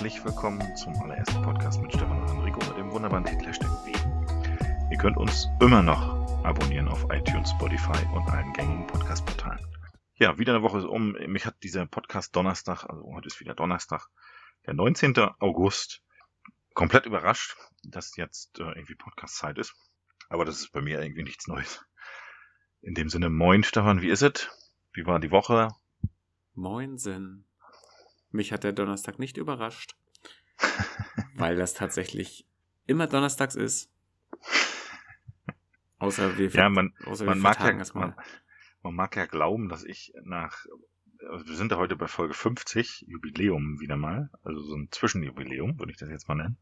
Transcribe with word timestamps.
Herzlich 0.00 0.24
willkommen 0.24 0.76
zum 0.76 0.94
allerersten 1.02 1.42
Podcast 1.42 1.82
mit 1.82 1.92
Stefan 1.92 2.22
und 2.22 2.30
Enrico 2.30 2.58
mit 2.70 2.78
dem 2.78 2.90
wunderbaren 2.90 3.22
Titel 3.22 3.44
Hashtag 3.44 3.68
W. 3.84 3.92
Ihr 4.90 4.96
könnt 4.96 5.18
uns 5.18 5.46
immer 5.60 5.82
noch 5.82 6.42
abonnieren 6.42 6.88
auf 6.88 7.04
iTunes, 7.10 7.50
Spotify 7.50 8.02
und 8.14 8.26
allen 8.30 8.50
gängigen 8.54 8.86
Podcast-Portalen. 8.86 9.60
Ja, 10.14 10.38
wieder 10.38 10.54
eine 10.54 10.62
Woche 10.62 10.78
ist 10.78 10.86
um. 10.86 11.12
Mich 11.26 11.44
hat 11.44 11.62
dieser 11.62 11.84
Podcast 11.84 12.34
Donnerstag, 12.34 12.84
also 12.84 13.12
heute 13.12 13.26
ist 13.26 13.40
wieder 13.40 13.54
Donnerstag, 13.54 14.08
der 14.64 14.72
19. 14.72 15.18
August, 15.38 16.02
komplett 16.72 17.04
überrascht, 17.04 17.58
dass 17.82 18.16
jetzt 18.16 18.58
äh, 18.58 18.62
irgendwie 18.62 18.94
Podcast-Zeit 18.94 19.58
ist. 19.58 19.74
Aber 20.30 20.46
das 20.46 20.60
ist 20.60 20.72
bei 20.72 20.80
mir 20.80 21.02
irgendwie 21.02 21.24
nichts 21.24 21.46
Neues. 21.46 21.84
In 22.80 22.94
dem 22.94 23.10
Sinne, 23.10 23.28
moin 23.28 23.64
Stefan, 23.64 24.00
wie 24.00 24.08
ist 24.08 24.22
es? 24.22 24.48
Wie 24.94 25.04
war 25.04 25.20
die 25.20 25.30
Woche? 25.30 25.68
Moinsen. 26.54 27.49
Mich 28.30 28.52
hat 28.52 28.64
der 28.64 28.72
Donnerstag 28.72 29.18
nicht 29.18 29.36
überrascht, 29.36 29.96
weil 31.34 31.56
das 31.56 31.74
tatsächlich 31.74 32.46
immer 32.86 33.06
donnerstags 33.06 33.54
ist. 33.54 33.90
Außer 35.98 36.38
wir, 36.38 36.48
Ja, 36.48 36.68
man, 36.68 36.94
außer 37.04 37.24
man 37.24 37.38
mag 37.38 37.60
ja, 37.60 37.72
man, 37.94 38.14
man 38.82 38.94
mag 38.94 39.16
ja 39.16 39.26
glauben, 39.26 39.68
dass 39.68 39.84
ich 39.84 40.12
nach, 40.22 40.64
also 41.28 41.46
wir 41.46 41.56
sind 41.56 41.72
ja 41.72 41.78
heute 41.78 41.96
bei 41.96 42.06
Folge 42.06 42.34
50, 42.34 43.04
Jubiläum 43.06 43.80
wieder 43.80 43.96
mal, 43.96 44.30
also 44.42 44.60
so 44.62 44.76
ein 44.76 44.88
Zwischenjubiläum, 44.90 45.78
würde 45.78 45.92
ich 45.92 45.98
das 45.98 46.08
jetzt 46.08 46.28
mal 46.28 46.36
nennen. 46.36 46.56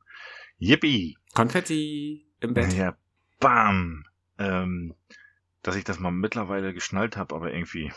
Yippie! 0.59 1.19
Konfetti 1.35 2.27
im 2.41 2.55
Bett. 2.55 2.73
Ja, 2.73 2.97
bam! 3.39 4.05
Ähm, 4.39 4.95
dass 5.63 5.77
ich 5.77 5.85
das 5.85 6.01
mal 6.01 6.11
mittlerweile 6.11 6.75
geschnallt 6.75 7.17
habe, 7.17 7.35
aber 7.35 7.53
irgendwie, 7.53 7.93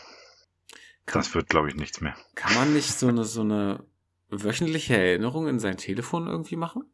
das 1.06 1.34
wird, 1.34 1.48
glaube 1.48 1.68
ich, 1.68 1.74
nichts 1.74 2.00
mehr. 2.00 2.16
kann 2.34 2.54
man 2.54 2.72
nicht 2.72 2.98
so 2.98 3.08
eine, 3.08 3.24
so 3.24 3.40
eine 3.42 3.84
wöchentliche 4.28 4.96
Erinnerung 4.96 5.48
in 5.48 5.58
sein 5.58 5.76
Telefon 5.76 6.26
irgendwie 6.26 6.56
machen? 6.56 6.84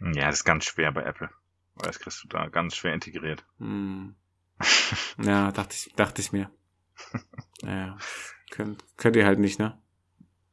Ja, 0.00 0.26
das 0.26 0.36
ist 0.36 0.44
ganz 0.44 0.64
schwer 0.64 0.92
bei 0.92 1.02
Apple. 1.02 1.30
Weil 1.74 1.86
Das 1.86 1.98
kriegst 1.98 2.22
du 2.22 2.28
da 2.28 2.48
ganz 2.48 2.76
schwer 2.76 2.94
integriert. 2.94 3.44
Hm. 3.58 4.14
Ja, 5.22 5.50
dachte 5.52 5.74
ich, 5.74 5.92
dachte 5.96 6.20
ich 6.20 6.32
mir. 6.32 6.50
Naja, 7.62 7.96
könnt, 8.50 8.84
könnt 8.96 9.16
ihr 9.16 9.24
halt 9.26 9.38
nicht, 9.38 9.58
ne? 9.58 9.80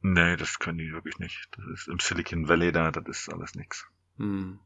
nee, 0.00 0.36
das 0.36 0.58
können 0.58 0.78
die 0.78 0.92
wirklich 0.92 1.18
nicht. 1.18 1.48
Das 1.56 1.64
ist 1.72 1.88
im 1.88 1.98
Silicon 1.98 2.48
Valley 2.48 2.72
da, 2.72 2.90
das 2.90 3.04
ist 3.20 3.32
alles 3.32 3.54
nix. 3.54 3.86
Hm. 4.16 4.58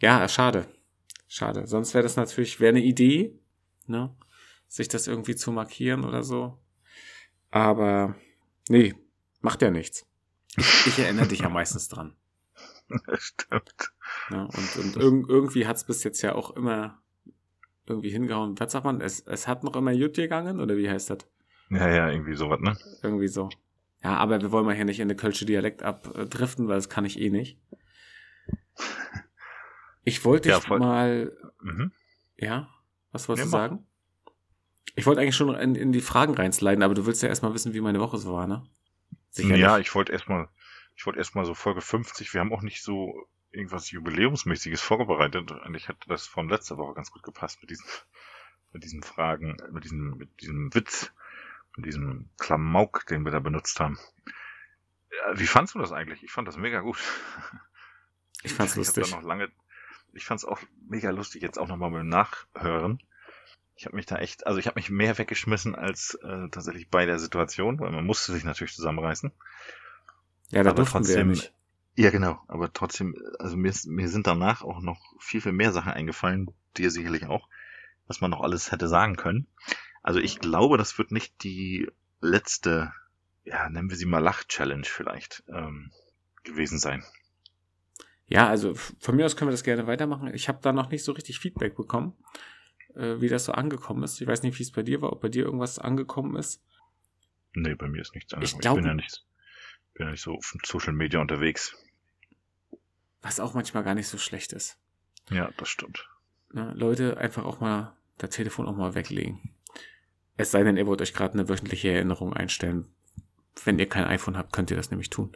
Ja, 0.00 0.26
schade. 0.28 0.66
Schade. 1.28 1.66
Sonst 1.66 1.94
wäre 1.94 2.02
das 2.02 2.16
natürlich, 2.16 2.60
wäre 2.60 2.70
eine 2.70 2.84
Idee, 2.84 3.38
ne? 3.86 4.14
Sich 4.68 4.88
das 4.88 5.06
irgendwie 5.06 5.36
zu 5.36 5.52
markieren 5.52 6.04
oder 6.04 6.22
so. 6.22 6.58
Aber 7.50 8.14
nee, 8.68 8.94
macht 9.40 9.62
ja 9.62 9.70
nichts. 9.70 10.06
Ich, 10.56 10.98
erinnere 10.98 11.28
dich 11.28 11.40
ja 11.40 11.48
meistens 11.48 11.88
dran. 11.88 12.16
Das 13.06 13.20
stimmt. 13.22 13.92
Ne? 14.30 14.48
Und, 14.48 14.76
und 14.76 14.96
irg 14.96 15.28
irgendwie 15.28 15.66
hat 15.66 15.76
es 15.76 15.84
bis 15.84 16.02
jetzt 16.04 16.22
ja 16.22 16.34
auch 16.34 16.50
immer 16.56 17.00
irgendwie 17.86 18.10
hingehauen. 18.10 18.58
Was 18.58 18.72
sagt 18.72 18.84
man? 18.84 19.00
Es, 19.00 19.20
es 19.20 19.46
hat 19.46 19.64
noch 19.64 19.76
immer 19.76 19.94
gut 19.96 20.14
gegangen, 20.14 20.60
oder 20.60 20.76
wie 20.76 20.88
heißt 20.88 21.10
das? 21.10 21.18
Ja, 21.70 21.88
ja, 21.88 22.10
irgendwie 22.10 22.34
sowas, 22.34 22.60
ne? 22.60 22.76
Irgendwie 23.02 23.28
so. 23.28 23.48
Ja, 24.02 24.16
aber 24.16 24.40
wir 24.40 24.52
wollen 24.52 24.66
mal 24.66 24.74
hier 24.74 24.84
nicht 24.84 25.00
in 25.00 25.08
den 25.08 25.16
Kölsche 25.16 25.46
Dialekt 25.46 25.82
abdriften, 25.82 26.68
weil 26.68 26.76
das 26.76 26.88
kann 26.88 27.04
ich 27.04 27.20
eh 27.20 27.30
nicht. 27.30 27.58
Ich 30.04 30.24
wollte 30.24 30.48
Ja, 30.48 30.60
mal 30.68 31.36
Mhm. 31.60 31.92
Ja, 32.36 32.68
was 33.12 33.28
wolltest 33.28 33.46
Nee, 33.46 33.50
du 33.50 33.56
mach. 33.56 33.68
sagen? 33.70 33.86
Ich 34.94 35.06
wollte 35.06 35.20
eigentlich 35.20 35.36
schon 35.36 35.54
in, 35.54 35.74
in 35.74 35.92
die 35.92 36.00
Fragen 36.00 36.34
reinsliden, 36.34 36.82
aber 36.82 36.94
du 36.94 37.06
willst 37.06 37.22
ja 37.22 37.28
erstmal 37.28 37.52
wissen, 37.54 37.74
wie 37.74 37.80
meine 37.80 38.00
Woche 38.00 38.18
so 38.18 38.32
war, 38.32 38.46
ne? 38.46 38.66
Ja, 39.58 39.78
ich 39.78 39.94
wollte 39.94 40.12
erstmal, 40.12 40.48
ich 40.94 41.04
wollte 41.04 41.18
erstmal 41.18 41.44
so 41.44 41.54
Folge 41.54 41.80
50, 41.82 42.32
wir 42.32 42.40
haben 42.40 42.52
auch 42.52 42.62
nicht 42.62 42.82
so 42.82 43.28
irgendwas 43.50 43.90
Jubiläumsmäßiges 43.90 44.80
vorbereitet. 44.80 45.50
Eigentlich 45.52 45.88
hat 45.88 45.96
das 46.06 46.26
von 46.26 46.48
letzter 46.48 46.76
Woche 46.78 46.94
ganz 46.94 47.10
gut 47.10 47.22
gepasst 47.22 47.60
mit 47.60 47.70
diesen, 47.70 47.86
mit 48.72 48.84
diesen 48.84 49.02
Fragen, 49.02 49.56
mit 49.70 49.84
diesem, 49.84 50.16
mit 50.16 50.40
diesem 50.40 50.74
Witz, 50.74 51.12
mit 51.76 51.86
diesem 51.86 52.30
Klamauk, 52.38 53.06
den 53.06 53.24
wir 53.24 53.32
da 53.32 53.40
benutzt 53.40 53.80
haben. 53.80 53.98
Ja, 55.10 55.38
wie 55.38 55.46
fandst 55.46 55.74
du 55.74 55.78
das 55.78 55.92
eigentlich? 55.92 56.22
Ich 56.22 56.32
fand 56.32 56.48
das 56.48 56.56
mega 56.56 56.80
gut. 56.80 56.98
ich 58.42 58.54
fand's 58.54 58.72
Ich 58.72 58.78
lustig. 58.78 59.10
lange, 59.22 59.50
ich 60.12 60.24
fand's 60.24 60.44
auch 60.44 60.60
mega 60.88 61.10
lustig, 61.10 61.42
jetzt 61.42 61.58
auch 61.58 61.68
nochmal 61.68 61.90
beim 61.90 62.08
Nachhören. 62.08 63.00
Ich 63.76 63.84
habe 63.84 63.96
mich 63.96 64.06
da 64.06 64.16
echt, 64.16 64.46
also 64.46 64.58
ich 64.58 64.66
habe 64.66 64.78
mich 64.78 64.90
mehr 64.90 65.18
weggeschmissen 65.18 65.74
als 65.74 66.14
äh, 66.22 66.48
tatsächlich 66.50 66.88
bei 66.88 67.04
der 67.04 67.18
Situation, 67.18 67.78
weil 67.78 67.92
man 67.92 68.06
musste 68.06 68.32
sich 68.32 68.42
natürlich 68.44 68.74
zusammenreißen. 68.74 69.32
Ja, 70.50 70.62
da 70.62 70.70
aber 70.70 70.76
durften 70.78 71.06
wir 71.06 71.14
ja 71.14 71.22
trotzdem- 71.24 71.28
nicht. 71.28 71.52
Ja, 71.98 72.10
genau. 72.10 72.38
Aber 72.48 72.72
trotzdem, 72.72 73.16
also 73.38 73.56
mir, 73.56 73.72
mir 73.86 74.08
sind 74.08 74.26
danach 74.26 74.62
auch 74.62 74.80
noch 74.80 75.00
viel, 75.18 75.40
viel 75.40 75.52
mehr 75.52 75.72
Sachen 75.72 75.92
eingefallen, 75.92 76.50
dir 76.76 76.90
sicherlich 76.90 77.26
auch, 77.26 77.48
was 78.06 78.20
man 78.20 78.30
noch 78.30 78.42
alles 78.42 78.70
hätte 78.70 78.86
sagen 78.88 79.16
können. 79.16 79.46
Also 80.02 80.20
ich 80.20 80.38
glaube, 80.38 80.76
das 80.78 80.98
wird 80.98 81.10
nicht 81.10 81.42
die 81.42 81.90
letzte, 82.20 82.92
ja, 83.44 83.68
nennen 83.70 83.88
wir 83.90 83.96
sie 83.96 84.04
mal 84.06 84.18
Lach-Challenge 84.18 84.84
vielleicht, 84.84 85.42
ähm, 85.48 85.90
gewesen 86.44 86.78
sein. 86.78 87.02
Ja, 88.26 88.46
also 88.48 88.74
von 88.74 89.16
mir 89.16 89.24
aus 89.24 89.36
können 89.36 89.48
wir 89.48 89.52
das 89.52 89.64
gerne 89.64 89.86
weitermachen. 89.86 90.32
Ich 90.34 90.48
habe 90.48 90.58
da 90.62 90.72
noch 90.72 90.90
nicht 90.90 91.04
so 91.04 91.12
richtig 91.12 91.38
Feedback 91.38 91.76
bekommen, 91.76 92.12
äh, 92.96 93.20
wie 93.20 93.28
das 93.28 93.44
so 93.44 93.52
angekommen 93.52 94.02
ist. 94.02 94.20
Ich 94.20 94.26
weiß 94.26 94.42
nicht, 94.42 94.58
wie 94.58 94.62
es 94.62 94.72
bei 94.72 94.82
dir 94.82 95.02
war, 95.02 95.12
ob 95.12 95.20
bei 95.20 95.28
dir 95.28 95.44
irgendwas 95.44 95.78
angekommen 95.78 96.36
ist. 96.36 96.62
Nee, 97.54 97.74
bei 97.74 97.88
mir 97.88 98.02
ist 98.02 98.14
nichts 98.14 98.32
anderes. 98.34 98.52
Ich 98.52 98.58
glaub- 98.58 98.76
bin 98.76 98.86
ja 98.86 98.94
nicht, 98.94 99.24
bin 99.94 100.06
ja 100.06 100.10
nicht 100.12 100.22
so 100.22 100.34
auf 100.34 100.54
Social 100.64 100.92
Media 100.92 101.20
unterwegs. 101.20 101.76
Was 103.22 103.40
auch 103.40 103.54
manchmal 103.54 103.82
gar 103.82 103.94
nicht 103.94 104.08
so 104.08 104.18
schlecht 104.18 104.52
ist. 104.52 104.78
Ja, 105.30 105.50
das 105.56 105.68
stimmt. 105.68 106.08
Ne? 106.52 106.72
Leute, 106.76 107.18
einfach 107.18 107.44
auch 107.44 107.60
mal 107.60 107.96
das 108.18 108.30
Telefon 108.30 108.66
auch 108.66 108.76
mal 108.76 108.94
weglegen. 108.94 109.54
Es 110.36 110.50
sei 110.50 110.62
denn, 110.62 110.76
ihr 110.76 110.86
wollt 110.86 111.00
euch 111.00 111.14
gerade 111.14 111.34
eine 111.34 111.48
wöchentliche 111.48 111.90
Erinnerung 111.90 112.34
einstellen. 112.34 112.86
Wenn 113.64 113.78
ihr 113.78 113.88
kein 113.88 114.04
iPhone 114.04 114.36
habt, 114.36 114.52
könnt 114.52 114.70
ihr 114.70 114.76
das 114.76 114.90
nämlich 114.90 115.10
tun. 115.10 115.34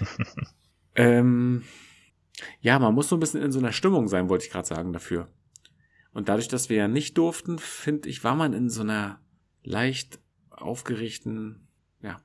ähm, 0.96 1.64
ja, 2.60 2.78
man 2.78 2.94
muss 2.94 3.08
so 3.08 3.16
ein 3.16 3.20
bisschen 3.20 3.42
in 3.42 3.52
so 3.52 3.58
einer 3.60 3.72
Stimmung 3.72 4.08
sein, 4.08 4.28
wollte 4.28 4.44
ich 4.44 4.50
gerade 4.50 4.66
sagen, 4.66 4.92
dafür. 4.92 5.28
Und 6.18 6.28
dadurch, 6.28 6.48
dass 6.48 6.68
wir 6.68 6.76
ja 6.76 6.88
nicht 6.88 7.16
durften, 7.16 7.60
finde 7.60 8.08
ich, 8.08 8.24
war 8.24 8.34
man 8.34 8.52
in 8.52 8.68
so 8.68 8.80
einer 8.80 9.20
leicht 9.62 10.18
aufgeregten 10.50 11.68
ja, 12.02 12.20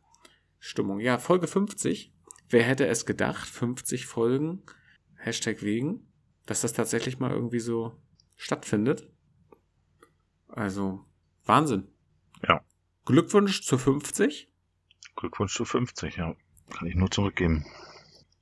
Stimmung. 0.58 1.00
Ja, 1.00 1.20
Folge 1.20 1.46
50. 1.46 2.12
Wer 2.50 2.64
hätte 2.64 2.88
es 2.88 3.06
gedacht? 3.06 3.48
50 3.48 4.08
Folgen. 4.08 4.64
Hashtag 5.16 5.62
wegen 5.62 6.08
dass 6.46 6.62
das 6.62 6.74
tatsächlich 6.74 7.20
mal 7.20 7.32
irgendwie 7.32 7.60
so 7.60 7.98
stattfindet. 8.36 9.10
Also 10.48 11.06
Wahnsinn. 11.46 11.88
Ja. 12.48 12.64
Glückwunsch 13.06 13.64
zu 13.64 13.78
50. 13.78 14.50
Glückwunsch 15.16 15.56
zu 15.56 15.66
50, 15.66 16.18
ja. 16.18 16.36
Kann 16.70 16.88
ich 16.88 16.96
nur 16.96 17.12
zurückgeben. 17.12 17.66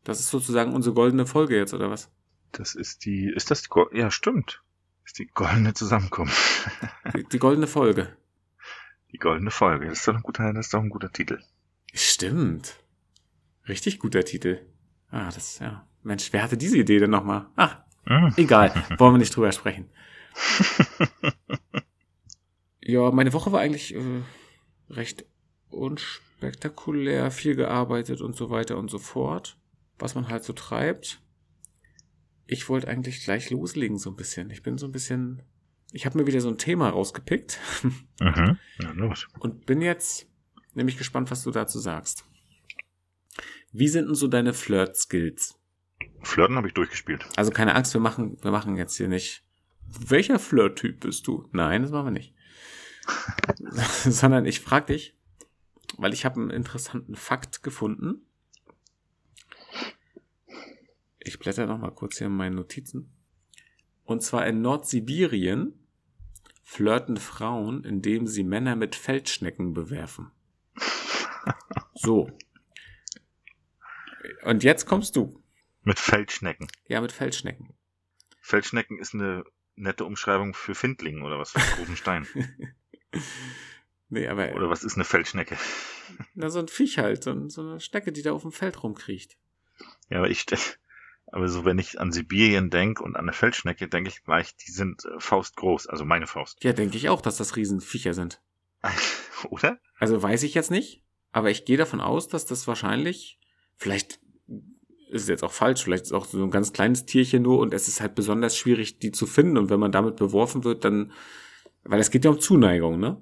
Das 0.03 0.19
ist 0.19 0.29
sozusagen 0.29 0.73
unsere 0.73 0.95
goldene 0.95 1.25
Folge 1.25 1.57
jetzt, 1.57 1.73
oder 1.73 1.89
was? 1.89 2.11
Das 2.53 2.75
ist 2.75 3.05
die, 3.05 3.25
ist 3.27 3.51
das 3.51 3.61
die, 3.61 3.69
ja, 3.93 4.09
stimmt. 4.09 4.63
Ist 5.11 5.19
die 5.19 5.27
goldene 5.27 5.73
Zusammenkunft. 5.73 6.69
Die, 7.13 7.25
die 7.25 7.37
goldene 7.37 7.67
Folge. 7.67 8.15
Die 9.11 9.17
goldene 9.17 9.51
Folge. 9.51 9.87
Das 9.89 9.99
ist 9.99 10.07
doch 10.07 10.15
ein 10.15 10.21
guter, 10.23 10.53
das 10.53 10.67
ist 10.67 10.73
doch 10.73 10.79
ein 10.79 10.89
guter 10.89 11.11
Titel. 11.11 11.41
Stimmt. 11.93 12.77
Richtig 13.67 13.99
guter 13.99 14.23
Titel. 14.23 14.65
Ah, 15.09 15.25
das, 15.29 15.59
ja. 15.59 15.85
Mensch, 16.01 16.31
wer 16.31 16.43
hatte 16.43 16.55
diese 16.55 16.77
Idee 16.77 16.99
denn 16.99 17.09
nochmal? 17.09 17.47
Ach, 17.57 17.79
Mhm. 18.05 18.33
egal. 18.37 18.71
Wollen 18.99 19.15
wir 19.15 19.17
nicht 19.17 19.35
drüber 19.35 19.51
sprechen. 19.51 19.89
Ja, 22.79 23.11
meine 23.11 23.33
Woche 23.33 23.51
war 23.51 23.59
eigentlich 23.59 23.93
äh, 23.93 24.21
recht 24.89 25.25
unspektakulär, 25.71 27.31
viel 27.31 27.55
gearbeitet 27.55 28.21
und 28.21 28.37
so 28.37 28.49
weiter 28.49 28.77
und 28.77 28.89
so 28.89 28.97
fort. 28.97 29.57
Was 29.99 30.15
man 30.15 30.29
halt 30.29 30.45
so 30.45 30.53
treibt. 30.53 31.21
Ich 32.51 32.67
wollte 32.67 32.89
eigentlich 32.89 33.23
gleich 33.23 33.49
loslegen 33.49 33.97
so 33.97 34.09
ein 34.09 34.17
bisschen. 34.17 34.49
Ich 34.49 34.61
bin 34.61 34.77
so 34.77 34.85
ein 34.85 34.91
bisschen... 34.91 35.41
Ich 35.93 36.05
habe 36.05 36.17
mir 36.17 36.27
wieder 36.27 36.41
so 36.41 36.49
ein 36.49 36.57
Thema 36.57 36.89
rausgepickt 36.89 37.57
Mhm. 38.19 38.57
Ja, 38.79 38.91
los. 38.91 39.25
und 39.39 39.65
bin 39.65 39.81
jetzt 39.81 40.27
nämlich 40.73 40.97
gespannt, 40.97 41.31
was 41.31 41.43
du 41.43 41.51
dazu 41.51 41.79
sagst. 41.79 42.25
Wie 43.71 43.87
sind 43.87 44.07
denn 44.07 44.15
so 44.15 44.27
deine 44.27 44.53
Flirt-Skills? 44.53 45.57
Flirten 46.23 46.57
habe 46.57 46.67
ich 46.67 46.73
durchgespielt. 46.73 47.25
Also 47.37 47.51
keine 47.51 47.73
Angst, 47.73 47.93
wir 47.93 48.01
machen, 48.01 48.37
wir 48.41 48.51
machen 48.51 48.75
jetzt 48.75 48.97
hier 48.97 49.07
nicht. 49.07 49.45
Welcher 49.87 50.37
Flirt-Typ 50.37 50.99
bist 50.99 51.27
du? 51.27 51.47
Nein, 51.53 51.83
das 51.83 51.91
machen 51.91 52.07
wir 52.07 52.11
nicht. 52.11 52.33
Sondern 54.03 54.45
ich 54.45 54.59
frage 54.59 54.87
dich, 54.87 55.15
weil 55.97 56.11
ich 56.11 56.25
habe 56.25 56.41
einen 56.41 56.49
interessanten 56.49 57.15
Fakt 57.15 57.63
gefunden. 57.63 58.25
Ich 61.23 61.39
blätter 61.39 61.67
noch 61.67 61.77
mal 61.77 61.91
kurz 61.91 62.17
hier 62.17 62.27
in 62.27 62.35
meinen 62.35 62.55
Notizen. 62.55 63.13
Und 64.03 64.23
zwar 64.23 64.47
in 64.47 64.61
Nordsibirien 64.61 65.73
flirten 66.63 67.17
Frauen, 67.17 67.83
indem 67.83 68.27
sie 68.27 68.43
Männer 68.43 68.75
mit 68.75 68.95
Feldschnecken 68.95 69.73
bewerfen. 69.73 70.31
So. 71.93 72.31
Und 74.43 74.63
jetzt 74.63 74.85
kommst 74.85 75.15
du. 75.15 75.43
Mit 75.83 75.99
Feldschnecken. 75.99 76.67
Ja, 76.87 77.01
mit 77.01 77.11
Feldschnecken. 77.11 77.75
Feldschnecken 78.41 78.97
ist 78.97 79.13
eine 79.13 79.43
nette 79.75 80.05
Umschreibung 80.05 80.53
für 80.53 80.73
Findlingen 80.73 81.21
oder 81.21 81.37
was 81.37 81.51
für 81.51 81.59
einen 81.59 81.75
großen 81.75 81.97
Stein. 81.97 82.27
nee, 84.09 84.27
aber. 84.27 84.53
Oder 84.55 84.69
was 84.69 84.83
ist 84.83 84.95
eine 84.95 85.03
Feldschnecke? 85.03 85.57
Na, 86.33 86.49
so 86.49 86.59
ein 86.59 86.67
Viech 86.67 86.97
halt, 86.97 87.23
so, 87.23 87.49
so 87.49 87.61
eine 87.61 87.79
Schnecke, 87.79 88.11
die 88.11 88.23
da 88.23 88.31
auf 88.31 88.41
dem 88.41 88.51
Feld 88.51 88.81
rumkriecht. 88.81 89.37
Ja, 90.09 90.19
aber 90.19 90.29
ich, 90.29 90.45
aber 91.27 91.47
so 91.47 91.65
wenn 91.65 91.79
ich 91.79 91.99
an 91.99 92.11
Sibirien 92.11 92.69
denke 92.69 93.03
und 93.03 93.15
an 93.15 93.23
eine 93.23 93.33
Feldschnecke, 93.33 93.87
denke 93.87 94.09
ich 94.09 94.23
gleich, 94.23 94.55
die 94.55 94.71
sind 94.71 95.05
äh, 95.05 95.19
faustgroß, 95.19 95.87
also 95.87 96.05
meine 96.05 96.27
Faust. 96.27 96.63
Ja, 96.63 96.73
denke 96.73 96.97
ich 96.97 97.09
auch, 97.09 97.21
dass 97.21 97.37
das 97.37 97.55
Riesenviecher 97.55 98.13
sind. 98.13 98.41
Oder? 99.49 99.79
Also 99.97 100.21
weiß 100.21 100.43
ich 100.43 100.53
jetzt 100.53 100.71
nicht, 100.71 101.03
aber 101.31 101.49
ich 101.51 101.65
gehe 101.65 101.77
davon 101.77 102.01
aus, 102.01 102.27
dass 102.27 102.45
das 102.45 102.67
wahrscheinlich, 102.67 103.39
vielleicht 103.77 104.19
ist 105.09 105.23
es 105.23 105.27
jetzt 105.27 105.43
auch 105.43 105.51
falsch, 105.51 105.83
vielleicht 105.83 106.03
ist 106.03 106.11
es 106.11 106.13
auch 106.13 106.25
so 106.25 106.41
ein 106.41 106.51
ganz 106.51 106.73
kleines 106.73 107.05
Tierchen 107.05 107.43
nur 107.43 107.59
und 107.59 107.73
es 107.73 107.87
ist 107.87 108.01
halt 108.01 108.15
besonders 108.15 108.57
schwierig, 108.57 108.99
die 108.99 109.11
zu 109.11 109.27
finden 109.27 109.57
und 109.57 109.69
wenn 109.69 109.79
man 109.79 109.91
damit 109.91 110.15
beworfen 110.15 110.63
wird, 110.63 110.85
dann, 110.85 111.11
weil 111.83 111.99
es 111.99 112.11
geht 112.11 112.25
ja 112.25 112.31
um 112.31 112.39
Zuneigung, 112.39 112.99
ne? 112.99 113.21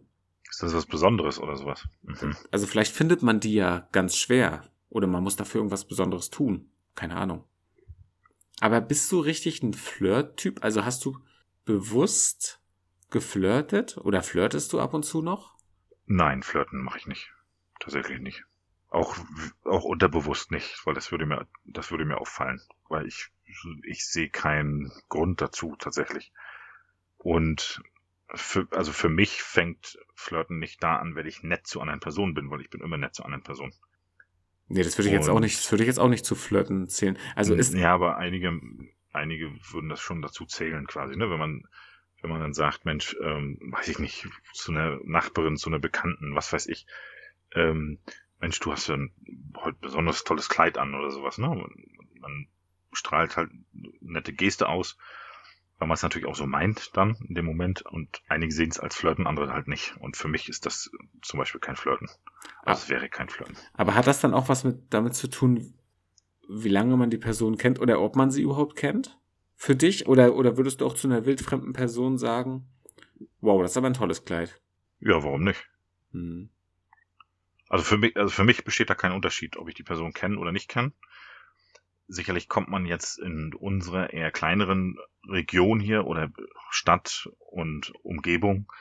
Ist 0.50 0.63
das 0.63 0.74
was 0.74 0.86
Besonderes 0.86 1.40
oder 1.40 1.56
sowas? 1.56 1.88
Mhm. 2.04 2.36
Also 2.52 2.68
vielleicht 2.68 2.94
findet 2.94 3.24
man 3.24 3.40
die 3.40 3.54
ja 3.54 3.88
ganz 3.92 4.16
schwer 4.16 4.63
oder 4.90 5.07
man 5.07 5.24
muss 5.24 5.36
dafür 5.36 5.60
irgendwas 5.60 5.86
Besonderes 5.86 6.30
tun. 6.30 6.69
Keine 6.95 7.16
Ahnung. 7.16 7.44
Aber 8.61 8.81
bist 8.81 9.11
du 9.11 9.19
richtig 9.19 9.63
ein 9.63 9.73
Flirt-Typ? 9.73 10.63
Also 10.63 10.83
hast 10.85 11.06
du 11.06 11.17
bewusst 11.65 12.61
geflirtet 13.09 13.97
oder 13.97 14.21
flirtest 14.21 14.73
du 14.73 14.79
ab 14.79 14.94
und 14.94 15.03
zu 15.03 15.21
noch? 15.21 15.56
Nein, 16.06 16.44
flirten 16.44 16.81
mache 16.81 16.97
ich 16.97 17.07
nicht. 17.07 17.31
Tatsächlich 17.79 18.19
nicht. 18.19 18.44
Auch, 18.89 19.15
auch 19.63 19.83
unterbewusst 19.83 20.51
nicht, 20.51 20.85
weil 20.85 20.95
das 20.95 21.11
würde 21.11 21.25
mir, 21.25 21.47
das 21.63 21.91
würde 21.91 22.06
mir 22.06 22.17
auffallen, 22.17 22.59
weil 22.88 23.06
ich, 23.06 23.29
ich 23.83 24.06
sehe 24.06 24.29
keinen 24.29 24.91
Grund 25.09 25.41
dazu 25.41 25.75
tatsächlich. 25.77 26.31
Und 27.17 27.81
für, 28.33 28.67
also 28.71 28.91
für 28.91 29.09
mich 29.09 29.44
fängt 29.44 30.00
Flirten 30.15 30.59
nicht 30.59 30.83
da 30.83 30.97
an, 30.97 31.15
wenn 31.15 31.27
ich 31.27 31.44
nett 31.44 31.67
zu 31.67 31.81
anderen 31.81 32.00
Personen 32.00 32.33
bin, 32.33 32.50
weil 32.50 32.61
ich 32.61 32.69
bin 32.69 32.81
immer 32.81 32.97
nett 32.97 33.15
zu 33.15 33.23
anderen 33.23 33.44
Personen. 33.44 33.73
Nee, 34.69 34.83
das 34.83 34.98
würde 34.98 35.10
ich 35.10 35.13
jetzt 35.13 35.30
auch 35.30 35.39
nicht, 35.39 35.57
das 35.57 35.71
würde 35.71 35.83
ich 35.83 35.88
jetzt 35.88 36.00
auch 36.00 36.10
nicht 36.10 36.25
zu 36.25 36.36
Flirten 36.36 36.88
zählen. 36.88 37.18
Also 37.36 37.56
ist. 37.56 37.74
Ja, 37.74 37.94
aber 37.94 38.18
einige, 38.18 38.60
einige 39.12 39.51
würden 39.71 39.89
das 39.89 40.00
schon 40.00 40.21
dazu 40.21 40.45
zählen 40.45 40.86
quasi, 40.86 41.18
ne? 41.18 41.30
Wenn 41.30 41.39
man, 41.39 41.63
wenn 42.21 42.30
man 42.30 42.39
dann 42.39 42.54
sagt, 42.54 42.86
Mensch, 42.86 43.16
ähm, 43.24 43.57
weiß 43.71 43.88
ich 43.88 44.00
nicht, 44.00 44.27
zu 44.54 44.71
einer 44.71 45.00
Nachbarin, 45.04 45.57
zu 45.57 45.69
einer 45.69 45.80
Bekannten, 45.80 46.36
was 46.36 46.54
weiß 46.54 46.68
ich, 46.68 46.86
ähm, 47.56 47.98
Mensch, 48.39 48.60
du 48.60 48.71
hast 48.71 48.88
ja 48.88 48.95
ein 48.95 49.12
heute 49.57 49.77
besonders 49.81 50.24
tolles 50.24 50.50
Kleid 50.50 50.77
an 50.77 50.94
oder 50.94 51.12
sowas, 51.12 51.39
ne? 51.39 51.48
Man 52.19 52.48
strahlt 52.94 53.38
halt 53.38 53.50
nette 54.01 54.33
Geste 54.33 54.69
aus, 54.69 54.98
weil 55.80 55.88
man 55.88 55.96
es 55.96 56.04
natürlich 56.04 56.28
auch 56.28 56.36
so 56.36 56.46
meint 56.46 56.96
dann 56.96 57.16
in 57.28 57.36
dem 57.36 57.46
Moment 57.46 57.81
und 57.81 58.22
einige 58.28 58.54
sehen 58.54 58.70
es 58.70 58.80
als 58.80 58.96
Flirten, 58.96 59.26
andere 59.26 59.52
halt 59.52 59.68
nicht. 59.68 59.96
Und 60.00 60.18
für 60.18 60.28
mich 60.28 60.50
ist 60.50 60.66
das 60.66 60.92
zum 61.22 61.40
Beispiel 61.40 61.62
kein 61.62 61.76
Flirten. 61.76 62.08
Also 62.64 62.84
es 62.84 62.90
wäre 62.90 63.10
kein 63.10 63.30
Flirten. 63.30 63.58
Aber 63.74 63.96
hat 63.96 64.06
das 64.06 64.20
dann 64.22 64.34
auch 64.34 64.50
was 64.50 64.64
mit 64.64 64.94
damit 64.94 65.16
zu 65.16 65.30
tun, 65.30 65.74
wie 66.48 66.70
lange 66.70 66.98
man 66.98 67.10
die 67.10 67.18
Person 67.18 67.58
kennt 67.58 67.80
oder 67.80 68.02
ob 68.02 68.16
man 68.16 68.30
sie 68.30 68.42
überhaupt 68.44 68.76
kennt? 68.76 69.20
für 69.60 69.76
dich? 69.76 70.08
Oder, 70.08 70.36
oder 70.36 70.58
würdest 70.58 70.81
du 70.81 70.86
auch 70.86 70.96
zu 70.96 71.08
einer 71.08 71.26
wildfremden 71.26 71.74
Person 71.74 72.18
sagen, 72.18 72.66
wow, 73.42 73.62
das 73.62 73.72
ist 73.72 73.78
aber 73.78 73.88
ein 73.88 73.94
tolles 73.94 74.24
Kleid? 74.24 74.60
Ja, 75.02 75.22
warum 75.22 75.44
nicht? 75.44 75.68
Hm. 76.14 76.50
Also 77.68 77.84
für 77.84 77.98
mich, 77.98 78.16
also 78.16 78.30
für 78.30 78.46
mich 78.46 78.64
besteht 78.64 78.90
da 78.90 78.96
kein 78.96 79.12
Unterschied, 79.12 79.58
ob 79.58 79.68
ich 79.68 79.76
die 79.76 79.84
Person 79.84 80.14
kenne 80.14 80.40
oder 80.40 80.52
nicht 80.52 80.70
kenne. 80.70 80.94
Sicherlich 82.11 82.50
kommt 82.50 82.69
man 82.69 82.85
jetzt 82.85 83.19
in 83.19 83.53
unserer 83.53 84.11
eher 84.11 84.31
kleineren 84.31 84.97
Region 85.27 85.79
hier 85.79 86.06
oder 86.06 86.31
Stadt 86.69 87.29
und 87.38 87.94
Umgebung 88.03 88.71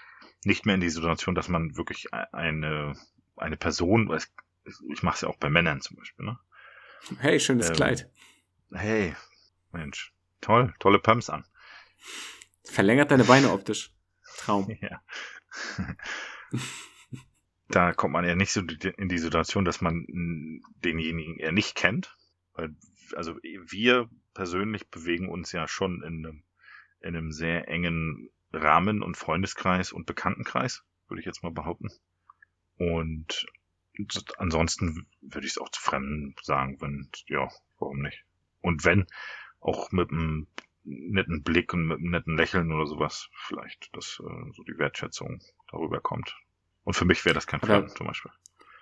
nicht 0.45 0.67
mehr 0.67 0.75
in 0.75 0.81
die 0.81 0.89
Situation, 0.89 1.35
dass 1.35 1.49
man 1.49 1.77
wirklich 1.77 2.13
eine, 2.15 2.95
eine 3.37 3.57
Person, 3.57 4.11
ich 4.93 5.03
mache 5.03 5.17
es 5.17 5.21
ja 5.21 5.29
auch 5.29 5.37
bei 5.37 5.51
Männern 5.51 5.81
zum 5.81 5.97
Beispiel, 5.97 6.27
ne? 6.27 6.39
Hey, 7.19 7.39
schönes 7.39 7.69
ähm, 7.69 7.77
Kleid. 7.77 8.11
Hey, 8.73 9.15
Mensch, 9.73 10.13
Toll, 10.41 10.73
tolle 10.79 10.99
Pumps 10.99 11.31
an. 11.31 11.45
Verlängert 12.65 13.11
deine 13.11 13.25
Beine 13.25 13.51
optisch. 13.51 13.93
Traum. 14.39 14.69
Ja. 14.81 15.03
da 17.69 17.93
kommt 17.93 18.13
man 18.13 18.25
ja 18.25 18.37
nicht 18.37 18.53
so 18.53 18.61
in 18.61 19.09
die 19.09 19.19
Situation, 19.19 19.65
dass 19.65 19.81
man 19.81 20.07
denjenigen 20.85 21.39
eher 21.39 21.53
nicht 21.53 21.75
kennt. 21.75 22.17
Weil, 22.53 22.77
also 23.15 23.37
wir 23.43 24.09
persönlich 24.35 24.89
bewegen 24.89 25.29
uns 25.29 25.53
ja 25.53 25.69
schon 25.69 26.03
in 26.03 26.27
einem, 26.27 26.43
in 27.01 27.17
einem 27.17 27.33
sehr 27.33 27.69
engen 27.69 28.31
Rahmen 28.53 29.03
und 29.03 29.17
Freundeskreis 29.17 29.93
und 29.93 30.07
Bekanntenkreis, 30.07 30.85
würde 31.09 31.21
ich 31.21 31.27
jetzt 31.27 31.43
mal 31.43 31.53
behaupten. 31.53 31.91
Und 32.77 33.47
ansonsten 34.39 35.07
würde 35.21 35.47
ich 35.47 35.53
es 35.53 35.59
auch 35.59 35.71
zu 35.71 35.81
Fremden 35.81 36.35
sagen, 36.43 36.81
wenn, 36.81 37.09
ja, 37.27 37.49
warum 37.79 38.01
nicht? 38.01 38.25
Und 38.61 38.85
wenn, 38.85 39.07
auch 39.61 39.91
mit 39.91 40.11
einem 40.11 40.47
netten 40.85 41.43
Blick 41.43 41.73
und 41.75 41.87
mit 41.87 41.99
einem 41.99 42.11
netten 42.11 42.37
Lächeln 42.37 42.73
oder 42.73 42.87
sowas 42.87 43.29
vielleicht, 43.33 43.95
dass 43.95 44.21
äh, 44.21 44.53
so 44.53 44.63
die 44.63 44.79
Wertschätzung 44.79 45.43
darüber 45.71 46.01
kommt. 46.01 46.37
Und 46.85 46.95
für 46.95 47.05
mich 47.05 47.25
wäre 47.25 47.35
das 47.35 47.47
kein 47.47 47.61
Flirten 47.61 47.95
zum 47.95 48.07
Beispiel. 48.07 48.31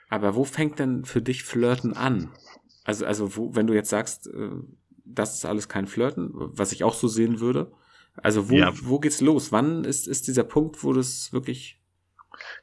Aber 0.09 0.37
wo 0.37 0.45
fängt 0.45 0.79
denn 0.79 1.05
für 1.05 1.21
dich 1.21 1.43
Flirten 1.43 1.95
an? 1.95 2.31
Also, 2.87 3.05
also 3.05 3.37
wo, 3.37 3.55
wenn 3.55 3.67
du 3.67 3.75
jetzt 3.75 3.91
sagst, 3.91 4.29
äh, 4.29 4.51
das 5.05 5.35
ist 5.35 5.45
alles 5.45 5.69
kein 5.69 5.87
Flirten, 5.87 6.31
was 6.33 6.73
ich 6.73 6.85
auch 6.85 6.95
so 6.95 7.09
sehen 7.09 7.41
würde. 7.41 7.73
Also 8.17 8.49
wo, 8.49 8.55
ja. 8.55 8.73
wo 8.83 8.99
geht's 8.99 9.21
los? 9.21 9.53
Wann 9.53 9.85
ist, 9.85 10.07
ist 10.07 10.27
dieser 10.27 10.45
Punkt, 10.45 10.83
wo 10.83 10.93
das 10.93 11.33
wirklich. 11.33 11.81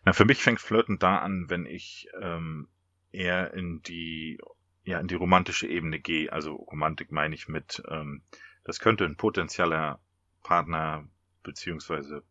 Na, 0.06 0.14
für 0.14 0.26
mich 0.26 0.42
fängt 0.42 0.60
Flirten 0.60 0.98
da 0.98 1.20
an, 1.20 1.46
wenn 1.50 1.66
ich 1.66 2.08
ähm, 2.20 2.68
eher 3.12 3.54
in 3.54 3.82
die 3.84 4.40
ja 4.84 5.00
in 5.00 5.08
die 5.08 5.16
romantische 5.16 5.68
Ebene 5.68 6.00
gehe. 6.00 6.32
Also 6.32 6.56
Romantik 6.56 7.12
meine 7.12 7.36
ich 7.36 7.48
mit, 7.48 7.84
ähm, 7.90 8.22
das 8.64 8.80
könnte 8.80 9.06
ein 9.06 9.18
potenzieller 9.18 10.00
Partner 10.42 11.08
beziehungsweise 11.44 12.24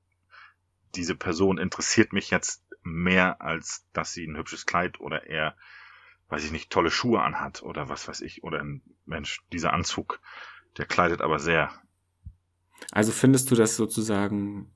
diese 0.94 1.14
Person 1.14 1.58
interessiert 1.58 2.12
mich 2.12 2.30
jetzt 2.30 2.64
mehr, 2.82 3.40
als 3.40 3.86
dass 3.92 4.12
sie 4.12 4.26
ein 4.26 4.36
hübsches 4.36 4.66
Kleid 4.66 5.00
oder 5.00 5.26
eher, 5.26 5.56
weiß 6.32 6.44
ich 6.44 6.50
nicht, 6.50 6.70
tolle 6.70 6.90
Schuhe 6.90 7.20
anhat 7.20 7.62
oder 7.62 7.90
was 7.90 8.08
weiß 8.08 8.22
ich, 8.22 8.42
oder 8.42 8.58
ein 8.58 8.80
Mensch, 9.04 9.42
dieser 9.52 9.74
Anzug, 9.74 10.18
der 10.78 10.86
kleidet 10.86 11.20
aber 11.20 11.38
sehr. 11.38 11.70
Also 12.90 13.12
findest 13.12 13.50
du 13.50 13.54
das 13.54 13.76
sozusagen 13.76 14.72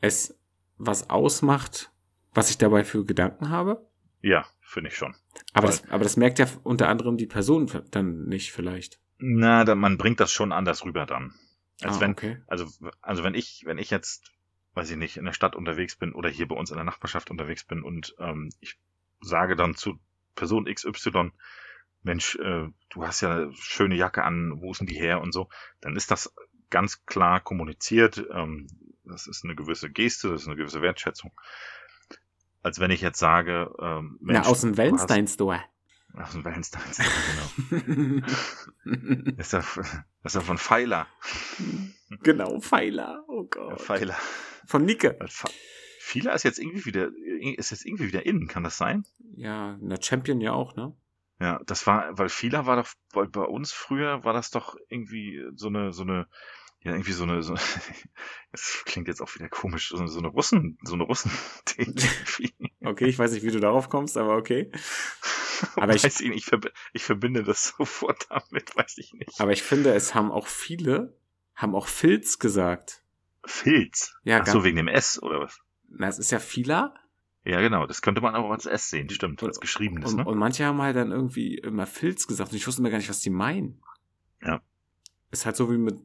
es 0.00 0.38
was 0.78 1.10
ausmacht, 1.10 1.92
was 2.32 2.48
ich 2.48 2.56
dabei 2.56 2.84
für 2.84 3.04
Gedanken 3.04 3.50
habe? 3.50 3.86
Ja, 4.22 4.46
finde 4.62 4.88
ich 4.88 4.96
schon. 4.96 5.14
Aber 5.52 5.66
das, 5.66 5.86
aber 5.90 6.04
das 6.04 6.16
merkt 6.16 6.38
ja 6.38 6.46
unter 6.62 6.88
anderem 6.88 7.18
die 7.18 7.26
Person 7.26 7.70
dann 7.90 8.24
nicht 8.24 8.50
vielleicht. 8.52 8.98
Na, 9.18 9.64
da, 9.64 9.74
man 9.74 9.98
bringt 9.98 10.20
das 10.20 10.32
schon 10.32 10.52
anders 10.52 10.86
rüber 10.86 11.04
dann. 11.04 11.34
Als 11.82 11.98
ah, 11.98 12.00
wenn, 12.00 12.12
okay. 12.12 12.38
also, 12.46 12.66
also 13.02 13.24
wenn 13.24 13.34
ich, 13.34 13.64
wenn 13.66 13.76
ich 13.76 13.90
jetzt, 13.90 14.32
weiß 14.72 14.90
ich 14.90 14.96
nicht, 14.96 15.18
in 15.18 15.26
der 15.26 15.34
Stadt 15.34 15.54
unterwegs 15.54 15.96
bin 15.96 16.14
oder 16.14 16.30
hier 16.30 16.48
bei 16.48 16.56
uns 16.56 16.70
in 16.70 16.76
der 16.76 16.84
Nachbarschaft 16.84 17.30
unterwegs 17.30 17.64
bin 17.64 17.82
und 17.82 18.14
ähm, 18.18 18.48
ich 18.60 18.78
sage 19.20 19.54
dann 19.54 19.74
zu 19.74 19.98
Person 20.36 20.66
XY, 20.72 21.32
Mensch, 22.02 22.36
äh, 22.36 22.68
du 22.90 23.06
hast 23.06 23.22
ja 23.22 23.32
eine 23.32 23.52
schöne 23.54 23.96
Jacke 23.96 24.22
an, 24.22 24.52
wo 24.60 24.70
ist 24.70 24.78
denn 24.78 24.86
die 24.86 24.94
her 24.94 25.20
und 25.20 25.32
so, 25.32 25.48
dann 25.80 25.96
ist 25.96 26.12
das 26.12 26.32
ganz 26.70 27.04
klar 27.04 27.40
kommuniziert. 27.40 28.24
Ähm, 28.32 28.68
das 29.04 29.26
ist 29.26 29.44
eine 29.44 29.56
gewisse 29.56 29.90
Geste, 29.90 30.30
das 30.30 30.42
ist 30.42 30.48
eine 30.48 30.56
gewisse 30.56 30.82
Wertschätzung 30.82 31.32
als 32.66 32.80
wenn 32.80 32.90
ich 32.90 33.00
jetzt 33.00 33.20
sage, 33.20 33.72
ähm, 33.80 34.18
Mensch, 34.20 34.40
Na, 34.42 34.50
aus 34.50 34.62
dem 34.62 34.76
Wellenstein 34.76 35.28
Store. 35.28 35.62
Aus 36.14 36.32
dem 36.32 36.44
Wellenstein 36.44 36.82
Store, 36.92 37.08
genau. 37.86 38.26
ist, 39.38 39.54
er, 39.54 39.64
ist 40.24 40.34
er 40.34 40.40
von 40.40 40.58
Pfeiler. 40.58 41.06
Genau, 42.24 42.58
Pfeiler. 42.58 43.24
Oh 43.28 43.44
Gott. 43.44 43.80
Pfeiler. 43.80 44.16
Von 44.66 44.84
Nicke. 44.84 45.16
Pfeiler 46.06 46.34
ist 46.34 46.44
jetzt 46.44 46.60
irgendwie 46.60 46.84
wieder, 46.84 47.10
ist 47.56 47.70
jetzt 47.70 47.84
irgendwie 47.84 48.06
wieder 48.06 48.24
innen, 48.24 48.46
kann 48.46 48.62
das 48.62 48.76
sein? 48.76 49.04
Ja, 49.34 49.76
der 49.80 50.00
Champion 50.00 50.40
ja 50.40 50.52
auch, 50.52 50.76
ne? 50.76 50.96
Ja, 51.40 51.60
das 51.66 51.84
war, 51.88 52.16
weil 52.16 52.28
Fehler 52.28 52.64
war 52.64 52.76
doch, 52.76 52.88
weil 53.12 53.26
bei 53.26 53.42
uns 53.42 53.72
früher 53.72 54.22
war 54.22 54.32
das 54.32 54.52
doch 54.52 54.76
irgendwie 54.88 55.44
so 55.56 55.66
eine, 55.66 55.92
so 55.92 56.02
eine, 56.02 56.28
ja, 56.80 56.92
irgendwie 56.92 57.10
so 57.10 57.24
eine, 57.24 57.42
so, 57.42 57.54
das 58.52 58.82
klingt 58.84 59.08
jetzt 59.08 59.20
auch 59.20 59.34
wieder 59.34 59.48
komisch, 59.48 59.88
so, 59.88 60.06
so 60.06 60.20
eine 60.20 60.28
Russen, 60.28 60.78
so 60.82 60.94
eine 60.94 61.02
Russen. 61.02 61.32
okay, 62.84 63.06
ich 63.06 63.18
weiß 63.18 63.32
nicht, 63.32 63.42
wie 63.42 63.50
du 63.50 63.58
darauf 63.58 63.88
kommst, 63.88 64.16
aber 64.16 64.36
okay. 64.36 64.70
Aber 65.74 65.94
ich, 65.94 66.04
weiß 66.04 66.20
ich, 66.20 66.30
ich, 66.30 66.52
verb 66.52 66.70
ich 66.92 67.02
verbinde 67.02 67.42
das 67.42 67.74
sofort 67.78 68.26
damit, 68.28 68.76
weiß 68.76 68.98
ich 68.98 69.14
nicht. 69.14 69.40
Aber 69.40 69.52
ich 69.52 69.62
finde, 69.62 69.94
es 69.94 70.14
haben 70.14 70.30
auch 70.30 70.46
viele, 70.46 71.18
haben 71.54 71.74
auch 71.74 71.88
Filz 71.88 72.38
gesagt. 72.38 73.02
Filz? 73.44 74.14
Ja, 74.22 74.42
Ach 74.42 74.46
so, 74.46 74.64
wegen 74.64 74.76
dem 74.76 74.88
S, 74.88 75.20
oder 75.22 75.40
was? 75.40 75.58
Na, 75.98 76.08
es 76.08 76.18
ist 76.18 76.30
ja 76.30 76.38
Fila. 76.38 76.94
Ja, 77.44 77.60
genau. 77.60 77.86
Das 77.86 78.02
könnte 78.02 78.20
man 78.20 78.34
auch 78.34 78.50
als 78.50 78.66
S 78.66 78.90
sehen, 78.90 79.08
stimmt. 79.08 79.42
Als 79.42 79.60
geschriebenes, 79.60 80.12
und, 80.12 80.18
ne? 80.18 80.24
und 80.24 80.36
manche 80.36 80.64
haben 80.64 80.82
halt 80.82 80.96
dann 80.96 81.12
irgendwie 81.12 81.56
immer 81.58 81.86
Filz 81.86 82.26
gesagt 82.26 82.50
und 82.50 82.56
ich 82.56 82.66
wusste 82.66 82.82
mir 82.82 82.90
gar 82.90 82.98
nicht, 82.98 83.08
was 83.08 83.20
die 83.20 83.30
meinen. 83.30 83.80
Ja. 84.42 84.60
Ist 85.30 85.46
halt 85.46 85.56
so 85.56 85.70
wie 85.70 85.78
mit 85.78 85.96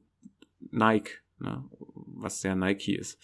Nike, 0.60 1.22
ne? 1.40 1.66
Was 1.96 2.42
der 2.42 2.56
Nike 2.56 2.96
ist. 2.96 3.20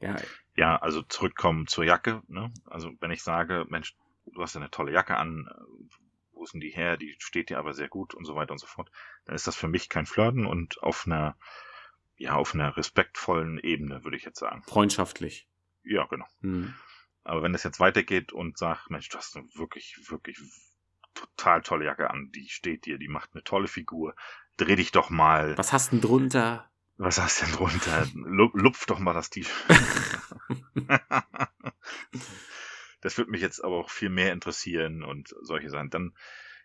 Ja, 0.00 0.16
Ja, 0.56 0.76
also 0.76 1.02
zurückkommen 1.02 1.66
zur 1.66 1.84
Jacke, 1.84 2.22
ne? 2.28 2.52
Also 2.66 2.92
wenn 3.00 3.10
ich 3.10 3.22
sage, 3.22 3.64
Mensch, 3.68 3.96
du 4.26 4.42
hast 4.42 4.54
ja 4.54 4.60
eine 4.60 4.70
tolle 4.70 4.92
Jacke 4.92 5.16
an, 5.16 5.48
äh, 5.50 5.96
wo 6.32 6.44
ist 6.44 6.52
denn 6.52 6.60
die 6.60 6.70
her? 6.70 6.98
Die 6.98 7.16
steht 7.18 7.48
dir 7.48 7.58
aber 7.58 7.72
sehr 7.72 7.88
gut 7.88 8.14
und 8.14 8.26
so 8.26 8.34
weiter 8.34 8.52
und 8.52 8.58
so 8.58 8.66
fort. 8.66 8.90
Dann 9.24 9.34
ist 9.34 9.46
das 9.46 9.56
für 9.56 9.68
mich 9.68 9.88
kein 9.88 10.04
Flirten 10.04 10.44
und 10.44 10.82
auf 10.82 11.06
einer, 11.06 11.36
ja, 12.18 12.34
auf 12.34 12.54
einer 12.54 12.76
respektvollen 12.76 13.58
Ebene, 13.58 14.04
würde 14.04 14.18
ich 14.18 14.24
jetzt 14.24 14.38
sagen. 14.38 14.62
freundschaftlich. 14.64 15.48
Ja, 15.86 16.04
genau. 16.06 16.26
Hm. 16.40 16.74
Aber 17.24 17.42
wenn 17.42 17.54
es 17.54 17.64
jetzt 17.64 17.80
weitergeht 17.80 18.32
und 18.32 18.58
sagt, 18.58 18.90
Mensch, 18.90 19.08
du 19.08 19.18
hast 19.18 19.36
eine 19.36 19.46
wirklich, 19.54 19.98
wirklich 20.08 20.38
total 21.14 21.62
tolle 21.62 21.86
Jacke 21.86 22.10
an, 22.10 22.30
die 22.32 22.48
steht 22.48 22.86
dir, 22.86 22.98
die 22.98 23.08
macht 23.08 23.30
eine 23.34 23.42
tolle 23.42 23.68
Figur, 23.68 24.14
dreh 24.56 24.76
dich 24.76 24.92
doch 24.92 25.10
mal. 25.10 25.56
Was 25.58 25.72
hast 25.72 25.92
denn 25.92 26.00
drunter? 26.00 26.70
Was 26.98 27.20
hast 27.20 27.42
denn 27.42 27.52
drunter? 27.52 28.06
Lu- 28.14 28.50
Lupf 28.54 28.86
doch 28.86 28.98
mal 28.98 29.12
das 29.12 29.30
T-Shirt. 29.30 29.54
das 33.00 33.18
würde 33.18 33.30
mich 33.30 33.42
jetzt 33.42 33.62
aber 33.62 33.76
auch 33.76 33.90
viel 33.90 34.08
mehr 34.08 34.32
interessieren 34.32 35.02
und 35.02 35.34
solche 35.42 35.68
Sachen. 35.70 35.90
Dann, 35.90 36.14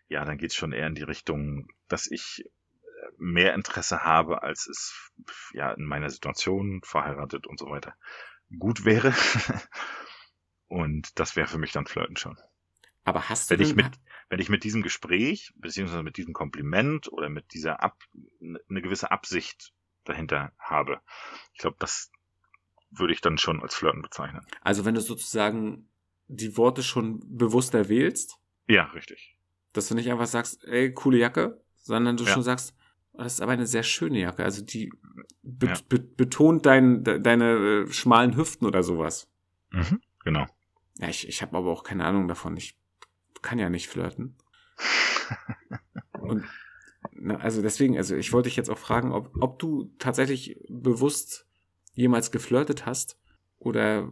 ja, 0.08 0.24
dann 0.24 0.38
geht's 0.38 0.54
schon 0.54 0.72
eher 0.72 0.86
in 0.86 0.94
die 0.94 1.02
Richtung, 1.02 1.68
dass 1.88 2.10
ich 2.10 2.44
äh, 2.44 3.08
mehr 3.18 3.54
Interesse 3.54 4.04
habe, 4.04 4.42
als 4.42 4.66
es 4.68 5.10
ja 5.52 5.72
in 5.72 5.84
meiner 5.84 6.08
Situation 6.08 6.82
verheiratet 6.82 7.46
und 7.46 7.58
so 7.58 7.68
weiter 7.68 7.94
gut 8.58 8.84
wäre. 8.84 9.12
und 10.68 11.18
das 11.18 11.36
wäre 11.36 11.48
für 11.48 11.58
mich 11.58 11.72
dann 11.72 11.86
Flirten 11.86 12.16
schon. 12.16 12.38
Aber 13.04 13.28
hast 13.28 13.50
du 13.50 13.54
Wenn 13.54 13.60
ich 13.66 13.74
mit, 13.74 13.90
wenn 14.28 14.40
ich 14.40 14.48
mit 14.48 14.64
diesem 14.64 14.82
Gespräch, 14.82 15.52
beziehungsweise 15.56 16.02
mit 16.02 16.16
diesem 16.16 16.32
Kompliment 16.32 17.12
oder 17.12 17.28
mit 17.28 17.52
dieser 17.52 17.82
Ab, 17.82 17.98
eine 18.40 18.82
gewisse 18.82 19.10
Absicht 19.10 19.72
dahinter 20.04 20.52
habe, 20.58 21.00
ich 21.52 21.58
glaube, 21.58 21.76
das 21.78 22.10
würde 22.90 23.12
ich 23.12 23.20
dann 23.20 23.38
schon 23.38 23.62
als 23.62 23.74
Flirten 23.74 24.02
bezeichnen. 24.02 24.46
also 24.60 24.84
wenn 24.84 24.94
du 24.94 25.00
sozusagen 25.00 25.88
die 26.28 26.56
Worte 26.56 26.82
schon 26.82 27.20
bewusster 27.36 27.88
wählst, 27.88 28.38
Ja, 28.68 28.84
richtig. 28.84 29.36
dass 29.72 29.88
du 29.88 29.94
nicht 29.94 30.10
einfach 30.10 30.26
sagst, 30.26 30.64
ey, 30.64 30.92
coole 30.92 31.18
Jacke, 31.18 31.60
sondern 31.78 32.16
du 32.16 32.24
Ja. 32.24 32.30
schon 32.30 32.42
sagst, 32.42 32.74
das 33.14 33.34
ist 33.34 33.40
aber 33.40 33.52
eine 33.52 33.66
sehr 33.66 33.82
schöne 33.82 34.20
Jacke. 34.20 34.44
Also 34.44 34.64
die 34.64 34.92
be 35.42 35.66
Ja. 35.66 35.74
be 35.88 35.98
betont 35.98 36.66
dein, 36.66 37.04
de 37.04 37.18
deine 37.20 37.84
äh, 37.88 37.92
schmalen 37.92 38.36
Hüften 38.36 38.66
oder 38.66 38.82
sowas. 38.82 39.28
Mhm, 39.70 40.00
genau. 40.24 40.46
Ja, 40.98 41.08
ich, 41.08 41.28
ich 41.28 41.42
habe 41.42 41.56
aber 41.56 41.70
auch 41.70 41.84
keine 41.84 42.04
Ahnung 42.04 42.28
davon. 42.28 42.56
Ich 42.56 42.78
kann 43.42 43.58
ja 43.58 43.68
nicht 43.70 43.88
flirten. 43.88 44.36
Und 46.20 46.44
na, 47.12 47.36
also 47.36 47.62
deswegen, 47.62 47.96
also 47.96 48.14
ich 48.14 48.32
wollte 48.32 48.48
dich 48.48 48.56
jetzt 48.56 48.70
auch 48.70 48.78
fragen, 48.78 49.12
ob, 49.12 49.30
ob 49.40 49.58
du 49.58 49.92
tatsächlich 49.98 50.58
bewusst 50.68 51.46
jemals 51.94 52.30
geflirtet 52.30 52.86
hast 52.86 53.18
oder 53.58 54.10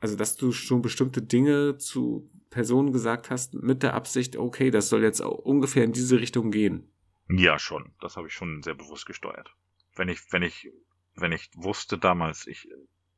also 0.00 0.16
dass 0.16 0.36
du 0.36 0.52
schon 0.52 0.80
bestimmte 0.82 1.20
Dinge 1.22 1.76
zu 1.76 2.30
Personen 2.48 2.92
gesagt 2.92 3.30
hast 3.30 3.54
mit 3.54 3.82
der 3.82 3.94
Absicht, 3.94 4.36
okay, 4.36 4.70
das 4.70 4.88
soll 4.88 5.02
jetzt 5.02 5.20
ungefähr 5.20 5.84
in 5.84 5.92
diese 5.92 6.18
Richtung 6.20 6.50
gehen. 6.50 6.90
Ja, 7.30 7.58
schon. 7.58 7.92
Das 8.00 8.16
habe 8.16 8.28
ich 8.28 8.34
schon 8.34 8.62
sehr 8.62 8.74
bewusst 8.74 9.06
gesteuert. 9.06 9.54
Wenn 9.94 10.08
ich, 10.08 10.20
wenn 10.32 10.42
ich, 10.42 10.70
wenn 11.14 11.32
ich 11.32 11.50
wusste 11.54 11.98
damals, 11.98 12.46
ich, 12.46 12.68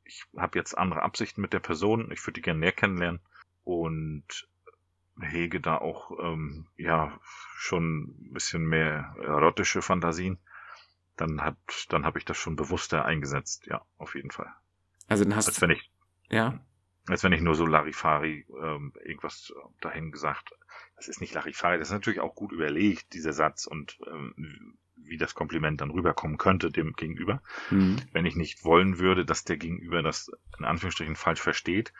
ich 0.03 0.23
habe 0.37 0.57
jetzt 0.57 0.77
andere 0.77 1.01
Absichten 1.01 1.41
mit 1.41 1.53
der 1.53 1.59
Person, 1.59 2.11
ich 2.11 2.25
würde 2.25 2.33
die 2.33 2.41
gerne 2.41 2.59
näher 2.59 2.71
kennenlernen 2.71 3.19
und 3.63 4.47
hege 5.21 5.61
da 5.61 5.77
auch 5.77 6.11
ähm, 6.19 6.67
ja 6.77 7.19
schon 7.55 8.03
ein 8.03 8.33
bisschen 8.33 8.65
mehr 8.65 9.15
erotische 9.19 9.81
Fantasien, 9.81 10.39
dann 11.17 11.41
hat, 11.41 11.57
dann 11.89 12.05
habe 12.05 12.19
ich 12.19 12.25
das 12.25 12.37
schon 12.37 12.55
bewusster 12.55 13.05
eingesetzt, 13.05 13.67
ja, 13.67 13.85
auf 13.97 14.15
jeden 14.15 14.31
Fall. 14.31 14.51
Also 15.07 15.23
dann 15.23 15.33
Als 15.33 15.47
hast 15.47 15.61
wenn 15.61 15.71
ich, 15.71 15.91
ja, 16.29 16.59
als 17.07 17.23
wenn 17.23 17.33
ich 17.33 17.41
nur 17.41 17.55
so 17.55 17.65
Larifari 17.65 18.45
ähm, 18.61 18.93
irgendwas 19.03 19.53
äh, 19.55 19.59
dahin 19.81 20.11
gesagt. 20.11 20.51
Das 20.95 21.07
ist 21.07 21.21
nicht 21.21 21.33
Larifari, 21.33 21.77
das 21.77 21.89
ist 21.89 21.93
natürlich 21.93 22.19
auch 22.19 22.35
gut 22.35 22.51
überlegt, 22.51 23.13
dieser 23.13 23.33
Satz 23.33 23.65
und 23.65 23.97
ähm, 24.07 24.77
wie 24.95 25.17
das 25.17 25.35
Kompliment 25.35 25.81
dann 25.81 25.91
rüberkommen 25.91 26.37
könnte 26.37 26.71
dem 26.71 26.93
Gegenüber. 26.93 27.41
hm, 27.69 27.97
Wenn 28.13 28.25
ich 28.25 28.35
nicht 28.35 28.63
wollen 28.63 28.99
würde, 28.99 29.25
dass 29.25 29.43
der 29.43 29.57
Gegenüber 29.57 30.01
das 30.01 30.31
in 30.57 30.65
Anführungsstrichen 30.65 31.15
falsch 31.15 31.41
versteht, 31.41 31.93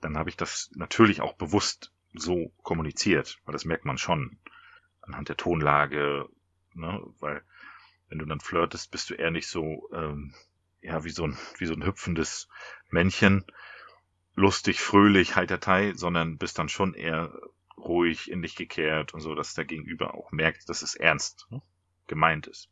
dann 0.00 0.16
habe 0.16 0.30
ich 0.30 0.36
das 0.36 0.70
natürlich 0.74 1.20
auch 1.20 1.34
bewusst 1.34 1.92
so 2.14 2.52
kommuniziert, 2.62 3.38
weil 3.44 3.52
das 3.52 3.64
merkt 3.64 3.84
man 3.84 3.98
schon 3.98 4.38
anhand 5.02 5.28
der 5.28 5.36
Tonlage, 5.36 6.28
ne, 6.74 7.02
weil 7.18 7.42
wenn 8.08 8.18
du 8.18 8.24
dann 8.26 8.40
flirtest, 8.40 8.90
bist 8.90 9.10
du 9.10 9.14
eher 9.14 9.30
nicht 9.30 9.48
so 9.48 9.88
ähm, 9.92 10.34
ja 10.80 11.04
wie 11.04 11.10
so 11.10 11.24
ein 11.24 11.36
wie 11.58 11.66
so 11.66 11.74
ein 11.74 11.84
hüpfendes 11.84 12.48
Männchen, 12.88 13.44
lustig, 14.40 14.80
fröhlich, 14.80 15.36
heitertei, 15.36 15.92
sondern 15.94 16.38
bist 16.38 16.58
dann 16.58 16.68
schon 16.68 16.94
eher 16.94 17.32
ruhig 17.76 18.30
in 18.30 18.42
dich 18.42 18.56
gekehrt 18.56 19.14
und 19.14 19.20
so, 19.20 19.34
dass 19.34 19.54
der 19.54 19.64
Gegenüber 19.64 20.14
auch 20.14 20.32
merkt, 20.32 20.68
dass 20.68 20.82
es 20.82 20.94
ernst 20.94 21.46
ne, 21.50 21.62
gemeint 22.06 22.46
ist. 22.46 22.68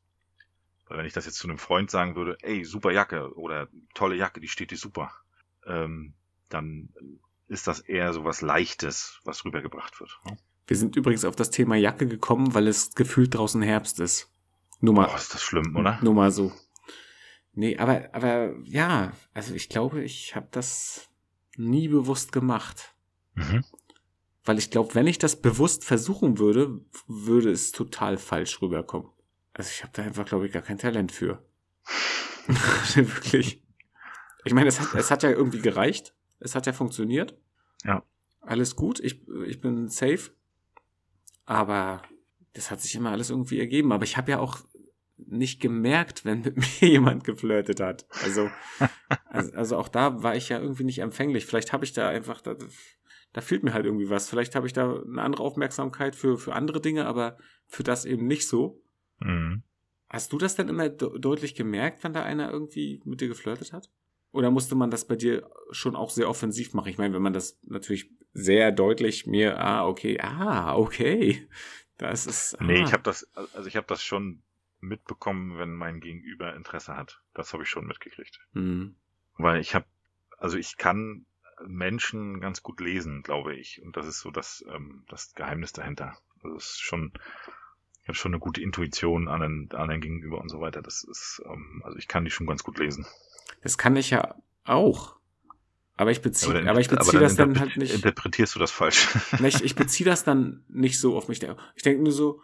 Weil 0.87 0.99
wenn 0.99 1.07
ich 1.07 1.13
das 1.13 1.27
jetzt 1.27 1.39
zu 1.39 1.49
einem 1.49 1.59
Freund 1.59 1.91
sagen 1.91 2.17
würde, 2.17 2.37
ey, 2.43 2.65
super 2.65 2.91
Jacke 2.91 3.35
oder 3.37 3.69
tolle 3.95 4.17
Jacke, 4.17 4.41
die 4.41 4.49
steht 4.49 4.71
dir 4.71 4.79
super, 4.79 5.13
ähm, 5.67 6.15
dann 6.49 6.89
ist 7.47 7.67
das 7.67 7.81
eher 7.81 8.13
so 8.13 8.25
was 8.25 8.41
Leichtes, 8.41 9.21
was 9.25 9.45
rübergebracht 9.45 10.01
wird. 10.01 10.19
ne? 10.25 10.39
wir 10.67 10.77
sind 10.77 10.97
übrigens 10.97 11.25
auf 11.25 11.37
das 11.37 11.51
Thema 11.51 11.77
Jacke 11.77 12.07
gekommen, 12.07 12.55
weil 12.55 12.67
es 12.69 12.95
gefühlt 12.95 13.35
draußen 13.35 13.63
Herbst 13.63 14.01
ist. 14.01 14.31
Nur 14.81 14.95
mal, 14.95 15.07
Boah, 15.07 15.17
ist 15.17 15.35
das 15.35 15.43
schlimm, 15.43 15.77
oder? 15.77 15.99
Nur 16.03 16.15
mal 16.15 16.31
so. 16.31 16.53
Nee, 17.53 17.77
aber, 17.79 18.11
aber 18.13 18.55
ja, 18.65 19.13
also 19.35 19.55
ich 19.55 19.69
glaube, 19.69 20.05
ich 20.05 20.37
habe 20.37 20.49
das 20.51 21.09
nie 21.59 21.89
bewusst 21.89 22.33
gemacht. 22.33 22.95
Mhm. 23.35 23.65
Weil 24.45 24.59
ich 24.59 24.71
glaube, 24.71 24.95
wenn 24.95 25.07
ich 25.07 25.19
das 25.19 25.41
bewusst 25.41 25.85
versuchen 25.85 26.39
würde, 26.39 26.81
würde 27.07 27.51
es 27.51 27.73
total 27.73 28.17
falsch 28.17 28.63
rüberkommen. 28.63 29.11
Also 29.53 29.71
ich 29.71 29.83
habe 29.83 29.93
da 29.95 30.03
einfach, 30.03 30.25
glaube 30.25 30.47
ich, 30.47 30.53
gar 30.53 30.63
kein 30.63 30.79
Talent 30.79 31.13
für. 31.13 31.45
Wirklich. 32.95 33.63
Ich 34.45 34.55
meine, 34.55 34.69
es 34.69 34.81
hat, 34.81 34.95
es 34.95 35.11
hat 35.11 35.23
ja 35.23 35.31
irgendwie 35.31 35.61
gereicht. 35.61 36.15
Es 36.41 36.55
hat 36.55 36.67
ja 36.67 36.73
funktioniert. 36.73 37.37
Ja. 37.85 38.03
Alles 38.41 38.77
gut. 38.77 39.01
Ich, 39.01 39.27
ich 39.47 39.61
bin 39.61 39.89
safe. 39.89 40.31
Aber 41.45 42.03
das 42.55 42.71
hat 42.71 42.81
sich 42.81 42.95
immer 42.95 43.11
alles 43.11 43.31
irgendwie 43.31 43.59
ergeben. 43.59 43.93
Aber 43.93 44.05
ich 44.05 44.17
habe 44.17 44.31
ja 44.31 44.39
auch 44.39 44.61
nicht 45.31 45.61
gemerkt, 45.61 46.25
wenn 46.25 46.41
mit 46.43 46.57
mir 46.81 46.89
jemand 46.89 47.25
geflirtet 47.25 47.81
hat. 47.81 48.07
Also, 48.23 48.51
also, 49.29 49.53
also 49.53 49.77
auch 49.77 49.89
da 49.89 50.23
war 50.23 50.37
ich 50.37 50.49
ja 50.49 50.59
irgendwie 50.61 50.85
nicht 50.85 51.01
empfänglich. 51.01 51.47
Vielleicht 51.47 51.73
habe 51.73 51.85
ich 51.85 51.93
da 51.93 52.09
einfach, 52.09 52.41
da, 52.41 52.57
da 53.33 53.41
fehlt 53.41 53.63
mir 53.63 53.73
halt 53.73 53.87
irgendwie 53.87 54.11
was. 54.11 54.29
Vielleicht 54.29 54.55
habe 54.55 54.67
ich 54.67 54.73
da 54.73 55.01
eine 55.01 55.23
andere 55.23 55.43
Aufmerksamkeit 55.43 56.17
für, 56.17 56.39
für 56.39 56.55
andere 56.55 56.81
Dinge, 56.81 57.07
aber 57.07 57.39
für 57.67 57.83
das 57.83 58.05
eben 58.05 58.27
nicht 58.27 58.47
so. 58.47 58.83
Mhm. 59.21 59.63
Hast 60.09 60.33
du 60.33 60.39
das 60.39 60.57
denn 60.57 60.69
immer 60.69 60.89
de 60.89 61.19
deutlich 61.19 61.55
gemerkt, 61.55 62.03
wenn 62.03 62.15
da 62.15 62.23
einer 62.23 62.51
irgendwie 62.51 63.03
mit 63.05 63.21
dir 63.21 63.29
geflirtet 63.29 63.73
hat? 63.73 63.91
Oder 64.33 64.51
musste 64.51 64.75
man 64.75 64.91
das 64.91 65.07
bei 65.07 65.17
dir 65.17 65.51
schon 65.71 65.97
auch 65.97 66.11
sehr 66.11 66.29
offensiv 66.29 66.75
machen? 66.75 66.89
Ich 66.89 66.99
meine, 66.99 67.15
wenn 67.15 67.23
man 67.23 67.33
das 67.33 67.59
natürlich 67.63 68.11
sehr 68.33 68.73
deutlich 68.73 69.27
mir, 69.27 69.59
ah, 69.59 69.87
okay, 69.87 70.19
ah, 70.21 70.77
okay. 70.77 71.49
Das 71.99 72.27
ist. 72.27 72.59
Ah. 72.61 72.65
Nee, 72.65 72.83
ich 72.83 72.93
habe 72.93 73.03
das, 73.03 73.29
also 73.35 73.67
ich 73.67 73.77
habe 73.77 73.87
das 73.87 74.03
schon 74.03 74.43
mitbekommen, 74.81 75.59
wenn 75.59 75.73
mein 75.75 76.01
Gegenüber 76.01 76.55
Interesse 76.55 76.97
hat. 76.97 77.21
Das 77.35 77.53
habe 77.53 77.63
ich 77.65 77.69
schon 77.69 77.87
mitgekriegt. 77.87 78.41
Hm. 78.53 78.97
Weil 79.37 79.61
ich 79.61 79.75
habe, 79.75 79.87
also 80.39 80.57
ich 80.57 80.77
kann 80.77 81.27
Menschen 81.67 82.41
ganz 82.41 82.63
gut 82.63 82.81
lesen, 82.81 83.23
glaube 83.23 83.55
ich. 83.57 83.83
Und 83.83 83.97
das 83.97 84.07
ist 84.07 84.21
so 84.21 84.31
das, 84.31 84.65
ähm, 84.73 85.05
das 85.09 85.35
Geheimnis 85.35 85.73
dahinter. 85.73 86.17
Das 86.43 86.65
ist 86.71 86.81
schon, 86.81 87.13
ich 88.03 88.09
habe 88.09 88.15
schon 88.17 88.33
eine 88.33 88.39
gute 88.41 88.61
Intuition 88.61 89.29
an 89.29 89.41
den, 89.41 89.69
an 89.73 89.89
den 89.89 90.01
Gegenüber 90.01 90.41
und 90.41 90.49
so 90.49 90.61
weiter. 90.61 90.83
Das 90.83 91.03
ist, 91.03 91.43
ähm, 91.47 91.83
also 91.85 91.99
ich 91.99 92.07
kann 92.09 92.25
die 92.25 92.31
schon 92.31 92.47
ganz 92.47 92.63
gut 92.63 92.79
lesen. 92.79 93.07
Das 93.63 93.77
kann 93.79 93.97
ich 93.97 94.11
ja 94.11 94.37
auch. 94.65 95.17
Aber 95.97 96.13
ich 96.13 96.23
beziehe, 96.23 96.55
dann- 96.55 96.69
aber 96.69 96.81
ich 96.81 96.89
beziehe 96.89 97.15
dann 97.15 97.23
das 97.23 97.35
dann 97.35 97.59
halt 97.59 97.77
nicht. 97.77 97.93
Interpretierst 97.93 98.55
du 98.55 98.61
das 98.61 98.71
falsch? 98.71 99.09
ich 99.45 99.65
ich 99.65 99.75
beziehe 99.75 100.09
das 100.09 100.23
dann 100.23 100.65
nicht 100.69 101.01
so 101.01 101.17
auf 101.17 101.27
mich. 101.27 101.43
Ich 101.75 101.83
denke 101.83 102.03
nur 102.03 102.13
so, 102.13 102.41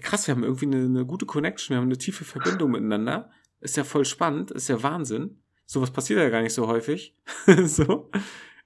krass, 0.00 0.26
wir 0.26 0.34
haben 0.34 0.44
irgendwie 0.44 0.66
eine, 0.66 0.84
eine 0.84 1.06
gute 1.06 1.26
Connection, 1.26 1.74
wir 1.74 1.78
haben 1.78 1.88
eine 1.88 1.98
tiefe 1.98 2.24
Verbindung 2.24 2.72
miteinander. 2.72 3.30
Ist 3.60 3.76
ja 3.76 3.84
voll 3.84 4.04
spannend, 4.04 4.50
ist 4.50 4.68
ja 4.68 4.82
Wahnsinn. 4.82 5.42
Sowas 5.64 5.90
passiert 5.90 6.20
ja 6.20 6.28
gar 6.28 6.42
nicht 6.42 6.54
so 6.54 6.66
häufig. 6.66 7.14
so. 7.64 8.10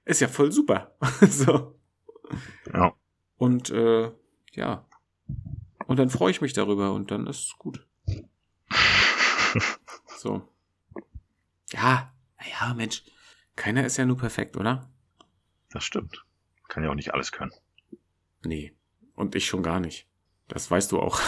Ist 0.05 0.21
ja 0.21 0.27
voll 0.27 0.51
super. 0.51 0.95
so. 1.21 1.79
ja. 2.73 2.93
Und 3.37 3.69
äh, 3.71 4.11
ja. 4.51 4.85
Und 5.87 5.97
dann 5.97 6.09
freue 6.09 6.31
ich 6.31 6.41
mich 6.41 6.53
darüber 6.53 6.93
und 6.93 7.11
dann 7.11 7.27
ist 7.27 7.45
es 7.45 7.55
gut. 7.57 7.85
So. 10.17 10.47
Ja, 11.71 12.13
ja, 12.47 12.73
Mensch. 12.75 13.03
Keiner 13.55 13.85
ist 13.85 13.97
ja 13.97 14.05
nur 14.05 14.17
perfekt, 14.17 14.55
oder? 14.55 14.87
Das 15.71 15.83
stimmt. 15.83 16.23
Kann 16.67 16.83
ja 16.83 16.91
auch 16.91 16.95
nicht 16.95 17.15
alles 17.15 17.31
können. 17.31 17.51
Nee. 18.43 18.75
Und 19.15 19.33
ich 19.33 19.47
schon 19.47 19.63
gar 19.63 19.79
nicht. 19.79 20.07
Das 20.51 20.69
weißt 20.69 20.91
du 20.91 20.99
auch. 20.99 21.19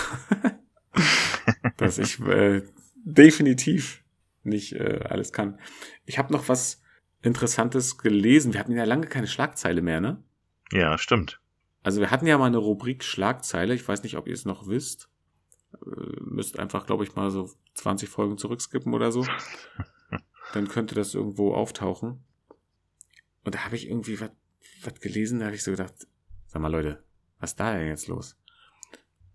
Dass 1.77 1.97
ich 1.97 2.19
äh, 2.19 2.61
definitiv 3.05 4.03
nicht 4.43 4.73
äh, 4.73 4.99
alles 5.09 5.31
kann. 5.31 5.59
Ich 6.05 6.17
habe 6.17 6.33
noch 6.33 6.49
was 6.49 6.81
Interessantes 7.21 7.97
gelesen. 7.97 8.51
Wir 8.51 8.59
hatten 8.59 8.75
ja 8.75 8.83
lange 8.83 9.07
keine 9.07 9.27
Schlagzeile 9.27 9.81
mehr, 9.81 10.01
ne? 10.01 10.21
Ja, 10.73 10.97
stimmt. 10.97 11.39
Also 11.83 12.01
wir 12.01 12.11
hatten 12.11 12.27
ja 12.27 12.37
mal 12.37 12.47
eine 12.47 12.57
Rubrik 12.57 13.01
Schlagzeile. 13.05 13.73
Ich 13.73 13.87
weiß 13.87 14.03
nicht, 14.03 14.17
ob 14.17 14.27
ihr 14.27 14.33
es 14.33 14.43
noch 14.43 14.67
wisst. 14.67 15.09
Äh, 15.73 16.19
müsst 16.19 16.59
einfach, 16.59 16.85
glaube 16.85 17.05
ich, 17.05 17.15
mal 17.15 17.31
so 17.31 17.49
20 17.75 18.09
Folgen 18.09 18.37
zurückskippen 18.37 18.93
oder 18.93 19.13
so. 19.13 19.25
Dann 20.53 20.67
könnte 20.67 20.95
das 20.95 21.15
irgendwo 21.15 21.53
auftauchen. 21.53 22.25
Und 23.45 23.55
da 23.55 23.63
habe 23.63 23.77
ich 23.77 23.87
irgendwie 23.87 24.19
was 24.19 24.99
gelesen, 24.99 25.39
da 25.39 25.45
habe 25.45 25.55
ich 25.55 25.63
so 25.63 25.71
gedacht, 25.71 25.93
sag 26.47 26.61
mal 26.61 26.71
Leute, 26.71 27.01
was 27.39 27.51
ist 27.51 27.59
da 27.59 27.73
denn 27.73 27.87
jetzt 27.87 28.07
los? 28.07 28.37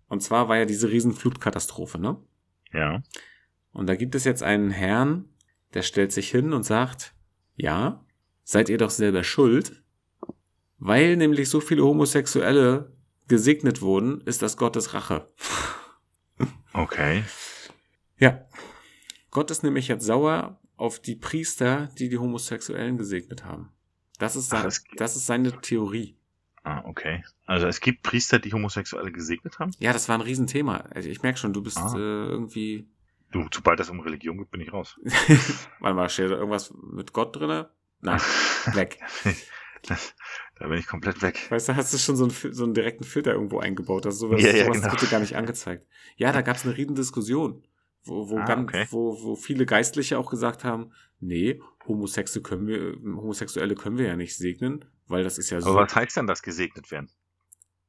Und 0.09 0.21
zwar 0.21 0.49
war 0.49 0.57
ja 0.57 0.65
diese 0.65 0.89
Riesenflutkatastrophe, 0.91 1.97
ne? 1.99 2.17
Ja. 2.73 3.01
Und 3.71 3.87
da 3.87 3.95
gibt 3.95 4.15
es 4.15 4.23
jetzt 4.25 4.43
einen 4.43 4.71
Herrn, 4.71 5.25
der 5.73 5.83
stellt 5.83 6.11
sich 6.11 6.29
hin 6.29 6.51
und 6.53 6.63
sagt, 6.63 7.13
ja, 7.55 8.03
seid 8.43 8.69
ihr 8.69 8.77
doch 8.77 8.89
selber 8.89 9.23
schuld, 9.23 9.83
weil 10.79 11.15
nämlich 11.15 11.49
so 11.49 11.61
viele 11.61 11.83
Homosexuelle 11.83 12.91
gesegnet 13.27 13.81
wurden, 13.81 14.21
ist 14.21 14.41
das 14.41 14.57
Gottes 14.57 14.93
Rache. 14.93 15.31
Okay. 16.71 17.23
Ja. 18.19 18.45
Gott 19.31 19.49
ist 19.51 19.63
nämlich 19.63 19.87
jetzt 19.87 20.05
sauer 20.05 20.59
auf 20.77 20.99
die 20.99 21.15
Priester, 21.15 21.89
die 21.97 22.09
die 22.09 22.19
Homosexuellen 22.19 22.95
gesegnet 22.97 23.43
haben. 23.43 23.71
Das 24.19 24.35
ist, 24.35 24.53
Ach, 24.53 24.59
sein, 24.59 24.67
es- 24.67 24.83
das 24.95 25.15
ist 25.15 25.25
seine 25.25 25.59
Theorie. 25.61 26.15
Ah, 26.63 26.83
okay. 26.85 27.23
Also 27.45 27.67
es 27.67 27.79
gibt 27.79 28.03
Priester, 28.03 28.39
die 28.39 28.53
Homosexuelle 28.53 29.11
gesegnet 29.11 29.59
haben? 29.59 29.71
Ja, 29.79 29.93
das 29.93 30.09
war 30.09 30.15
ein 30.15 30.21
Riesenthema. 30.21 30.77
Also 30.91 31.09
ich 31.09 31.21
merke 31.21 31.39
schon, 31.39 31.53
du 31.53 31.63
bist 31.63 31.77
Ah. 31.77 31.93
äh, 31.95 31.99
irgendwie. 32.29 32.87
Du, 33.31 33.45
sobald 33.53 33.79
das 33.79 33.89
um 33.89 33.99
Religion 33.99 34.37
geht, 34.37 34.51
bin 34.51 34.61
ich 34.61 34.73
raus. 34.73 34.99
Warte 35.79 35.95
mal, 35.95 36.09
steht 36.09 36.31
da 36.31 36.35
irgendwas 36.35 36.73
mit 36.93 37.13
Gott 37.13 37.35
drinne? 37.35 37.69
Nein, 38.01 38.19
weg. 38.73 38.99
Das, 39.83 40.15
da 40.59 40.67
bin 40.67 40.77
ich 40.79 40.87
komplett 40.87 41.21
weg. 41.21 41.45
Weißt 41.49 41.69
du, 41.69 41.75
hast 41.75 41.93
du 41.93 41.97
schon 41.97 42.15
so 42.15 42.23
einen, 42.25 42.53
so 42.53 42.63
einen 42.63 42.73
direkten 42.73 43.03
Filter 43.03 43.33
irgendwo 43.33 43.59
eingebaut? 43.59 44.05
Ist 44.05 44.19
sowas, 44.19 44.41
Ja, 44.41 44.49
ja, 44.49 44.65
sowas 44.65 44.81
genau. 44.81 44.91
bitte 44.93 45.07
gar 45.07 45.19
nicht 45.19 45.35
angezeigt. 45.35 45.87
Ja, 46.17 46.31
da 46.31 46.41
gab 46.41 46.55
es 46.57 46.65
eine 46.65 46.75
riesen 46.75 46.95
Diskussion, 46.95 47.63
wo, 48.03 48.29
wo, 48.29 48.37
Ah, 48.39 48.45
ganz, 48.45 48.63
okay. 48.69 48.87
wo, 48.89 49.21
wo 49.23 49.35
viele 49.35 49.65
Geistliche 49.65 50.17
auch 50.17 50.29
gesagt 50.29 50.63
haben, 50.63 50.91
nee, 51.19 51.61
Homosexuelle 51.87 52.43
können 52.43 52.67
wir, 52.67 52.93
Homosexuelle 53.15 53.75
können 53.75 53.97
wir 53.97 54.07
ja 54.07 54.15
nicht 54.15 54.35
segnen, 54.35 54.85
weil 55.09 55.23
das 55.23 55.37
ist 55.37 55.49
ja 55.49 55.59
so. 55.59 55.71
Aber 55.71 55.81
was 55.81 55.95
heißt 55.95 56.15
denn 56.17 56.27
das 56.27 56.41
gesegnet 56.41 56.91
werden? 56.91 57.09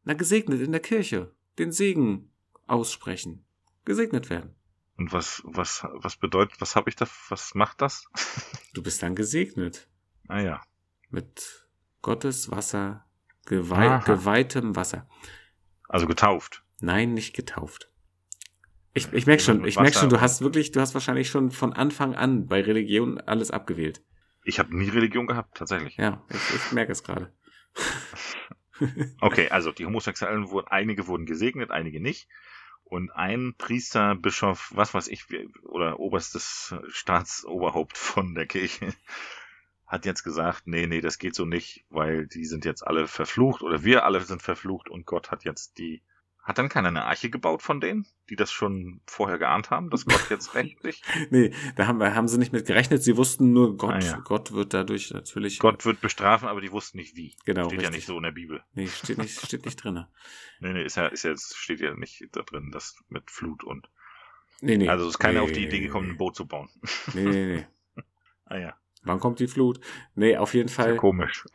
Na, 0.04 0.14
gesegnet 0.14 0.60
in 0.60 0.72
der 0.72 0.80
Kirche. 0.80 1.32
Den 1.58 1.70
Segen 1.70 2.32
aussprechen. 2.66 3.44
Gesegnet 3.84 4.30
werden. 4.30 4.54
Und 4.96 5.12
was, 5.12 5.42
was, 5.44 5.84
was 5.92 6.16
bedeutet, 6.16 6.60
was 6.60 6.76
habe 6.76 6.90
ich 6.90 6.96
da, 6.96 7.06
was 7.28 7.54
macht 7.54 7.80
das? 7.80 8.06
Du 8.72 8.84
bist 8.84 9.02
dann 9.02 9.16
gesegnet. 9.16 9.88
Ah 10.28 10.40
ja. 10.40 10.60
Mit 11.08 11.66
Gottes 12.02 12.52
Wasser, 12.52 13.04
gewei 13.44 14.00
geweihtem 14.06 14.76
Wasser. 14.76 15.08
Also 15.88 16.06
getauft. 16.06 16.62
Nein, 16.80 17.14
nicht 17.14 17.34
getauft. 17.34 17.90
Ich, 18.94 19.12
ich 19.12 19.26
merke 19.26 19.42
schon, 19.42 19.62
Mit 19.62 19.70
ich 19.70 19.76
merke 19.76 19.98
schon, 19.98 20.08
du 20.08 20.20
hast 20.20 20.40
wirklich, 20.40 20.70
du 20.70 20.80
hast 20.80 20.94
wahrscheinlich 20.94 21.28
schon 21.28 21.50
von 21.50 21.72
Anfang 21.72 22.14
an 22.14 22.46
bei 22.46 22.60
Religion 22.60 23.20
alles 23.20 23.50
abgewählt. 23.50 24.02
Ich 24.44 24.58
habe 24.58 24.76
nie 24.76 24.88
Religion 24.88 25.26
gehabt, 25.26 25.56
tatsächlich. 25.56 25.96
Ja, 25.96 26.22
ich, 26.30 26.54
ich 26.54 26.72
merke 26.72 26.92
es 26.92 27.02
gerade. 27.02 27.32
Okay, 29.20 29.50
also 29.50 29.72
die 29.72 29.84
Homosexuellen 29.84 30.48
wurden, 30.48 30.68
einige 30.68 31.06
wurden 31.06 31.26
gesegnet, 31.26 31.70
einige 31.70 32.00
nicht. 32.00 32.28
Und 32.82 33.10
ein 33.10 33.54
Priester, 33.56 34.16
Bischof, 34.16 34.72
was 34.74 34.94
weiß 34.94 35.08
ich, 35.08 35.26
oder 35.64 36.00
oberstes 36.00 36.74
Staatsoberhaupt 36.88 37.96
von 37.96 38.34
der 38.34 38.46
Kirche, 38.46 38.94
hat 39.86 40.06
jetzt 40.06 40.22
gesagt, 40.22 40.66
nee, 40.66 40.86
nee, 40.86 41.00
das 41.00 41.18
geht 41.18 41.34
so 41.34 41.44
nicht, 41.44 41.84
weil 41.90 42.26
die 42.26 42.46
sind 42.46 42.64
jetzt 42.64 42.86
alle 42.86 43.06
verflucht 43.06 43.62
oder 43.62 43.84
wir 43.84 44.04
alle 44.04 44.20
sind 44.20 44.40
verflucht 44.40 44.88
und 44.88 45.04
Gott 45.04 45.30
hat 45.30 45.44
jetzt 45.44 45.78
die, 45.78 46.02
hat 46.50 46.58
dann 46.58 46.68
keiner 46.68 46.88
eine 46.88 47.04
Arche 47.04 47.30
gebaut 47.30 47.62
von 47.62 47.80
denen, 47.80 48.06
die 48.28 48.36
das 48.36 48.50
schon 48.52 49.00
vorher 49.06 49.38
geahnt 49.38 49.70
haben, 49.70 49.88
dass 49.88 50.04
Gott 50.04 50.28
jetzt 50.30 50.54
rechtlich, 50.54 51.02
Nee, 51.30 51.52
da 51.76 51.86
haben, 51.86 52.02
haben 52.02 52.28
sie 52.28 52.38
nicht 52.38 52.52
mit 52.52 52.66
gerechnet. 52.66 53.02
Sie 53.02 53.16
wussten 53.16 53.52
nur, 53.52 53.76
Gott, 53.76 53.94
Ah, 53.94 53.98
ja. 54.00 54.18
Gott 54.24 54.52
wird 54.52 54.74
dadurch 54.74 55.10
natürlich. 55.12 55.60
Gott 55.60 55.84
wird 55.86 56.00
bestrafen, 56.00 56.48
aber 56.48 56.60
die 56.60 56.72
wussten 56.72 56.98
nicht 56.98 57.16
wie. 57.16 57.36
Genau, 57.44 57.66
Steht 57.68 57.80
ja 57.82 57.88
richtig. 57.88 57.96
nicht 57.96 58.06
so 58.06 58.16
in 58.16 58.24
der 58.24 58.32
Bibel. 58.32 58.62
Nee, 58.74 58.88
steht 58.88 59.18
nicht, 59.18 59.40
steht 59.40 59.64
nicht 59.64 59.76
drinne. 59.76 60.08
Nee, 60.62 60.74
nee, 60.74 60.84
ist 60.84 60.96
ja, 60.98 61.06
ist 61.06 61.22
ja, 61.22 61.34
steht 61.38 61.80
ja 61.80 61.94
nicht 61.94 62.28
da 62.32 62.42
drin, 62.42 62.70
das 62.70 62.94
mit 63.08 63.30
Flut 63.30 63.64
und 63.64 63.88
Nee, 64.60 64.76
nee. 64.76 64.90
Also 64.90 65.08
ist 65.08 65.18
keiner 65.18 65.40
nee, 65.40 65.46
auf 65.46 65.52
die 65.52 65.64
Idee 65.64 65.80
gekommen, 65.80 66.08
nee. 66.08 66.12
ein 66.12 66.18
Boot 66.18 66.36
zu 66.36 66.46
bauen. 66.46 66.68
Nee, 67.14 67.24
nee, 67.24 67.46
nee. 67.46 67.66
Ah 68.44 68.58
ja, 68.58 68.74
Wann 69.04 69.20
kommt 69.20 69.38
die 69.38 69.46
Flut? 69.48 69.80
Nee, 70.14 70.36
auf 70.36 70.52
jeden 70.52 70.68
ist 70.68 70.76
ja 70.76 70.84
Fall. 70.84 70.96
komisch. 70.96 71.46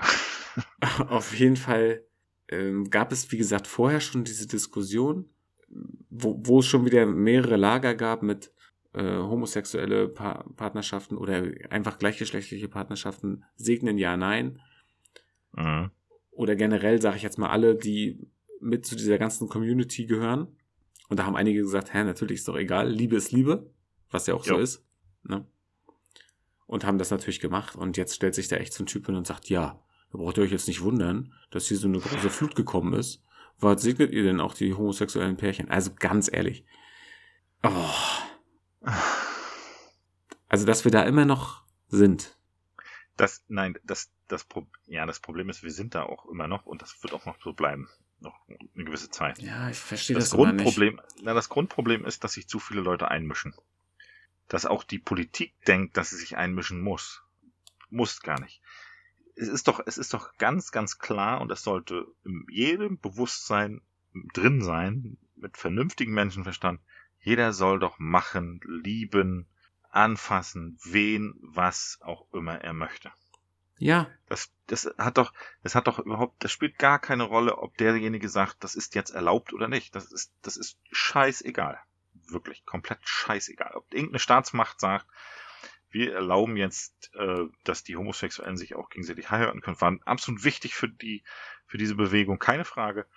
Auf 1.09 1.35
jeden 1.37 1.57
Fall 1.57 2.03
ähm, 2.49 2.89
gab 2.89 3.11
es, 3.11 3.31
wie 3.31 3.37
gesagt, 3.37 3.67
vorher 3.67 3.99
schon 3.99 4.23
diese 4.23 4.47
Diskussion, 4.47 5.29
wo, 6.09 6.39
wo 6.43 6.59
es 6.59 6.65
schon 6.65 6.85
wieder 6.85 7.05
mehrere 7.05 7.57
Lager 7.57 7.95
gab 7.95 8.21
mit 8.21 8.51
äh, 8.93 9.17
homosexuelle 9.17 10.07
pa 10.07 10.45
Partnerschaften 10.55 11.17
oder 11.17 11.43
einfach 11.69 11.97
gleichgeschlechtliche 11.97 12.69
Partnerschaften 12.69 13.43
segnen 13.55 13.97
ja, 13.97 14.15
nein. 14.15 14.59
Mhm. 15.53 15.91
Oder 16.31 16.55
generell 16.55 17.01
sage 17.01 17.17
ich 17.17 17.23
jetzt 17.23 17.37
mal 17.37 17.49
alle, 17.49 17.75
die 17.75 18.19
mit 18.59 18.85
zu 18.85 18.95
dieser 18.95 19.17
ganzen 19.17 19.47
Community 19.47 20.05
gehören. 20.05 20.47
Und 21.09 21.19
da 21.19 21.25
haben 21.25 21.35
einige 21.35 21.61
gesagt, 21.61 21.93
hä, 21.93 22.03
natürlich 22.03 22.39
ist 22.39 22.47
doch 22.47 22.57
egal, 22.57 22.89
Liebe 22.89 23.15
ist 23.15 23.31
Liebe, 23.31 23.69
was 24.09 24.27
ja 24.27 24.33
auch 24.33 24.43
so 24.43 24.55
Jo. 24.55 24.59
ist. 24.59 24.83
Ne? 25.23 25.45
Und 26.65 26.83
haben 26.83 26.97
das 26.97 27.11
natürlich 27.11 27.39
gemacht. 27.39 27.75
Und 27.75 27.95
jetzt 27.95 28.15
stellt 28.15 28.33
sich 28.33 28.47
da 28.47 28.55
echt 28.57 28.73
so 28.73 28.83
ein 28.83 28.87
Typ 28.87 29.05
hin 29.05 29.15
und 29.15 29.27
sagt, 29.27 29.49
ja, 29.49 29.79
da 30.15 30.23
braucht 30.23 30.37
ihr 30.37 30.43
euch 30.43 30.51
jetzt 30.51 30.67
nicht 30.67 30.81
wundern, 30.81 31.33
dass 31.51 31.67
hier 31.67 31.77
so 31.77 31.87
eine 31.87 31.99
große 31.99 32.29
Flut 32.29 32.55
gekommen 32.55 32.93
ist. 32.93 33.21
Was 33.59 33.81
segnet 33.81 34.11
ihr 34.11 34.23
denn 34.23 34.39
auch 34.39 34.53
die 34.53 34.73
homosexuellen 34.73 35.37
Pärchen? 35.37 35.69
Also 35.69 35.91
ganz 35.97 36.31
ehrlich. 36.31 36.65
Oh, 37.63 37.93
also, 40.47 40.65
dass 40.65 40.85
wir 40.85 40.91
da 40.91 41.03
immer 41.03 41.25
noch 41.25 41.63
sind. 41.87 42.37
Das, 43.17 43.43
nein, 43.47 43.77
das, 43.83 44.11
das, 44.27 44.43
Pro 44.43 44.67
ja, 44.85 45.05
das 45.05 45.19
Problem 45.19 45.49
ist, 45.49 45.63
wir 45.63 45.71
sind 45.71 45.95
da 45.95 46.03
auch 46.03 46.25
immer 46.27 46.47
noch 46.47 46.65
und 46.65 46.81
das 46.81 47.01
wird 47.03 47.13
auch 47.13 47.25
noch 47.25 47.41
so 47.41 47.53
bleiben. 47.53 47.89
Noch 48.19 48.35
eine 48.47 48.85
gewisse 48.85 49.09
Zeit. 49.09 49.39
Ja, 49.39 49.69
ich 49.69 49.77
verstehe 49.77 50.15
Das, 50.15 50.29
das. 50.29 50.37
Grundproblem, 50.37 51.01
na, 51.21 51.33
das 51.33 51.49
Grundproblem 51.49 52.05
ist, 52.05 52.23
dass 52.23 52.33
sich 52.33 52.47
zu 52.47 52.59
viele 52.59 52.81
Leute 52.81 53.09
einmischen. 53.09 53.53
Dass 54.47 54.65
auch 54.65 54.83
die 54.83 54.99
Politik 54.99 55.53
denkt, 55.65 55.97
dass 55.97 56.11
sie 56.11 56.17
sich 56.17 56.37
einmischen 56.37 56.81
muss. 56.81 57.23
Muss 57.89 58.21
gar 58.21 58.39
nicht. 58.39 58.61
Es 59.35 59.47
ist 59.47 59.67
doch, 59.67 59.81
es 59.85 59.97
ist 59.97 60.13
doch 60.13 60.37
ganz, 60.37 60.71
ganz 60.71 60.97
klar 60.97 61.41
und 61.41 61.49
das 61.49 61.63
sollte 61.63 62.07
in 62.23 62.45
jedem 62.49 62.99
Bewusstsein 62.99 63.81
drin 64.33 64.61
sein, 64.61 65.17
mit 65.35 65.57
vernünftigem 65.57 66.13
Menschenverstand. 66.13 66.79
Jeder 67.19 67.53
soll 67.53 67.79
doch 67.79 67.99
machen, 67.99 68.61
lieben, 68.63 69.47
anfassen, 69.89 70.77
wen, 70.83 71.33
was 71.41 71.99
auch 72.01 72.31
immer 72.33 72.61
er 72.61 72.73
möchte. 72.73 73.11
Ja, 73.77 74.09
Das, 74.27 74.51
das 74.67 74.89
hat 74.97 75.17
doch, 75.17 75.33
das 75.63 75.75
hat 75.75 75.87
doch 75.87 75.99
überhaupt, 75.99 76.43
das 76.43 76.51
spielt 76.51 76.77
gar 76.77 76.99
keine 76.99 77.23
Rolle, 77.23 77.57
ob 77.57 77.77
derjenige 77.77 78.29
sagt, 78.29 78.63
das 78.63 78.75
ist 78.75 78.95
jetzt 78.95 79.11
erlaubt 79.11 79.53
oder 79.53 79.67
nicht. 79.67 79.95
Das 79.95 80.11
ist, 80.11 80.31
das 80.41 80.55
ist 80.55 80.77
scheißegal. 80.91 81.79
Wirklich, 82.27 82.65
komplett 82.65 82.99
scheißegal. 83.03 83.73
Ob 83.75 83.93
irgendeine 83.93 84.19
Staatsmacht 84.19 84.79
sagt, 84.79 85.05
wir 85.95 86.13
erlauben 86.13 86.57
jetzt, 86.57 87.09
äh, 87.15 87.45
dass 87.63 87.83
die 87.83 87.95
Homosexuellen 87.95 88.57
sich 88.57 88.75
auch 88.75 88.89
gegenseitig 88.89 89.31
heiraten 89.31 89.61
können, 89.61 89.79
war 89.79 89.97
absolut 90.03 90.43
wichtig 90.43 90.75
für 90.75 90.89
die, 90.89 91.23
für 91.65 91.77
diese 91.77 91.95
Bewegung, 91.95 92.37
keine 92.37 92.65
Frage. 92.65 93.07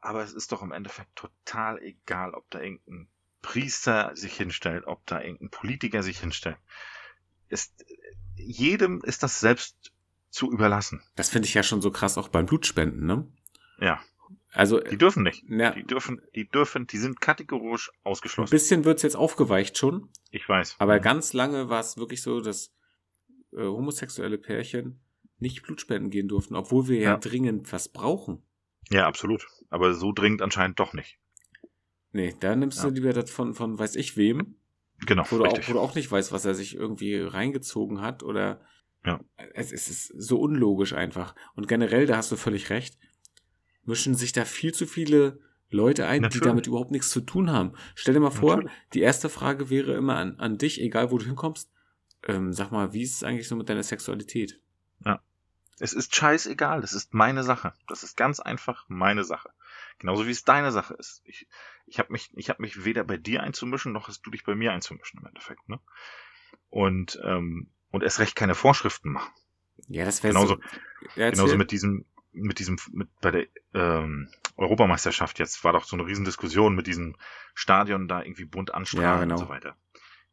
Aber 0.00 0.24
es 0.24 0.32
ist 0.32 0.50
doch 0.50 0.60
im 0.60 0.72
Endeffekt 0.72 1.14
total 1.14 1.80
egal, 1.80 2.34
ob 2.34 2.50
da 2.50 2.60
irgendein 2.60 3.08
Priester 3.42 4.10
sich 4.16 4.36
hinstellt, 4.36 4.88
ob 4.88 5.06
da 5.06 5.22
irgendein 5.22 5.50
Politiker 5.50 6.02
sich 6.02 6.18
hinstellt. 6.18 6.58
Ist, 7.48 7.84
jedem 8.34 9.00
ist 9.02 9.22
das 9.22 9.38
selbst 9.38 9.92
zu 10.30 10.50
überlassen. 10.50 11.00
das 11.14 11.30
finde 11.30 11.46
ich 11.46 11.54
ja 11.54 11.62
schon 11.62 11.80
so 11.80 11.92
krass 11.92 12.18
auch 12.18 12.28
beim 12.28 12.46
Blutspenden, 12.46 13.06
ne? 13.06 13.32
Ja, 13.78 14.02
Also, 14.58 14.80
die 14.80 14.98
dürfen 14.98 15.22
nicht. 15.22 15.44
ja, 15.48 15.70
Die 15.70 15.84
dürfen, 15.84 16.20
die 16.34 16.48
dürfen, 16.48 16.86
die 16.86 16.98
sind 16.98 17.20
kategorisch 17.20 17.90
ein 17.90 17.98
ausgeschlossen. 18.02 18.50
bisschen 18.50 18.84
wird's 18.84 19.02
jetzt 19.02 19.14
aufgeweicht 19.16 19.78
schon, 19.78 20.08
Ich 20.32 20.48
weiß. 20.48 20.76
aber 20.78 20.98
ganz 20.98 21.32
lange 21.32 21.68
war 21.68 21.80
es 21.80 21.96
wirklich 21.96 22.22
so, 22.22 22.40
dass 22.40 22.74
äh, 23.52 23.58
homosexuelle 23.62 24.36
Pärchen 24.36 25.00
nicht 25.38 25.62
Blutspenden 25.62 26.10
gehen 26.10 26.26
durften, 26.28 26.56
obwohl 26.56 26.88
wir 26.88 26.96
ja, 26.98 27.10
Ja. 27.12 27.16
dringend 27.18 27.72
was 27.72 27.88
brauchen. 27.88 28.42
Ja, 28.90 29.06
absolut. 29.06 29.46
Aber 29.70 29.94
so 29.94 30.12
dringend 30.12 30.42
anscheinend 30.42 30.80
doch 30.80 30.92
nicht. 30.92 31.18
Nee, 32.12 32.34
da 32.40 32.56
nimmst 32.56 32.78
Ja. 32.82 32.88
du 32.88 32.94
lieber 32.94 33.12
das 33.12 33.30
von, 33.30 33.54
von 33.54 33.78
weiß 33.78 33.94
ich 33.96 34.16
wem, 34.16 34.56
Genau, 35.06 35.24
wo 35.30 35.38
du, 35.38 35.44
auch, 35.44 35.68
wo 35.68 35.72
du 35.74 35.78
auch 35.78 35.94
nicht 35.94 36.10
weißt, 36.10 36.32
was 36.32 36.44
er 36.44 36.54
sich 36.56 36.74
irgendwie 36.74 37.14
reingezogen 37.14 38.00
hat 38.00 38.24
oder 38.24 38.60
Ja. 39.06 39.20
Es, 39.54 39.70
es 39.70 39.88
ist 39.88 40.06
so 40.16 40.40
unlogisch 40.40 40.92
einfach. 40.94 41.36
Und 41.54 41.68
generell, 41.68 42.06
da 42.06 42.16
hast 42.16 42.32
du 42.32 42.36
völlig 42.36 42.70
recht, 42.70 42.98
mischen 43.88 44.14
sich 44.14 44.32
da 44.32 44.44
viel 44.44 44.72
zu 44.72 44.86
viele 44.86 45.40
Leute 45.70 46.06
ein, 46.06 46.22
Natürlich. 46.22 46.42
die 46.42 46.48
damit 46.48 46.66
überhaupt 46.66 46.92
nichts 46.92 47.10
zu 47.10 47.20
tun 47.20 47.50
haben. 47.50 47.72
Stell 47.94 48.14
dir 48.14 48.20
mal 48.20 48.30
vor, 48.30 48.56
Natürlich. 48.56 48.76
die 48.94 49.00
erste 49.00 49.28
Frage 49.28 49.70
wäre 49.70 49.94
immer 49.94 50.16
an, 50.16 50.38
an 50.38 50.58
dich, 50.58 50.80
egal 50.80 51.10
wo 51.10 51.18
du 51.18 51.26
hinkommst. 51.26 51.70
Ähm, 52.26 52.52
sag 52.52 52.70
mal, 52.70 52.92
wie 52.92 53.02
ist 53.02 53.16
es 53.16 53.22
eigentlich 53.24 53.48
so 53.48 53.56
mit 53.56 53.68
deiner 53.68 53.82
Sexualität? 53.82 54.60
Es 55.80 55.92
ist 55.92 56.14
scheißegal, 56.14 56.80
das 56.80 56.92
ist 56.92 57.14
meine 57.14 57.44
Sache. 57.44 57.72
Das 57.86 58.02
ist 58.02 58.16
ganz 58.16 58.40
einfach 58.40 58.84
meine 58.88 59.24
Sache. 59.24 59.50
Genauso 59.98 60.26
wie 60.26 60.30
es 60.30 60.44
deine 60.44 60.72
Sache 60.72 60.94
ist. 60.94 61.22
Ich, 61.24 61.46
ich 61.86 61.98
habe 61.98 62.12
mich, 62.12 62.30
ich 62.36 62.50
hab 62.50 62.60
mich 62.60 62.84
weder 62.84 63.04
bei 63.04 63.16
dir 63.16 63.42
einzumischen, 63.42 63.92
noch 63.92 64.08
hast 64.08 64.22
du 64.22 64.30
dich 64.30 64.44
bei 64.44 64.54
mir 64.54 64.72
einzumischen 64.72 65.20
im 65.20 65.26
Endeffekt. 65.26 65.68
Ne? 65.68 65.80
Und, 66.68 67.20
ähm, 67.24 67.70
und 67.90 68.02
erst 68.02 68.18
recht 68.18 68.36
keine 68.36 68.54
Vorschriften 68.54 69.12
machen. 69.12 69.32
Ja, 69.86 70.04
das 70.04 70.22
wäre 70.22 70.34
Genauso, 70.34 70.56
so. 70.56 71.20
Ja, 71.20 71.30
genauso 71.30 71.56
mit 71.56 71.70
diesem, 71.70 72.04
mit 72.32 72.58
diesem, 72.58 72.78
mit 72.92 73.08
bei 73.20 73.30
der 73.30 73.46
ähm, 73.74 74.28
Europameisterschaft 74.56 75.38
jetzt 75.38 75.62
war 75.64 75.72
doch 75.72 75.84
so 75.84 75.96
eine 75.96 76.06
Riesendiskussion 76.06 76.74
mit 76.74 76.86
diesem 76.86 77.16
Stadion 77.54 78.08
da 78.08 78.22
irgendwie 78.22 78.44
bunt 78.44 78.74
anstrahlen 78.74 79.04
Ja, 79.04 79.20
genau. 79.20 79.34
und 79.34 79.40
so 79.40 79.48
weiter. 79.48 79.76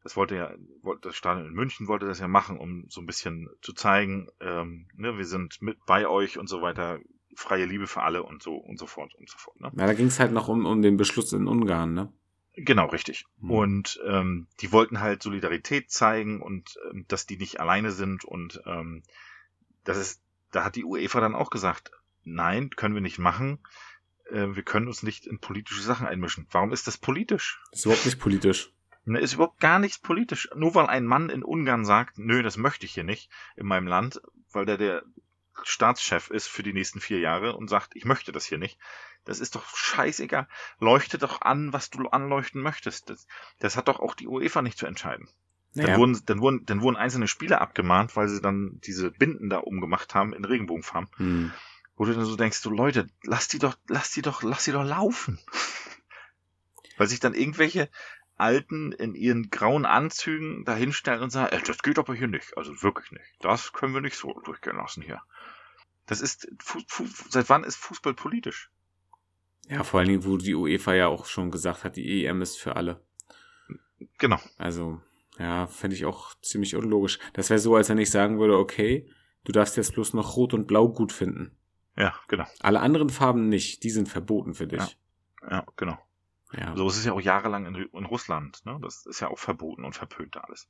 Das 0.04 0.16
wollte 0.16 0.36
ja, 0.36 0.54
wollte 0.84 1.10
das 1.10 1.16
Stadion 1.16 1.48
in 1.48 1.54
München 1.54 1.88
wollte 1.88 2.06
das 2.06 2.20
ja 2.20 2.28
machen, 2.28 2.60
um 2.60 2.86
so 2.90 3.02
ein 3.02 3.08
bisschen 3.08 3.50
zu 3.62 3.74
zeigen, 3.74 4.30
ähm, 4.40 4.88
ne, 4.96 5.18
wir 5.18 5.26
sind 5.26 5.62
mit 5.62 5.84
bei 5.86 6.08
euch 6.08 6.38
und 6.38 6.48
so 6.48 6.62
weiter, 6.62 7.00
freie 7.36 7.66
Liebe 7.66 7.88
für 7.88 8.04
alle 8.04 8.24
und 8.24 8.44
so 8.44 8.56
und 8.56 8.78
so 8.78 8.86
fort 8.86 9.14
und 9.16 9.30
so 9.30 9.38
fort. 9.38 9.60
Ne? 9.60 9.72
Ja, 9.76 9.88
da 9.88 9.94
ging 9.94 10.08
es 10.08 10.20
halt 10.20 10.32
noch 10.32 10.48
um, 10.48 10.66
um 10.66 10.82
den 10.82 10.98
Beschluss 10.98 11.34
in 11.34 11.48
Ungarn, 11.48 11.94
ne? 11.94 12.14
Genau, 12.58 12.86
richtig. 12.88 13.26
Hm. 13.42 13.52
Und 13.52 14.00
ähm, 14.06 14.48
die 14.62 14.72
wollten 14.72 15.02
halt 15.02 15.22
Solidarität 15.22 15.92
zeigen 15.92 16.42
und 16.42 16.78
ähm, 16.92 17.06
dass 17.08 17.26
die 17.26 17.38
nicht 17.38 17.60
alleine 17.60 17.92
sind 17.92 18.24
und 18.24 18.62
ähm, 18.66 19.04
das 19.84 19.98
ist, 19.98 20.22
da 20.56 20.64
hat 20.64 20.78
die 20.78 20.86
UEFA 20.86 21.20
dann 21.20 21.36
auch 21.36 21.50
gesagt, 21.50 21.92
nein, 22.24 22.70
können 22.70 22.96
wir 22.96 23.02
nicht 23.02 23.20
machen. 23.20 23.60
Äh, 24.32 24.56
wir 24.56 24.64
können 24.64 24.88
uns 24.88 25.04
nicht 25.04 25.28
in 25.28 25.40
politische 25.40 25.82
Sachen 25.82 26.08
einmischen. 26.08 26.48
Warum 26.50 26.72
ist 26.72 26.88
das 26.88 26.98
politisch? 26.98 27.62
Ist 27.72 27.86
überhaupt 27.86 28.06
nicht 28.06 28.20
politisch. 28.20 28.72
Ne, 29.04 29.20
ist 29.20 29.34
überhaupt 29.34 29.60
gar 29.60 29.80
nichts 29.80 30.00
politisch. 30.00 30.50
Nur 30.56 30.74
weil 30.74 30.88
ein 30.88 31.06
Mann 31.06 31.30
in 31.30 31.44
Ungarn 31.44 31.84
sagt, 31.84 32.18
nö, 32.18 32.42
das 32.42 32.56
möchte 32.56 32.86
ich 32.86 32.94
hier 32.94 33.04
nicht 33.04 33.30
in 33.58 33.68
meinem 33.68 33.86
Land, 33.86 34.22
weil 34.52 34.66
der 34.66 34.78
der 34.78 35.04
Staatschef 35.64 36.30
ist 36.30 36.48
für 36.48 36.64
die 36.64 36.74
nächsten 36.74 37.02
vier 37.02 37.20
Jahre 37.20 37.56
und 37.56 37.70
sagt, 37.70 37.96
ich 37.96 38.06
möchte 38.06 38.32
das 38.32 38.46
hier 38.46 38.58
nicht. 38.58 38.80
Das 39.26 39.40
ist 39.40 39.56
doch 39.56 39.76
scheißegal. 39.76 40.48
Leuchte 40.80 41.18
doch 41.18 41.42
an, 41.42 41.74
was 41.74 41.90
du 41.90 42.08
anleuchten 42.08 42.62
möchtest. 42.62 43.10
Das, 43.10 43.28
das 43.60 43.76
hat 43.76 43.90
doch 43.90 44.00
auch 44.00 44.16
die 44.16 44.28
UEFA 44.28 44.62
nicht 44.62 44.78
zu 44.78 44.86
entscheiden. 44.86 45.28
Dann, 45.76 45.86
Naja, 45.86 45.98
wurden, 45.98 46.22
dann, 46.26 46.40
wurden, 46.40 46.66
dann 46.66 46.82
wurden 46.82 46.96
einzelne 46.96 47.28
Spieler 47.28 47.62
abgemahnt, 47.62 48.16
weil 48.16 48.28
sie 48.30 48.42
dann 48.42 48.80
diese 48.84 49.12
Binden 49.12 49.50
da 49.50 49.58
umgemacht 49.58 50.16
haben 50.16 50.34
in 50.34 50.46
Regenbogenfarben. 50.46 51.10
hm. 51.18 51.54
Wo 51.98 52.04
du 52.04 52.14
dann 52.14 52.26
so 52.26 52.36
denkst, 52.36 52.62
du 52.62 52.72
Leute, 52.72 53.08
lass 53.24 53.48
die 53.48 53.60
doch, 53.60 53.78
lass 53.88 54.12
die 54.12 54.22
doch, 54.22 54.44
lass 54.44 54.66
die 54.66 54.74
doch 54.74 54.84
laufen. 54.84 55.40
weil 56.98 57.08
sich 57.08 57.22
dann 57.22 57.34
irgendwelche 57.34 57.90
Alten 58.38 58.92
in 58.92 59.16
ihren 59.16 59.50
grauen 59.50 59.86
Anzügen 59.86 60.66
dahinstellen 60.66 61.24
und 61.24 61.30
sagen, 61.30 61.56
äh, 61.56 61.62
das 61.62 61.82
geht 61.84 61.98
aber 61.98 62.14
hier 62.14 62.28
nicht. 62.28 62.58
Also 62.58 62.84
wirklich 62.84 63.12
nicht. 63.12 63.26
Das 63.40 63.72
können 63.72 63.94
wir 63.94 64.02
nicht 64.02 64.18
so 64.18 64.34
durchgehen 64.44 64.76
lassen 64.76 65.04
hier. 65.04 65.22
Das 66.06 66.20
ist, 66.22 66.48
Fu 66.60 66.82
Fu 66.88 67.06
seit 67.30 67.48
wann 67.50 67.64
ist 67.64 67.78
Fußball 67.78 68.14
politisch? 68.14 68.70
ja, 69.68 69.84
vor 69.84 70.00
allen 70.00 70.10
Dingen, 70.10 70.26
wo 70.26 70.38
die 70.38 70.54
UEFA 70.54 70.94
ja 70.94 71.08
auch 71.08 71.26
schon 71.26 71.50
gesagt 71.50 71.84
hat, 71.84 71.96
die 71.96 72.26
EM 72.26 72.42
ist 72.42 72.58
für 72.58 72.76
alle. 72.76 73.02
Genau. 74.20 74.40
Also, 74.58 75.02
ja, 75.40 75.68
fände 75.68 75.96
ich 75.96 76.06
auch 76.06 76.34
ziemlich 76.42 76.76
unlogisch. 76.76 77.20
Das 77.34 77.50
wäre 77.50 77.60
so, 77.60 77.76
als 77.76 77.90
wenn 77.90 77.98
ich 77.98 78.12
sagen 78.12 78.40
würde, 78.40 78.58
okay, 78.58 79.10
du 79.44 79.52
darfst 79.52 79.78
jetzt 79.78 79.94
bloß 79.94 80.14
noch 80.14 80.36
Rot 80.36 80.54
und 80.54 80.68
Blau 80.68 80.90
gut 80.90 81.12
finden. 81.12 81.58
Ja, 81.98 82.14
genau. 82.28 82.46
Alle 82.60 82.82
anderen 82.82 83.10
Farben 83.10 83.48
nicht, 83.50 83.84
die 83.84 83.90
sind 83.90 84.10
verboten 84.10 84.54
für 84.54 84.68
dich. 84.68 84.98
Ja, 85.50 85.66
genau. 85.78 85.98
Ja. 86.54 86.76
So 86.76 86.88
ist 86.88 86.98
es 86.98 87.06
ja 87.06 87.14
auch 87.14 87.22
jahrelang 87.22 87.66
in, 87.66 87.76
in 87.76 88.06
Russland. 88.06 88.66
Ne? 88.66 88.80
Das 88.82 89.06
ist 89.06 89.20
ja 89.20 89.30
auch 89.30 89.40
verboten 89.40 89.84
und 89.84 89.94
verpönt 89.96 90.38
alles. 90.38 90.70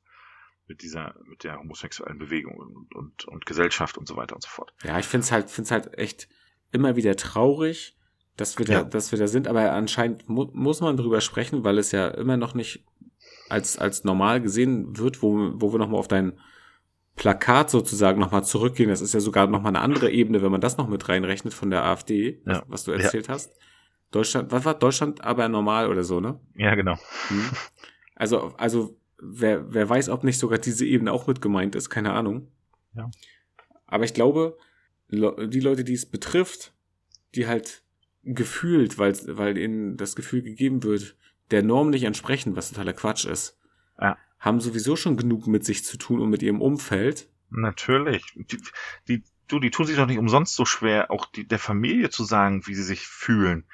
Mit 0.68 0.82
dieser, 0.82 1.14
mit 1.28 1.44
der 1.44 1.58
homosexuellen 1.60 2.18
Bewegung 2.18 2.56
und, 2.56 2.94
und, 2.94 3.24
und 3.26 3.46
Gesellschaft 3.46 3.96
und 3.98 4.08
so 4.08 4.16
weiter 4.16 4.34
und 4.34 4.42
so 4.42 4.48
fort. 4.48 4.74
Ja, 4.82 4.98
ich 4.98 5.06
finde 5.06 5.24
es 5.24 5.32
halt, 5.32 5.48
find's 5.48 5.70
halt 5.70 5.96
echt 5.96 6.28
immer 6.72 6.96
wieder 6.96 7.14
traurig, 7.16 7.96
dass 8.36 8.58
wir 8.58 8.66
da, 8.66 8.72
Ja. 8.72 8.84
dass 8.84 9.12
wir 9.12 9.18
da 9.18 9.28
sind, 9.28 9.46
aber 9.46 9.72
anscheinend 9.72 10.28
mu 10.28 10.50
muss 10.52 10.80
man 10.80 10.96
drüber 10.96 11.20
sprechen, 11.20 11.62
weil 11.62 11.78
es 11.78 11.92
ja 11.92 12.08
immer 12.08 12.36
noch 12.36 12.54
nicht 12.54 12.84
als, 13.48 13.78
als 13.78 14.04
normal 14.04 14.40
gesehen 14.40 14.98
wird, 14.98 15.22
wo, 15.22 15.52
wo 15.54 15.72
wir 15.72 15.78
nochmal 15.78 16.00
auf 16.00 16.08
dein 16.08 16.32
Plakat 17.16 17.70
sozusagen 17.70 18.20
nochmal 18.20 18.44
zurückgehen. 18.44 18.90
Das 18.90 19.00
ist 19.00 19.14
ja 19.14 19.20
sogar 19.20 19.46
nochmal 19.46 19.70
eine 19.70 19.80
andere 19.80 20.10
Ebene, 20.10 20.42
wenn 20.42 20.52
man 20.52 20.60
das 20.60 20.76
noch 20.76 20.88
mit 20.88 21.08
reinrechnet 21.08 21.54
von 21.54 21.70
der 21.70 21.84
AfD, 21.84 22.40
was, 22.44 22.56
Ja. 22.56 22.64
was 22.68 22.84
du 22.84 22.92
erzählt 22.92 23.28
hast. 23.28 23.54
Deutschland, 24.10 24.52
was 24.52 24.64
war 24.64 24.74
Deutschland 24.74 25.22
aber 25.24 25.48
normal 25.48 25.88
oder 25.90 26.04
so, 26.04 26.20
ne? 26.20 26.38
Ja, 26.56 26.74
genau. 26.74 26.96
Hm. 27.28 27.50
Also, 28.14 28.54
also 28.56 28.96
wer, 29.18 29.72
wer 29.72 29.88
weiß, 29.88 30.08
ob 30.10 30.24
nicht 30.24 30.38
sogar 30.38 30.58
diese 30.58 30.84
Ebene 30.86 31.12
auch 31.12 31.26
mit 31.26 31.40
gemeint 31.40 31.74
ist, 31.74 31.90
keine 31.90 32.12
Ahnung. 32.12 32.48
Ja. 32.94 33.10
Aber 33.86 34.04
ich 34.04 34.14
glaube, 34.14 34.58
die 35.08 35.60
Leute, 35.60 35.84
die 35.84 35.94
es 35.94 36.06
betrifft, 36.06 36.72
die 37.34 37.46
halt 37.46 37.82
gefühlt, 38.24 38.98
weil, 38.98 39.14
weil 39.28 39.56
ihnen 39.56 39.96
das 39.96 40.16
Gefühl 40.16 40.42
gegeben 40.42 40.82
wird, 40.82 41.16
der 41.50 41.62
Norm 41.62 41.90
nicht 41.90 42.04
entsprechen, 42.04 42.56
was 42.56 42.70
totaler 42.70 42.92
Quatsch 42.92 43.24
ist, 43.24 43.58
Ja. 44.00 44.16
haben 44.38 44.60
sowieso 44.60 44.96
schon 44.96 45.16
genug 45.16 45.46
mit 45.46 45.64
sich 45.64 45.84
zu 45.84 45.96
tun 45.96 46.20
und 46.20 46.30
mit 46.30 46.42
ihrem 46.42 46.60
Umfeld. 46.60 47.28
Natürlich. 47.50 48.24
Die, 48.34 48.58
die, 49.08 49.24
du, 49.48 49.60
die 49.60 49.70
tun 49.70 49.86
sich 49.86 49.96
doch 49.96 50.06
nicht 50.06 50.18
umsonst 50.18 50.54
so 50.54 50.64
schwer, 50.64 51.10
auch 51.10 51.26
die, 51.26 51.46
der 51.46 51.58
Familie 51.58 52.10
zu 52.10 52.24
sagen, 52.24 52.66
wie 52.66 52.74
sie 52.74 52.82
sich 52.82 53.06
fühlen 53.06 53.64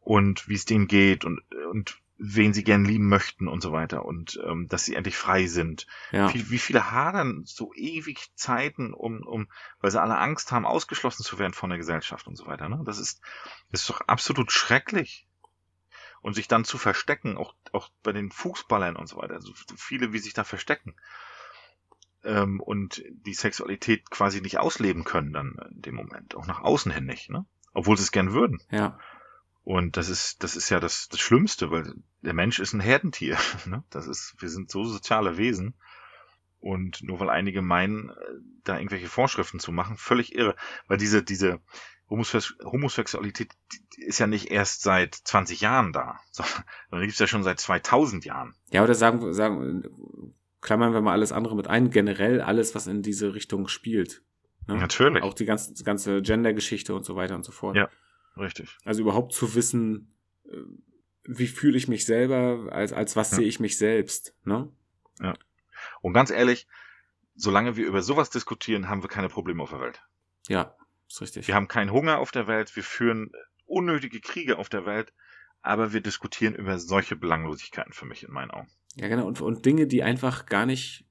und 0.00 0.48
wie 0.48 0.54
es 0.54 0.64
denen 0.64 0.86
geht 0.86 1.24
und, 1.24 1.40
und 1.70 1.98
wen 2.18 2.54
sie 2.54 2.64
gern 2.64 2.86
lieben 2.86 3.08
möchten 3.08 3.46
und 3.46 3.60
so 3.60 3.72
weiter 3.72 4.06
und 4.06 4.40
ähm, 4.46 4.68
dass 4.68 4.86
sie 4.86 4.94
endlich 4.94 5.18
frei 5.18 5.46
sind. 5.46 5.86
Ja, 6.12 6.32
Wie, 6.32 6.50
wie 6.50 6.58
viele 6.58 6.90
hadern 6.90 7.42
so 7.44 7.74
ewig 7.74 8.34
Zeiten, 8.36 8.94
um, 8.94 9.20
um, 9.26 9.48
weil 9.80 9.90
sie 9.90 10.00
alle 10.00 10.16
Angst 10.16 10.50
haben, 10.50 10.64
ausgeschlossen 10.64 11.24
zu 11.24 11.38
werden 11.38 11.52
von 11.52 11.68
der 11.68 11.78
Gesellschaft 11.78 12.26
und 12.26 12.36
so 12.36 12.46
weiter. 12.46 12.70
Ne? 12.70 12.80
Das 12.86 12.98
ist, 12.98 13.20
das 13.70 13.82
ist 13.82 13.90
doch 13.90 14.00
absolut 14.02 14.50
schrecklich. 14.50 15.28
Und 16.26 16.34
sich 16.34 16.48
dann 16.48 16.64
zu 16.64 16.76
verstecken, 16.76 17.36
auch, 17.36 17.54
auch 17.70 17.88
bei 18.02 18.10
den 18.10 18.32
Fußballern 18.32 18.96
und 18.96 19.06
so 19.06 19.18
weiter, 19.18 19.40
so 19.40 19.52
viele, 19.76 20.12
wie 20.12 20.18
sich 20.18 20.34
da 20.34 20.42
verstecken. 20.42 20.96
Ähm, 22.24 22.58
und 22.58 23.00
die 23.08 23.32
Sexualität 23.32 24.10
quasi 24.10 24.40
nicht 24.40 24.58
ausleben 24.58 25.04
können 25.04 25.32
dann 25.32 25.54
in 25.70 25.82
dem 25.82 25.94
Moment, 25.94 26.34
auch 26.34 26.48
nach 26.48 26.62
außen 26.62 26.90
hin 26.90 27.04
nicht, 27.06 27.30
ne? 27.30 27.46
Obwohl 27.74 27.96
sie 27.96 28.02
es 28.02 28.10
gern 28.10 28.32
würden. 28.32 28.60
ja, 28.72 28.98
Und 29.62 29.96
das 29.96 30.08
ist, 30.08 30.42
das 30.42 30.56
ist 30.56 30.68
ja 30.68 30.80
das, 30.80 31.08
das 31.08 31.20
Schlimmste, 31.20 31.70
weil 31.70 31.94
der 32.22 32.34
Mensch 32.34 32.58
ist 32.58 32.72
ein 32.72 32.80
Herdentier. 32.80 33.38
Ne? 33.66 33.84
Das 33.90 34.08
ist, 34.08 34.34
wir 34.40 34.48
sind 34.48 34.68
so 34.68 34.82
soziale 34.82 35.36
Wesen. 35.36 35.74
Und 36.58 37.04
nur 37.04 37.20
weil 37.20 37.30
einige 37.30 37.62
meinen, 37.62 38.10
äh, 38.10 38.14
da 38.64 38.78
irgendwelche 38.78 39.08
Vorschriften 39.08 39.60
zu 39.60 39.70
machen, 39.70 39.96
völlig 39.96 40.34
irre. 40.34 40.56
Weil 40.88 40.98
diese, 40.98 41.22
diese 41.22 41.60
Homosexu 42.08 42.54
Homosexualität 42.64 43.52
ist 43.96 44.18
ja 44.18 44.26
nicht 44.26 44.50
erst 44.50 44.82
seit 44.82 45.14
20 45.14 45.60
Jahren 45.60 45.92
da, 45.92 46.20
sondern 46.30 46.64
gibt 47.00 47.12
es 47.14 47.18
ja 47.18 47.26
schon 47.26 47.42
seit 47.42 47.58
2000 47.58 48.24
Jahren. 48.24 48.54
ja, 48.70 48.84
oder 48.84 48.94
sagen, 48.94 49.32
sagen, 49.34 50.34
klammern 50.60 50.92
wir 50.92 51.00
mal 51.00 51.12
alles 51.12 51.32
andere 51.32 51.56
mit 51.56 51.66
ein, 51.66 51.90
generell 51.90 52.40
alles, 52.40 52.74
was 52.74 52.86
in 52.86 53.02
diese 53.02 53.34
Richtung 53.34 53.66
spielt. 53.68 54.22
Ne? 54.68 54.76
Natürlich. 54.76 55.22
Auch 55.22 55.34
die 55.34 55.44
ganze, 55.46 55.82
ganze 55.84 56.22
Gender-Geschichte 56.22 56.94
und 56.94 57.04
so 57.04 57.16
weiter 57.16 57.34
und 57.34 57.44
so 57.44 57.52
fort. 57.52 57.76
Ja. 57.76 57.88
Richtig. 58.36 58.76
Also 58.84 59.00
überhaupt 59.02 59.32
zu 59.32 59.54
wissen, 59.54 60.14
äh, 60.44 60.56
wie 61.24 61.46
fühle 61.46 61.76
ich 61.76 61.88
mich 61.88 62.04
selber, 62.04 62.68
als, 62.70 62.92
als 62.92 63.16
was 63.16 63.30
Ja. 63.32 63.38
sehe 63.38 63.46
ich 63.46 63.58
mich 63.60 63.78
selbst, 63.78 64.34
ne? 64.44 64.70
Und 66.00 66.12
ganz 66.12 66.30
ehrlich, 66.30 66.68
solange 67.34 67.76
wir 67.76 67.86
über 67.86 68.02
sowas 68.02 68.30
diskutieren, 68.30 68.88
haben 68.88 69.02
wir 69.02 69.08
keine 69.08 69.28
Probleme 69.28 69.62
auf 69.62 69.70
der 69.70 69.80
Welt. 69.80 70.00
Ja, 70.48 70.75
ist 71.08 71.20
richtig. 71.20 71.48
Wir 71.48 71.54
haben 71.54 71.68
keinen 71.68 71.92
Hunger 71.92 72.18
auf 72.18 72.30
der 72.30 72.46
Welt, 72.46 72.74
wir 72.76 72.82
führen 72.82 73.30
unnötige 73.66 74.20
Kriege 74.20 74.58
auf 74.58 74.68
der 74.68 74.86
Welt, 74.86 75.12
aber 75.62 75.92
wir 75.92 76.00
diskutieren 76.00 76.54
über 76.54 76.78
solche 76.78 77.16
Belanglosigkeiten 77.16 77.92
für 77.92 78.06
mich 78.06 78.22
in 78.22 78.32
meinen 78.32 78.50
Augen. 78.50 78.68
Ja, 78.94 79.08
genau. 79.08 79.26
Und, 79.26 79.40
und 79.40 79.66
Dinge, 79.66 79.86
die 79.86 80.02
einfach 80.02 80.46
gar 80.46 80.66
nicht 80.66 81.04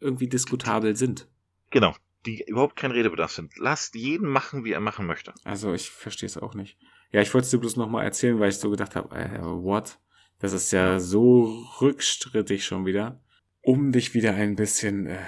irgendwie 0.00 0.28
diskutabel 0.28 0.96
sind. 0.96 1.28
Genau, 1.70 1.94
die 2.26 2.44
überhaupt 2.46 2.76
kein 2.76 2.90
Redebedarf 2.90 3.32
sind. 3.32 3.56
Lasst 3.58 3.94
jeden 3.94 4.28
machen, 4.28 4.64
wie 4.64 4.72
er 4.72 4.80
machen 4.80 5.06
möchte. 5.06 5.34
Also 5.44 5.72
ich 5.74 5.90
verstehe 5.90 6.26
es 6.26 6.38
auch 6.38 6.54
nicht. 6.54 6.78
Ja, 7.10 7.20
ich 7.20 7.32
wollte 7.32 7.46
es 7.46 7.50
dir 7.50 7.58
bloß 7.58 7.76
nochmal 7.76 8.04
erzählen, 8.04 8.38
weil 8.38 8.50
ich 8.50 8.58
so 8.58 8.70
gedacht 8.70 8.96
habe, 8.96 9.14
äh, 9.16 9.40
what? 9.42 9.98
Das 10.40 10.52
ist 10.52 10.70
ja 10.72 11.00
so 11.00 11.64
rückstrittig 11.80 12.64
schon 12.64 12.86
wieder. 12.86 13.20
Um 13.68 13.92
dich 13.92 14.14
wieder 14.14 14.32
ein 14.32 14.56
bisschen 14.56 15.04
äh, 15.04 15.18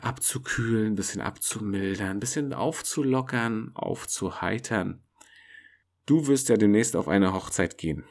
abzukühlen, 0.00 0.92
ein 0.92 0.94
bisschen 0.94 1.20
abzumildern, 1.20 2.08
ein 2.08 2.18
bisschen 2.18 2.54
aufzulockern, 2.54 3.72
aufzuheitern. 3.74 5.02
Du 6.06 6.26
wirst 6.26 6.48
ja 6.48 6.56
demnächst 6.56 6.96
auf 6.96 7.08
eine 7.08 7.34
Hochzeit 7.34 7.76
gehen. 7.76 8.04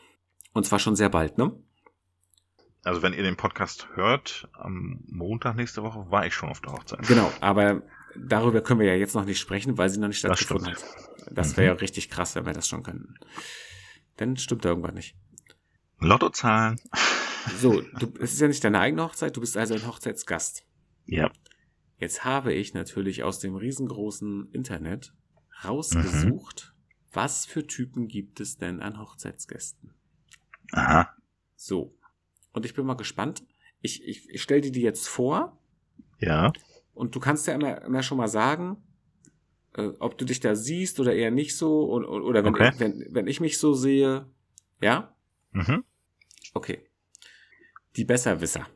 Und 0.53 0.67
zwar 0.67 0.77
schon 0.77 0.95
sehr 0.95 1.09
bald, 1.09 1.39
ne? 1.39 1.57
Also 2.83 3.01
wenn 3.01 3.13
ihr 3.13 3.23
den 3.23 3.35
Podcast 3.35 3.87
hört, 3.95 4.47
am 4.53 4.99
Montag 5.07 5.55
nächste 5.55 5.81
Woche 5.81 6.05
war 6.11 6.23
ich 6.27 6.35
schon 6.35 6.49
auf 6.49 6.61
der 6.61 6.73
Hochzeit. 6.73 7.07
Genau, 7.07 7.33
aber 7.41 7.81
darüber 8.15 8.61
können 8.61 8.81
wir 8.81 8.87
ja 8.87 8.93
jetzt 8.95 9.15
noch 9.15 9.25
nicht 9.25 9.39
sprechen, 9.39 9.79
weil 9.79 9.89
sie 9.89 9.99
noch 9.99 10.09
nicht 10.09 10.23
Das 10.23 10.39
stattgefunden 10.39 10.75
stimmt. 10.75 11.25
hat. 11.25 11.31
Das 11.35 11.57
wäre 11.57 11.65
ja 11.65 11.73
richtig 11.73 12.11
krass, 12.11 12.35
wenn 12.35 12.45
wir 12.45 12.53
das 12.53 12.67
schon 12.67 12.83
könnten. 12.83 13.15
Dann 14.17 14.37
stimmt 14.37 14.65
da 14.65 14.69
irgendwas 14.69 14.93
nicht. 14.93 15.15
Lottozahlen. 15.97 16.79
So, 17.57 17.81
du, 17.99 18.13
es 18.19 18.33
ist 18.33 18.41
ja 18.41 18.47
nicht 18.47 18.63
deine 18.63 18.79
eigene 18.79 19.03
Hochzeit, 19.03 19.35
du 19.35 19.41
bist 19.41 19.57
also 19.57 19.73
ein 19.73 19.85
Hochzeitsgast. 19.87 20.65
Ja. 21.05 21.31
Jetzt 21.97 22.23
habe 22.23 22.53
ich 22.53 22.73
natürlich 22.73 23.23
aus 23.23 23.39
dem 23.39 23.55
riesengroßen 23.55 24.51
Internet 24.51 25.13
rausgesucht, 25.63 26.73
was 27.11 27.45
für 27.45 27.65
Typen 27.67 28.07
gibt 28.07 28.39
es 28.39 28.57
denn 28.57 28.79
an 28.81 28.99
Hochzeitsgästen. 28.99 29.93
Aha. 30.71 31.09
So. 31.55 31.95
Und 32.53 32.65
ich 32.65 32.73
bin 32.73 32.85
mal 32.85 32.93
gespannt. 32.95 33.43
Ich, 33.81 34.03
ich, 34.05 34.29
ich 34.29 34.41
stelle 34.41 34.61
dir 34.61 34.71
die 34.71 34.81
jetzt 34.81 35.07
vor 35.07 35.57
Ja. 36.19 36.51
und 36.93 37.15
du 37.15 37.19
kannst 37.19 37.47
ja 37.47 37.53
immer, 37.55 37.81
immer 37.81 38.03
schon 38.03 38.17
mal 38.17 38.27
sagen, 38.27 38.77
äh, 39.73 39.89
ob 39.99 40.17
du 40.17 40.25
dich 40.25 40.39
da 40.39 40.55
siehst 40.55 40.99
oder 40.99 41.13
eher 41.13 41.31
nicht 41.31 41.55
so 41.55 41.83
und, 41.85 42.05
oder 42.05 42.43
wenn, 42.43 42.53
Okay. 42.53 42.71
ich, 42.73 42.79
wenn, 42.79 43.05
wenn 43.09 43.27
ich 43.27 43.39
mich 43.41 43.57
so 43.57 43.73
sehe. 43.73 44.27
Ja? 44.81 45.15
Mhm. 45.51 45.83
Okay. 46.53 46.85
Die 47.95 48.05
Besserwisser. 48.05 48.67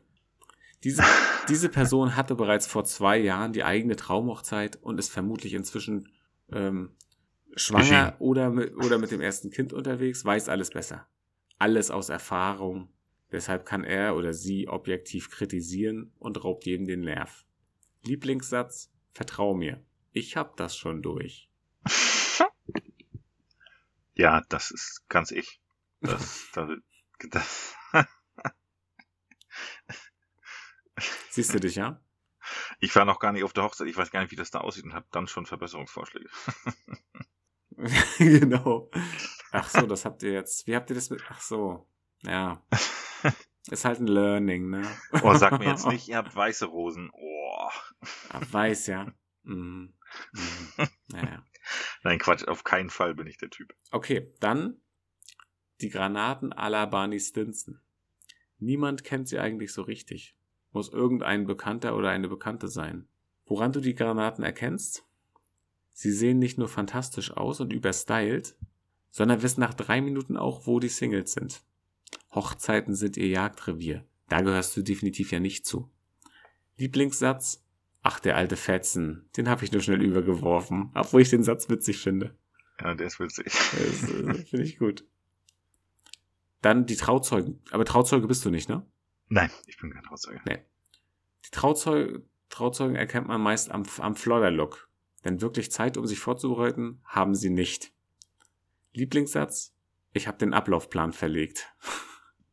Diese, 0.82 1.02
diese 1.48 1.68
Person 1.68 2.16
hatte 2.16 2.34
bereits 2.34 2.66
vor 2.66 2.84
zwei 2.84 3.18
Jahren 3.18 3.52
die 3.52 3.64
eigene 3.64 3.96
Traumhochzeit 3.96 4.76
und 4.76 4.98
ist 4.98 5.10
vermutlich 5.10 5.54
inzwischen 5.54 6.08
ähm, 6.50 6.90
schwanger 7.56 8.16
oder 8.18 8.50
mit, 8.50 8.76
oder 8.76 8.98
mit 8.98 9.10
dem 9.10 9.20
ersten 9.20 9.50
Kind 9.50 9.72
unterwegs, 9.72 10.24
weiß 10.24 10.48
alles 10.48 10.70
besser. 10.70 11.06
Alles 11.58 11.90
aus 11.90 12.08
Erfahrung. 12.08 12.88
Deshalb 13.32 13.64
kann 13.66 13.84
er 13.84 14.16
oder 14.16 14.32
sie 14.32 14.68
objektiv 14.68 15.30
kritisieren 15.30 16.12
und 16.18 16.42
raubt 16.44 16.66
jedem 16.66 16.86
den 16.86 17.00
Nerv. 17.00 17.44
Lieblingssatz, 18.04 18.90
vertrau 19.12 19.54
mir. 19.54 19.82
Ich 20.12 20.36
hab 20.36 20.56
das 20.56 20.76
schon 20.76 21.02
durch. 21.02 21.48
Ja, 24.16 24.42
das 24.48 24.70
ist 24.70 25.02
ganz 25.08 25.30
ich. 25.32 25.60
Das, 26.00 26.46
das, 26.54 26.68
das, 27.30 27.74
Siehst 31.30 31.54
du 31.54 31.60
dich, 31.60 31.74
ja? 31.76 32.00
ich 32.80 32.94
war 32.94 33.04
noch 33.04 33.18
gar 33.18 33.32
nicht 33.32 33.44
auf 33.44 33.52
der 33.52 33.64
Hochzeit. 33.64 33.88
Ich 33.88 33.96
weiß 33.96 34.10
gar 34.10 34.20
nicht, 34.20 34.30
wie 34.30 34.36
das 34.36 34.50
da 34.50 34.60
aussieht 34.60 34.84
und 34.84 34.94
habe 34.94 35.06
dann 35.10 35.26
schon 35.26 35.46
Verbesserungsvorschläge. 35.46 36.28
genau. 38.18 38.90
Ach 39.50 39.68
so, 39.68 39.86
das 39.86 40.04
habt 40.04 40.22
ihr 40.22 40.32
jetzt. 40.32 40.66
Wie 40.66 40.76
habt 40.76 40.90
ihr 40.90 40.96
das 40.96 41.10
mit? 41.10 41.22
Ach 41.28 41.40
so. 41.40 41.88
Ja. 42.22 42.64
Ist 43.70 43.84
halt 43.84 44.00
ein 44.00 44.06
Learning, 44.06 44.68
ne? 44.68 44.86
Oh, 45.22 45.34
sag 45.34 45.58
mir 45.58 45.70
jetzt 45.70 45.86
nicht, 45.86 46.08
ihr 46.08 46.18
habt 46.18 46.36
weiße 46.36 46.66
Rosen. 46.66 47.10
Oh. 47.12 47.68
Ah, 48.28 48.40
Weiß, 48.50 48.86
ja. 48.88 49.06
Mhm. 49.42 49.94
Mhm. 50.32 50.88
Naja. 51.08 51.42
Nein, 52.02 52.18
Quatsch, 52.18 52.46
auf 52.46 52.62
keinen 52.62 52.90
Fall 52.90 53.14
bin 53.14 53.26
ich 53.26 53.38
der 53.38 53.48
Typ. 53.48 53.74
Okay, 53.90 54.34
dann 54.40 54.82
die 55.80 55.88
Granaten 55.88 56.52
à 56.52 56.68
la 56.68 56.84
Barney 56.84 57.18
Stinson. 57.18 57.80
Niemand 58.58 59.02
kennt 59.02 59.28
sie 59.28 59.38
eigentlich 59.38 59.72
so 59.72 59.80
richtig. 59.80 60.36
Muss 60.74 60.88
irgendein 60.88 61.46
Bekannter 61.46 61.96
oder 61.96 62.10
eine 62.10 62.28
Bekannte 62.28 62.66
sein. 62.66 63.06
Woran 63.46 63.70
du 63.70 63.80
die 63.80 63.94
Granaten 63.94 64.42
erkennst? 64.42 65.04
Sie 65.92 66.10
sehen 66.10 66.40
nicht 66.40 66.58
nur 66.58 66.68
fantastisch 66.68 67.30
aus 67.30 67.60
und 67.60 67.72
überstylt, 67.72 68.56
sondern 69.12 69.42
wissen 69.42 69.60
nach 69.60 69.74
drei 69.74 70.00
Minuten 70.00 70.36
auch, 70.36 70.66
wo 70.66 70.80
die 70.80 70.88
Singles 70.88 71.32
sind. 71.32 71.62
Hochzeiten 72.34 72.96
sind 72.96 73.16
ihr 73.16 73.28
Jagdrevier. 73.28 74.04
Da 74.28 74.40
gehörst 74.40 74.76
du 74.76 74.82
definitiv 74.82 75.30
ja 75.30 75.38
nicht 75.38 75.64
zu. 75.64 75.88
Lieblingssatz? 76.76 77.62
Ach, 78.02 78.18
der 78.18 78.36
alte 78.36 78.56
Fetzen. 78.56 79.28
Den 79.36 79.48
habe 79.48 79.64
ich 79.64 79.70
nur 79.70 79.80
schnell 79.80 80.02
übergeworfen, 80.02 80.90
obwohl 80.94 81.22
ich 81.22 81.30
den 81.30 81.44
Satz 81.44 81.68
witzig 81.68 81.98
finde. 81.98 82.36
Ja, 82.80 82.94
der 82.96 83.06
ist 83.06 83.20
witzig. 83.20 83.46
Äh, 83.46 84.34
finde 84.42 84.64
ich 84.64 84.80
gut. 84.80 85.04
Dann 86.62 86.84
die 86.84 86.96
Trauzeugen. 86.96 87.60
Aber 87.70 87.84
Trauzeuge 87.84 88.26
bist 88.26 88.44
du 88.44 88.50
nicht, 88.50 88.68
ne? 88.68 88.84
Nein, 89.28 89.50
ich 89.66 89.78
bin 89.78 89.92
kein 89.92 90.02
Trauzeuge. 90.02 90.40
Die 90.46 91.50
Trauzeu 91.50 92.20
Trauzeugen 92.54 92.94
erkennt 92.94 93.26
man 93.26 93.40
meist 93.40 93.70
am, 93.70 93.84
am 93.98 94.14
Flodder-Look. 94.14 94.88
Denn 95.24 95.40
wirklich 95.40 95.72
Zeit, 95.72 95.96
um 95.96 96.06
sich 96.06 96.20
vorzubereiten, 96.20 97.00
haben 97.04 97.34
sie 97.34 97.50
nicht. 97.50 97.92
Lieblingssatz? 98.92 99.74
Ich 100.12 100.28
habe 100.28 100.38
den 100.38 100.54
Ablaufplan 100.54 101.12
verlegt. 101.12 101.72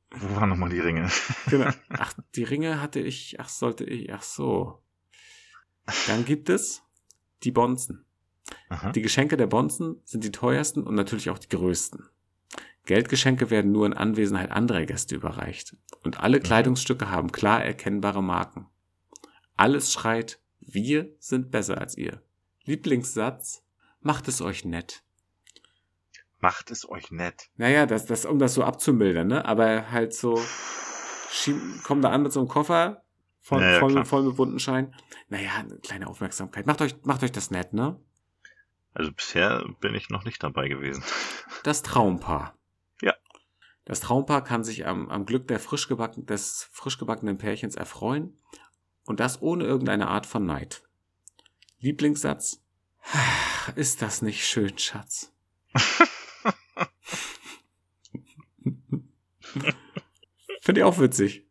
Wo 0.10 0.36
waren 0.36 0.50
nochmal 0.50 0.70
die 0.70 0.80
Ringe? 0.80 1.10
Genau. 1.50 1.70
Ach, 1.90 2.14
die 2.36 2.44
Ringe 2.44 2.82
hatte 2.82 3.00
ich, 3.00 3.40
ach, 3.40 3.48
sollte 3.48 3.86
ich, 3.86 4.12
ach 4.12 4.24
so. 4.24 4.82
Dann 6.08 6.26
gibt 6.26 6.50
es 6.50 6.82
die 7.44 7.52
Bonzen. 7.52 8.06
Aha. 8.70 8.92
Die 8.92 9.02
Geschenke 9.02 9.38
der 9.38 9.48
Bonzen 9.48 10.02
sind 10.04 10.24
die 10.24 10.32
teuersten 10.32 10.84
und 10.84 10.96
natürlich 10.96 11.30
auch 11.30 11.40
die 11.40 11.50
größten. 11.50 12.10
Geldgeschenke 12.86 13.50
werden 13.50 13.72
nur 13.72 13.86
in 13.86 13.94
Anwesenheit 13.94 14.52
anderer 14.52 14.86
Gäste 14.86 15.16
überreicht. 15.16 15.76
Und 16.04 16.20
alle 16.20 16.40
Kleidungsstücke 16.40 17.10
haben 17.10 17.32
klar 17.32 17.64
erkennbare 17.64 18.24
Marken. 18.24 18.68
Alles 19.56 19.94
schreit, 19.94 20.40
wir 20.60 21.14
sind 21.20 21.52
besser 21.52 21.78
als 21.78 21.98
ihr. 21.98 22.22
Lieblingssatz, 22.66 23.64
macht 24.02 24.28
es 24.28 24.42
euch 24.42 24.66
nett. 24.66 25.04
Macht 26.40 26.72
es 26.72 26.90
euch 26.90 27.12
nett. 27.12 27.50
Naja, 27.58 27.86
das, 27.86 28.08
das, 28.08 28.26
um 28.26 28.40
das 28.40 28.56
so 28.56 28.64
abzumildern, 28.64 29.28
ne? 29.28 29.46
Aber 29.46 29.92
halt 29.92 30.14
so, 30.14 30.42
schieb, 31.30 31.56
komm 31.84 32.02
da 32.02 32.10
an 32.10 32.24
mit 32.24 32.32
so 32.32 32.40
einem 32.40 32.50
Koffer, 32.50 33.04
voll, 33.42 33.62
Ja, 33.62 33.74
ja, 33.74 33.80
voll, 33.80 34.06
voll 34.06 34.24
mit 34.24 34.36
bunten 34.36 34.60
Schein. 34.60 34.96
Naja, 35.30 35.52
eine 35.60 35.78
kleine 35.78 36.08
Aufmerksamkeit. 36.08 36.66
Macht 36.66 36.82
euch, 36.82 36.96
macht 37.04 37.24
euch 37.24 37.32
das 37.32 37.52
nett, 37.52 37.74
ne? 37.74 38.00
Also 38.94 39.12
bisher 39.12 39.64
bin 39.80 39.94
ich 39.94 40.10
noch 40.10 40.26
nicht 40.26 40.44
dabei 40.44 40.68
gewesen. 40.68 41.04
Das 41.64 41.84
Traumpaar. 41.84 42.58
Das 43.86 44.00
Traumpaar 44.00 44.44
kann 44.44 44.64
sich 44.64 44.86
am, 44.86 45.10
am 45.10 45.26
Glück 45.26 45.48
der 45.48 45.60
frisch 45.60 45.88
gebacken, 45.88 46.26
des 46.26 46.70
frisch 46.72 46.98
gebackenen 46.98 47.38
Pärchens 47.38 47.76
erfreuen 47.76 48.38
und 49.06 49.20
das 49.20 49.42
ohne 49.42 49.64
irgendeine 49.66 50.08
Art 50.08 50.26
von 50.26 50.46
Neid. 50.46 50.84
Lieblingssatz? 51.80 52.64
Ist 53.76 54.02
das 54.02 54.22
nicht 54.22 54.46
schön, 54.46 54.78
Schatz? 54.78 55.34
Finde 60.62 60.82
ich 60.82 60.86
auch 60.86 61.00
witzig. 61.00 61.48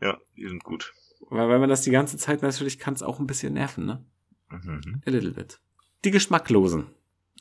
Ja, 0.00 0.18
die 0.36 0.48
sind 0.48 0.64
gut. 0.64 0.92
Weil 1.28 1.48
wenn 1.48 1.60
man 1.60 1.70
das 1.70 1.82
die 1.82 1.92
ganze 1.92 2.16
Zeit 2.18 2.42
natürlich 2.42 2.78
kann 2.78 2.94
es 2.94 3.02
auch 3.02 3.20
ein 3.20 3.26
bisschen 3.26 3.52
nerven, 3.54 3.86
ne? 3.86 4.04
Mhm. 4.48 5.02
A 5.06 5.10
little 5.10 5.30
bit. 5.30 5.60
Die 6.04 6.10
Geschmacklosen. 6.10 6.86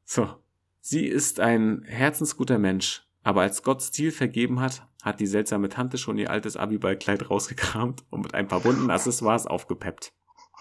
So. 0.10 0.42
Sie 0.90 1.06
ist 1.06 1.42
ein 1.42 1.84
herzensguter 1.84 2.60
Mensch, 2.60 3.06
aber 3.22 3.42
als 3.42 3.62
Gott 3.62 3.82
Stil 3.82 4.10
vergeben 4.10 4.62
hat, 4.62 4.88
hat 5.04 5.20
die 5.20 5.28
seltsame 5.28 5.68
Tante 5.68 5.98
schon 5.98 6.18
ihr 6.18 6.30
altes 6.30 6.56
Abiballkleid 6.56 7.30
rausgekramt 7.30 8.06
und 8.10 8.22
mit 8.22 8.34
ein 8.34 8.48
paar 8.48 8.62
bunten 8.62 8.90
Accessoires 8.90 9.48
aufgepeppt. 9.48 10.14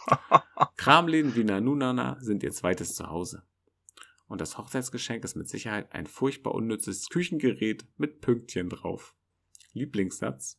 Kramläden 0.76 1.36
wie 1.36 1.44
Nanunana 1.44 2.16
sind 2.18 2.42
ihr 2.42 2.50
zweites 2.50 2.96
Zuhause. 2.96 3.44
Und 4.26 4.40
das 4.40 4.58
Hochzeitsgeschenk 4.58 5.22
ist 5.22 5.36
mit 5.36 5.48
Sicherheit 5.48 5.92
ein 5.92 6.08
furchtbar 6.08 6.56
unnützes 6.56 7.08
Küchengerät 7.08 7.86
mit 7.96 8.20
Pünktchen 8.20 8.68
drauf. 8.68 9.14
Lieblingssatz. 9.74 10.58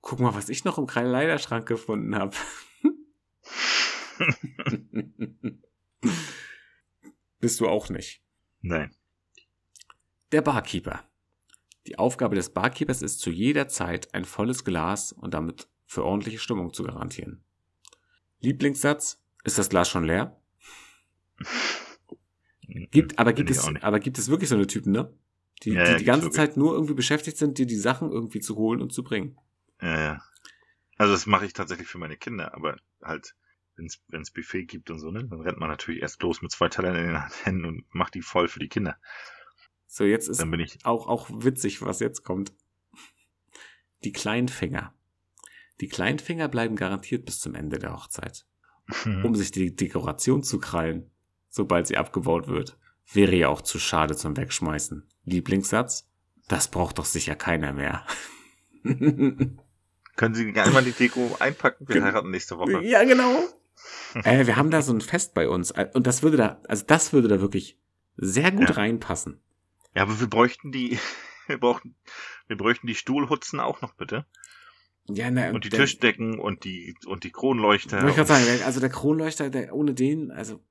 Guck 0.00 0.18
mal, 0.18 0.34
was 0.34 0.48
ich 0.48 0.64
noch 0.64 0.78
im 0.78 0.88
Kleiderschrank 0.88 1.68
gefunden 1.68 2.16
habe. 2.16 2.36
Bist 7.38 7.60
du 7.60 7.68
auch 7.68 7.88
nicht. 7.88 8.24
Nein. 8.64 8.90
Der 10.32 10.40
Barkeeper. 10.40 11.04
Die 11.86 11.98
Aufgabe 11.98 12.34
des 12.34 12.48
Barkeepers 12.48 13.02
ist 13.02 13.20
zu 13.20 13.30
jeder 13.30 13.68
Zeit 13.68 14.14
ein 14.14 14.24
volles 14.24 14.64
Glas 14.64 15.12
und 15.12 15.34
damit 15.34 15.68
für 15.86 16.02
ordentliche 16.02 16.38
Stimmung 16.38 16.72
zu 16.72 16.82
garantieren. 16.82 17.44
Lieblingssatz? 18.40 19.22
Ist 19.44 19.58
das 19.58 19.68
Glas 19.68 19.90
schon 19.90 20.04
leer? 20.04 20.40
Gibt, 22.90 23.18
aber 23.18 23.34
gibt 23.34 23.50
es, 23.50 23.62
aber 23.82 24.00
gibt 24.00 24.18
es 24.18 24.28
wirklich 24.30 24.48
so 24.48 24.54
eine 24.54 24.66
Typen, 24.66 24.92
ne? 24.92 25.12
Die, 25.62 25.72
Ja, 25.72 25.84
die 25.84 25.90
ja, 25.90 25.98
die 25.98 26.04
ganze 26.04 26.26
wirklich. 26.26 26.36
Zeit 26.36 26.56
nur 26.56 26.72
irgendwie 26.72 26.94
beschäftigt 26.94 27.36
sind, 27.36 27.58
dir 27.58 27.66
die 27.66 27.76
Sachen 27.76 28.10
irgendwie 28.10 28.40
zu 28.40 28.56
holen 28.56 28.80
und 28.80 28.92
zu 28.92 29.04
bringen. 29.04 29.38
Ja, 29.82 30.00
ja. 30.00 30.22
Also 30.96 31.12
das 31.12 31.26
mache 31.26 31.44
ich 31.44 31.52
tatsächlich 31.52 31.86
für 31.86 31.98
meine 31.98 32.16
Kinder, 32.16 32.54
aber 32.54 32.78
halt, 33.02 33.36
wenn's 33.76 34.02
wenn's 34.08 34.30
Buffet 34.30 34.64
gibt 34.64 34.90
und 34.90 34.98
so, 34.98 35.10
ne, 35.10 35.24
dann 35.24 35.40
rennt 35.40 35.58
man 35.58 35.68
natürlich 35.68 36.02
erst 36.02 36.22
los 36.22 36.42
mit 36.42 36.52
zwei 36.52 36.68
Tellern 36.68 36.96
in 36.96 37.06
den 37.06 37.22
Händen 37.44 37.64
und 37.64 37.94
macht 37.94 38.14
die 38.14 38.22
voll 38.22 38.48
für 38.48 38.60
die 38.60 38.68
Kinder. 38.68 38.98
So, 39.86 40.04
jetzt 40.04 40.28
ist 40.28 40.40
Dann 40.40 40.50
bin 40.50 40.60
ich, 40.60 40.84
auch, 40.84 41.06
auch 41.06 41.28
witzig, 41.30 41.82
was 41.82 42.00
jetzt 42.00 42.24
kommt. 42.24 42.52
Die 44.02 44.12
Kleinfinger. 44.12 44.92
Die 45.80 45.88
Kleinfinger 45.88 46.48
bleiben 46.48 46.76
garantiert 46.76 47.24
bis 47.24 47.40
zum 47.40 47.54
Ende 47.54 47.78
der 47.78 47.92
Hochzeit. 47.92 48.46
um 49.24 49.34
sich 49.34 49.50
die 49.50 49.74
Dekoration 49.74 50.42
zu 50.42 50.58
krallen, 50.58 51.10
sobald 51.48 51.86
sie 51.86 51.96
abgebaut 51.96 52.48
wird. 52.48 52.78
Wäre 53.12 53.34
ja 53.34 53.48
auch 53.48 53.62
zu 53.62 53.78
schade 53.78 54.16
zum 54.16 54.36
Wegschmeißen. 54.36 55.06
Lieblingssatz? 55.24 56.08
Das 56.48 56.70
braucht 56.70 56.98
doch 56.98 57.04
sicher 57.04 57.34
keiner 57.34 57.72
mehr. 57.72 58.06
Können 58.84 60.34
Sie 60.34 60.52
gerne 60.52 60.72
mal 60.72 60.84
die 60.84 60.92
Deko 60.92 61.36
einpacken? 61.40 61.88
Wir 61.88 62.02
heiraten 62.02 62.30
nächste 62.30 62.58
Woche. 62.58 62.84
Ja, 62.84 63.02
genau. 63.04 63.48
Äh, 64.24 64.46
wir 64.46 64.56
haben 64.56 64.70
da 64.70 64.82
so 64.82 64.92
ein 64.92 65.00
Fest 65.00 65.34
bei 65.34 65.48
uns. 65.48 65.72
Und 65.94 66.06
das 66.06 66.22
würde 66.22 66.36
da, 66.36 66.60
also 66.68 66.84
das 66.86 67.12
würde 67.12 67.28
da 67.28 67.40
wirklich 67.40 67.78
sehr 68.16 68.50
gut 68.52 68.68
Ja. 68.70 68.74
reinpassen. 68.76 69.40
Ja, 69.94 70.02
aber 70.02 70.18
wir 70.20 70.28
bräuchten 70.28 70.72
die, 70.72 70.98
wir 71.46 71.58
brauchen, 71.58 71.94
wir 72.46 72.56
bräuchten 72.56 72.86
die 72.86 72.94
Stuhlhutzen 72.94 73.60
auch 73.60 73.80
noch 73.80 73.94
bitte. 73.94 74.26
Ja, 75.06 75.30
na, 75.30 75.50
Und 75.50 75.64
die 75.64 75.68
der- 75.68 75.80
Tischdecken 75.80 76.38
und 76.38 76.64
die, 76.64 76.94
und 77.06 77.24
die 77.24 77.30
Kronleuchter. 77.30 77.98
Wollte 77.98 78.08
ich 78.10 78.16
gerade 78.16 78.28
sagen, 78.46 78.62
also 78.64 78.80
der 78.80 78.88
Kronleuchter, 78.88 79.50
der, 79.50 79.74
ohne 79.74 79.92
den, 79.92 80.30
also, 80.30 80.64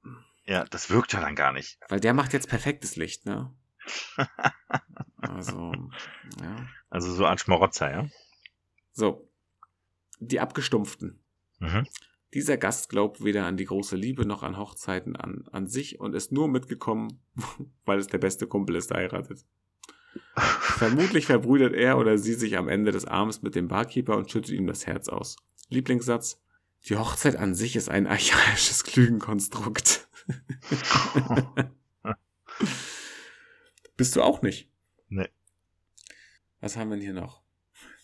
Ja, 0.46 0.64
das 0.66 0.90
wirkt 0.90 1.14
ja 1.14 1.22
dann 1.22 1.36
gar 1.36 1.52
nicht. 1.52 1.78
weil 1.90 2.00
der 2.00 2.14
macht 2.16 2.34
jetzt 2.34 2.50
perfektes 2.50 2.96
Licht, 2.96 3.26
ne? 3.26 3.54
Also, 5.18 5.72
ja. 6.42 6.68
Also 6.90 7.14
so 7.14 7.26
ein 7.26 7.38
Schmarotzer, 7.38 7.92
ja? 7.92 8.08
So. 8.92 9.30
Die 10.20 10.40
Abgestumpften. 10.40 11.24
Mhm. 11.60 11.88
Dieser 12.34 12.58
Gast 12.58 12.90
glaubt 12.90 13.24
weder 13.24 13.46
an 13.46 13.58
die 13.58 13.66
große 13.66 13.96
Liebe 13.96 14.26
noch 14.26 14.42
an 14.42 14.58
Hochzeiten 14.58 15.16
an, 15.16 15.46
an 15.52 15.68
sich 15.68 16.00
und 16.00 16.16
ist 16.16 16.32
nur 16.32 16.48
mitgekommen, 16.48 17.20
weil 17.86 18.00
es 18.00 18.08
der 18.08 18.18
beste 18.18 18.48
Kumpel 18.48 18.76
ist, 18.76 18.90
der 18.90 18.98
heiratet. 18.98 19.46
Vermutlich 20.36 21.28
verbrüdert 21.28 21.74
er 21.74 21.98
oder 21.98 22.18
sie 22.18 22.34
sich 22.34 22.58
am 22.58 22.70
Ende 22.70 22.92
des 22.92 23.06
Abends 23.06 23.44
mit 23.44 23.54
dem 23.56 23.68
Barkeeper 23.68 24.18
und 24.18 24.32
schüttet 24.32 24.56
ihm 24.56 24.66
das 24.68 24.88
Herz 24.88 25.10
aus. 25.10 25.36
Lieblingssatz. 25.70 26.42
Die 26.90 26.98
Hochzeit 26.98 27.36
an 27.36 27.56
sich 27.56 27.76
ist 27.76 27.90
ein 27.90 28.08
archaisches 28.08 28.84
Klügenkonstrukt. 28.84 30.10
Bist 33.96 34.16
du 34.16 34.22
auch 34.22 34.42
nicht? 34.42 34.70
Nee. 35.08 35.30
Was 36.60 36.76
haben 36.78 36.90
wir 36.90 36.98
denn 36.98 37.06
hier 37.06 37.14
noch? 37.14 37.43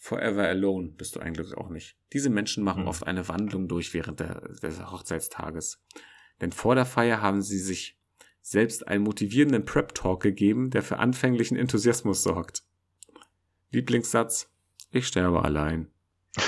Forever 0.10 0.48
Alone 0.48 0.88
bist 0.88 1.16
du 1.16 1.20
eigentlich 1.20 1.54
auch 1.56 1.70
nicht. 1.70 1.96
Diese 2.14 2.32
Menschen 2.32 2.64
machen 2.64 2.82
Hm. 2.82 2.88
oft 2.88 3.06
eine 3.06 3.28
Wandlung 3.28 3.68
durch 3.68 3.94
während 3.94 4.20
der, 4.20 4.42
des 4.64 4.82
Hochzeitstages. 4.92 5.84
Denn 6.42 6.52
vor 6.52 6.74
der 6.74 6.88
Feier 6.88 7.22
haben 7.22 7.44
sie 7.44 7.60
sich 7.60 7.96
selbst 8.42 8.88
einen 8.88 9.04
motivierenden 9.04 9.66
Prep-Talk 9.66 10.20
gegeben, 10.20 10.72
der 10.72 10.82
für 10.82 10.98
anfänglichen 10.98 11.58
Enthusiasmus 11.58 12.24
sorgt. 12.24 12.64
Lieblingssatz, 13.70 14.50
ich 14.90 15.06
sterbe 15.08 15.44
allein. 15.44 15.92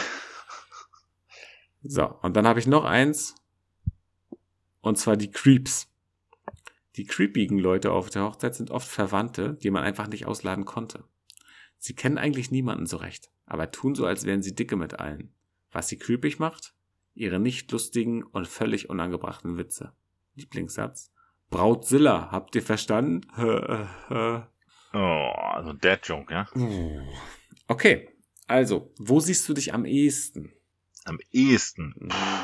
So, 1.83 2.05
und 2.21 2.35
dann 2.35 2.45
habe 2.45 2.59
ich 2.59 2.67
noch 2.67 2.85
eins. 2.85 3.33
Und 4.81 4.99
zwar 4.99 5.17
die 5.17 5.31
Creeps. 5.31 5.87
Die 6.95 7.05
creepigen 7.05 7.57
Leute 7.57 7.91
auf 7.91 8.11
der 8.11 8.23
Hochzeit 8.23 8.53
sind 8.53 8.69
oft 8.69 8.87
Verwandte, 8.87 9.55
die 9.55 9.71
man 9.71 9.81
einfach 9.81 10.07
nicht 10.07 10.27
ausladen 10.27 10.65
konnte. 10.65 11.03
Sie 11.83 11.95
kennen 11.95 12.19
eigentlich 12.19 12.51
niemanden 12.51 12.85
so 12.85 12.97
recht, 12.97 13.31
aber 13.47 13.71
tun 13.71 13.95
so, 13.95 14.05
als 14.05 14.23
wären 14.25 14.43
sie 14.43 14.53
dicke 14.53 14.75
mit 14.75 14.99
allen. 14.99 15.33
Was 15.71 15.87
sie 15.87 15.97
creepig 15.97 16.37
macht? 16.37 16.75
Ihre 17.15 17.39
nicht 17.39 17.71
lustigen 17.71 18.21
und 18.21 18.47
völlig 18.47 18.91
unangebrachten 18.91 19.57
Witze. 19.57 19.91
Lieblingssatz. 20.35 21.11
Brautzilla, 21.49 22.29
habt 22.31 22.55
ihr 22.55 22.61
verstanden? 22.61 23.21
Oh, 24.93 24.93
also 24.93 25.73
Dad 25.73 26.07
Joke, 26.07 26.31
ja? 26.31 26.47
Okay, 27.67 28.09
also, 28.45 28.93
wo 28.99 29.19
siehst 29.19 29.49
du 29.49 29.55
dich 29.55 29.73
am 29.73 29.85
ehesten? 29.85 30.53
Am 31.05 31.17
ehesten. 31.31 31.95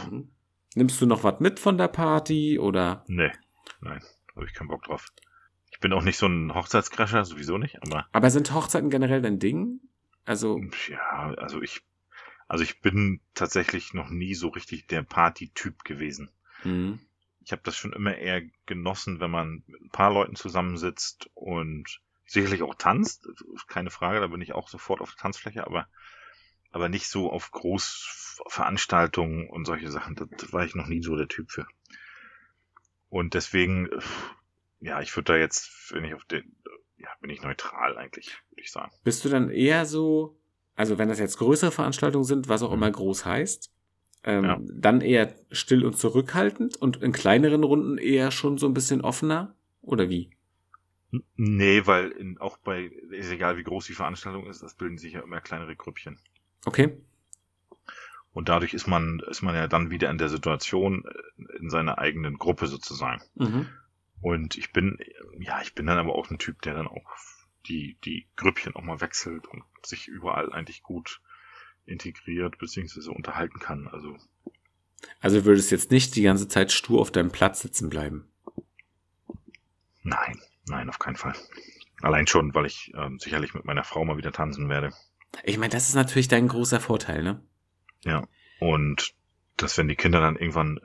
Mhm. 0.09 0.31
Nimmst 0.73 0.99
du 0.99 1.05
noch 1.05 1.23
was 1.23 1.39
mit 1.41 1.59
von 1.59 1.77
der 1.77 1.89
Party 1.89 2.57
oder? 2.57 3.03
Nee, 3.07 3.31
nein, 3.81 4.01
habe 4.35 4.47
ich 4.47 4.53
keinen 4.55 4.69
Bock 4.69 4.83
drauf. 4.83 5.05
Ich 5.77 5.81
bin 5.81 5.93
auch 5.93 6.01
nicht 6.01 6.17
so 6.17 6.25
ein 6.25 6.55
Hochzeitscrasher, 6.55 7.23
sowieso 7.23 7.59
nicht, 7.59 7.83
aber 7.83 8.07
Aber 8.11 8.31
sind 8.31 8.51
Hochzeiten 8.51 8.89
generell 8.89 9.21
dein 9.21 9.37
Ding? 9.37 9.79
Also, 10.25 10.59
ja, 10.89 11.35
also 11.37 11.61
ich, 11.61 11.83
also 12.47 12.63
ich 12.63 12.81
bin 12.81 13.21
tatsächlich 13.35 13.93
noch 13.93 14.09
nie 14.09 14.33
so 14.33 14.47
richtig 14.47 14.87
der 14.87 15.03
Party-Typ 15.03 15.83
gewesen. 15.83 16.31
mhm. 16.63 16.99
Ich 17.41 17.51
habe 17.51 17.61
das 17.63 17.77
schon 17.77 17.93
immer 17.93 18.17
eher 18.17 18.41
genossen, 18.65 19.19
wenn 19.19 19.29
man 19.29 19.63
mit 19.67 19.79
ein 19.79 19.91
paar 19.91 20.11
Leuten 20.11 20.35
zusammensitzt 20.35 21.29
und 21.35 22.01
sicherlich 22.25 22.63
auch 22.63 22.73
tanzt, 22.73 23.29
keine 23.67 23.91
Frage, 23.91 24.19
da 24.19 24.25
bin 24.25 24.41
ich 24.41 24.53
auch 24.53 24.69
sofort 24.69 24.99
auf 24.99 25.11
der 25.11 25.21
Tanzfläche, 25.21 25.67
aber 25.67 25.87
aber 26.71 26.89
nicht 26.89 27.07
so 27.07 27.31
auf 27.31 27.51
Großveranstaltungen 27.51 29.47
und 29.47 29.65
solche 29.65 29.91
Sachen. 29.91 30.15
Da 30.15 30.25
war 30.51 30.65
ich 30.65 30.73
noch 30.73 30.87
nie 30.87 31.03
so 31.03 31.15
der 31.15 31.27
Typ 31.27 31.51
für. 31.51 31.67
Und 33.09 33.35
deswegen, 33.35 33.89
ja, 34.79 35.01
ich 35.01 35.15
würde 35.15 35.33
da 35.33 35.37
jetzt, 35.37 35.91
wenn 35.93 36.03
ich 36.05 36.13
auf 36.13 36.25
den, 36.25 36.55
ja, 36.97 37.09
bin 37.21 37.29
ich 37.29 37.41
neutral 37.41 37.97
eigentlich, 37.97 38.37
würde 38.51 38.61
ich 38.61 38.71
sagen. 38.71 38.91
bist 39.03 39.23
du 39.25 39.29
dann 39.29 39.49
eher 39.49 39.85
so, 39.85 40.37
also 40.75 40.97
wenn 40.97 41.09
das 41.09 41.19
jetzt 41.19 41.37
größere 41.37 41.71
Veranstaltungen 41.71 42.23
sind, 42.25 42.47
was 42.49 42.61
auch 42.61 42.69
Mhm. 42.71 42.77
immer 42.77 42.91
groß 42.91 43.25
heißt, 43.25 43.71
ähm, 44.23 44.43
Ja. 44.45 44.59
dann 44.73 45.01
eher 45.01 45.33
still 45.51 45.85
und 45.85 45.97
zurückhaltend 45.97 46.75
und 46.77 46.97
in 47.01 47.11
kleineren 47.11 47.63
Runden 47.63 47.97
eher 47.97 48.31
schon 48.31 48.57
so 48.57 48.67
ein 48.67 48.73
bisschen 48.73 49.01
offener? 49.01 49.55
Oder 49.81 50.09
wie? 50.09 50.29
Nee, 51.35 51.85
weil 51.87 52.09
in, 52.11 52.37
auch 52.39 52.57
bei, 52.57 52.83
ist 53.11 53.31
egal 53.31 53.55
wie 53.57 53.63
groß 53.63 53.85
die 53.85 53.93
Veranstaltung 53.93 54.45
ist, 54.47 54.61
das 54.61 54.73
bilden 54.75 54.97
sich 54.97 55.13
ja 55.13 55.21
immer 55.21 55.39
kleinere 55.39 55.75
Grüppchen. 55.75 56.19
Okay. 56.65 56.97
Und 58.33 58.49
dadurch 58.49 58.73
ist 58.73 58.87
man, 58.87 59.21
ist 59.29 59.41
man 59.41 59.55
ja 59.55 59.67
dann 59.67 59.89
wieder 59.89 60.09
in 60.11 60.17
der 60.17 60.29
Situation, 60.29 61.05
äh, 61.05 61.57
in 61.57 61.69
seiner 61.69 61.97
eigenen 61.97 62.37
Gruppe 62.37 62.67
sozusagen. 62.67 63.21
Mhm. 63.35 63.67
Und 64.21 64.57
ich 64.57 64.71
bin, 64.73 64.97
ja, 65.39 65.61
ich 65.61 65.75
bin 65.75 65.85
dann 65.85 65.97
aber 65.99 66.15
auch 66.15 66.29
ein 66.31 66.39
Typ, 66.39 66.61
der 66.63 66.73
dann 66.73 66.87
auch 66.87 67.05
die, 67.67 67.97
die 68.03 68.27
Grüppchen 68.35 68.75
auch 68.75 68.81
mal 68.81 69.01
wechselt 69.01 69.45
und 69.47 69.63
sich 69.85 70.07
überall 70.07 70.51
eigentlich 70.51 70.83
gut 70.83 71.21
integriert 71.85 72.57
bzw. 72.57 73.09
unterhalten 73.09 73.59
kann. 73.59 73.87
Also 73.87 74.17
Also 75.19 75.45
würdest 75.45 75.71
jetzt 75.71 75.91
nicht 75.91 76.15
die 76.15 76.23
ganze 76.23 76.47
Zeit 76.47 76.71
stur 76.71 76.99
auf 77.01 77.11
deinem 77.11 77.31
Platz 77.31 77.61
sitzen 77.61 77.89
bleiben. 77.89 78.27
nein, 80.03 80.39
nein, 80.67 80.89
auf 80.89 80.99
keinen 80.99 81.15
Fall. 81.15 81.33
Allein 82.01 82.27
schon, 82.27 82.53
weil 82.53 82.65
ich 82.65 82.91
ähm, 82.95 83.19
sicherlich 83.19 83.53
mit 83.53 83.65
meiner 83.65 83.83
Frau 83.83 84.05
mal 84.05 84.17
wieder 84.17 84.31
tanzen 84.31 84.69
werde. 84.69 84.93
Ich 85.43 85.57
meine, 85.57 85.71
das 85.71 85.89
ist 85.89 85.95
natürlich 85.95 86.27
dein 86.27 86.47
großer 86.47 86.79
Vorteil, 86.79 87.23
ne? 87.23 87.41
Und 88.59 89.13
dass 89.57 89.77
wenn 89.77 89.87
die 89.87 89.95
Kinder 89.95 90.19
dann 90.21 90.35
irgendwann 90.35 90.77
äh, 90.77 90.81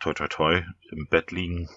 toi 0.00 0.14
toi 0.14 0.28
toi 0.28 0.62
im 0.90 1.06
Bett 1.08 1.30
liegen 1.30 1.68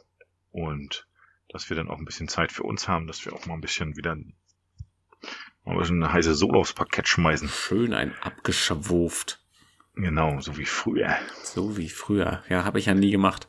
und 0.53 1.05
dass 1.49 1.69
wir 1.69 1.75
dann 1.75 1.89
auch 1.89 1.97
ein 1.99 2.05
bisschen 2.05 2.29
Zeit 2.29 2.51
für 2.53 2.63
uns 2.63 2.87
haben, 2.87 3.05
dass 3.07 3.25
wir 3.25 3.33
auch 3.33 3.45
mal 3.45 3.55
ein 3.55 3.61
bisschen 3.61 3.97
wieder 3.97 4.15
mal 4.15 5.73
ein 5.73 5.77
bisschen 5.77 6.01
eine 6.03 6.11
heiße 6.13 6.33
Sohle 6.35 6.57
aufs 6.59 6.73
Parkett 6.73 7.07
schmeißen. 7.07 7.49
Schön 7.49 7.93
ein 7.93 8.13
abgeschwurft. 8.21 9.41
Genau, 9.95 10.39
so 10.39 10.57
wie 10.57 10.65
früher. 10.65 11.15
So 11.43 11.77
wie 11.77 11.89
früher. 11.89 12.43
Ja, 12.49 12.63
habe 12.63 12.79
ich 12.79 12.85
ja 12.87 12.93
nie 12.93 13.11
gemacht. 13.11 13.47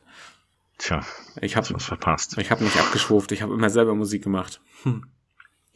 Tja, 0.79 1.07
Ich 1.41 1.57
habe 1.57 1.73
was 1.73 1.85
verpasst. 1.85 2.37
ich 2.39 2.51
hab 2.51 2.61
nicht 2.61 2.77
abgeschwurft, 2.77 3.33
ich 3.33 3.43
habe 3.43 3.55
immer 3.55 3.71
selber 3.71 3.95
Musik 3.95 4.25
gemacht. 4.25 4.61
Hm. 4.83 5.07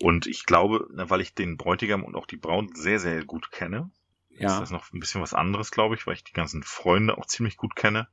Und 0.00 0.26
ich 0.26 0.44
glaube, 0.44 0.86
weil 0.90 1.20
ich 1.20 1.34
den 1.34 1.56
Bräutigam 1.56 2.04
und 2.04 2.14
auch 2.16 2.26
die 2.26 2.36
Braut 2.36 2.76
sehr, 2.76 2.98
sehr 2.98 3.24
gut 3.24 3.50
kenne, 3.50 3.90
ist 4.30 4.42
Ja. 4.42 4.60
das 4.60 4.70
noch 4.70 4.92
ein 4.92 5.00
bisschen 5.00 5.20
was 5.22 5.34
anderes, 5.34 5.70
glaube 5.70 5.94
ich, 5.94 6.06
weil 6.06 6.14
ich 6.14 6.24
die 6.24 6.32
ganzen 6.32 6.62
Freunde 6.62 7.16
auch 7.16 7.26
ziemlich 7.26 7.56
gut 7.56 7.74
kenne. 7.74 8.08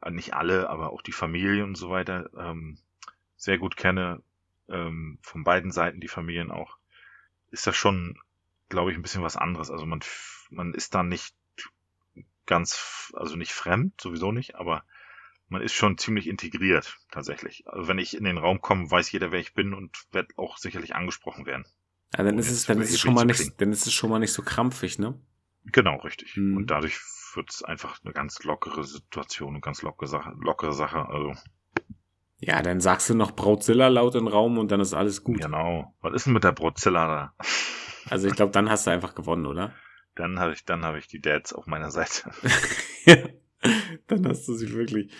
Äh, 0.00 0.10
Nicht 0.10 0.34
alle, 0.34 0.68
aber 0.70 0.92
auch 0.92 1.02
die 1.02 1.12
Familie 1.12 1.64
und 1.64 1.76
so 1.76 1.90
weiter 1.90 2.30
ähm, 2.36 2.78
sehr 3.36 3.58
gut 3.58 3.76
kenne. 3.76 4.22
Ähm, 4.68 5.18
von 5.22 5.44
beiden 5.44 5.70
Seiten 5.70 6.00
die 6.00 6.08
Familien 6.08 6.50
auch. 6.50 6.76
Ist 7.50 7.66
das 7.66 7.76
schon, 7.76 8.18
glaube 8.68 8.90
ich, 8.90 8.98
ein 8.98 9.02
bisschen 9.02 9.22
was 9.22 9.36
anderes. 9.36 9.70
Also 9.70 9.86
man, 9.86 10.00
man 10.50 10.74
ist 10.74 10.94
da 10.94 11.02
nicht 11.02 11.34
ganz, 12.46 13.12
also 13.14 13.36
nicht 13.36 13.52
fremd, 13.52 14.00
sowieso 14.00 14.32
nicht, 14.32 14.56
aber 14.56 14.84
man 15.48 15.62
ist 15.62 15.72
schon 15.74 15.96
ziemlich 15.96 16.26
integriert, 16.26 16.98
tatsächlich. 17.10 17.66
Also 17.66 17.88
wenn 17.88 17.98
ich 17.98 18.16
in 18.16 18.24
den 18.24 18.38
Raum 18.38 18.60
komme, 18.60 18.90
weiß 18.90 19.10
jeder, 19.12 19.32
wer 19.32 19.40
ich 19.40 19.54
bin 19.54 19.74
und 19.74 19.96
wird 20.12 20.36
auch 20.36 20.58
sicherlich 20.58 20.94
angesprochen 20.94 21.46
werden. 21.46 21.64
ja 22.16 22.24
dann 22.24 22.38
ist 22.38 22.50
es, 22.50 22.66
dann 22.66 22.80
ist 22.80 22.90
es 22.90 23.00
schon 23.00 23.14
mal 23.14 23.24
nicht, 23.24 23.60
dann 23.60 23.72
ist 23.72 23.86
es 23.86 23.92
schon 23.92 24.10
mal 24.10 24.18
nicht 24.18 24.32
so 24.32 24.42
krampfig, 24.42 24.98
ne? 24.98 25.18
Genau, 25.72 25.96
richtig. 26.00 26.36
Mhm. 26.36 26.56
Und 26.56 26.70
dadurch 26.70 26.98
wird 27.34 27.50
es 27.50 27.62
einfach 27.62 27.98
eine 28.04 28.12
ganz 28.12 28.42
lockere 28.44 28.84
Situation, 28.84 29.50
eine 29.50 29.60
ganz 29.60 29.82
lockere 29.82 30.08
Sache, 30.08 30.32
lockere 30.40 30.72
Sache. 30.72 31.06
Also, 31.08 31.34
Ja, 32.40 32.62
dann 32.62 32.80
sagst 32.80 33.10
du 33.10 33.14
noch 33.14 33.32
Brautzilla 33.32 33.88
laut 33.88 34.14
im 34.14 34.26
Raum 34.28 34.58
und 34.58 34.70
dann 34.70 34.80
ist 34.80 34.94
alles 34.94 35.24
gut. 35.24 35.40
genau. 35.40 35.94
Was 36.00 36.14
ist 36.14 36.26
denn 36.26 36.32
mit 36.32 36.44
der 36.44 36.52
Brozilla 36.52 37.06
da? 37.06 37.44
Also 38.10 38.28
ich 38.28 38.34
glaube, 38.34 38.52
dann 38.52 38.70
hast 38.70 38.86
du 38.86 38.90
einfach 38.90 39.14
gewonnen, 39.14 39.46
oder? 39.46 39.74
Dann 40.14 40.40
habe 40.40 40.52
ich, 40.52 40.64
dann 40.64 40.84
habe 40.84 40.98
ich 40.98 41.06
die 41.08 41.20
Dads 41.20 41.52
auf 41.52 41.66
meiner 41.66 41.90
Seite. 41.90 42.30
Ja, 43.04 43.16
dann 44.06 44.28
hast 44.28 44.46
du 44.46 44.54
sie 44.54 44.72
wirklich. 44.72 45.10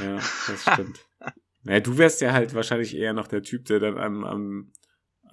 Ja, 0.00 0.16
das 0.16 0.62
stimmt. 0.72 1.00
Naja, 1.62 1.80
du 1.80 1.98
wärst 1.98 2.20
ja 2.20 2.32
halt 2.32 2.54
wahrscheinlich 2.54 2.96
eher 2.96 3.12
noch 3.12 3.26
der 3.26 3.42
Typ, 3.42 3.64
der 3.64 3.80
dann 3.80 3.98
am, 3.98 4.24
am, 4.24 4.72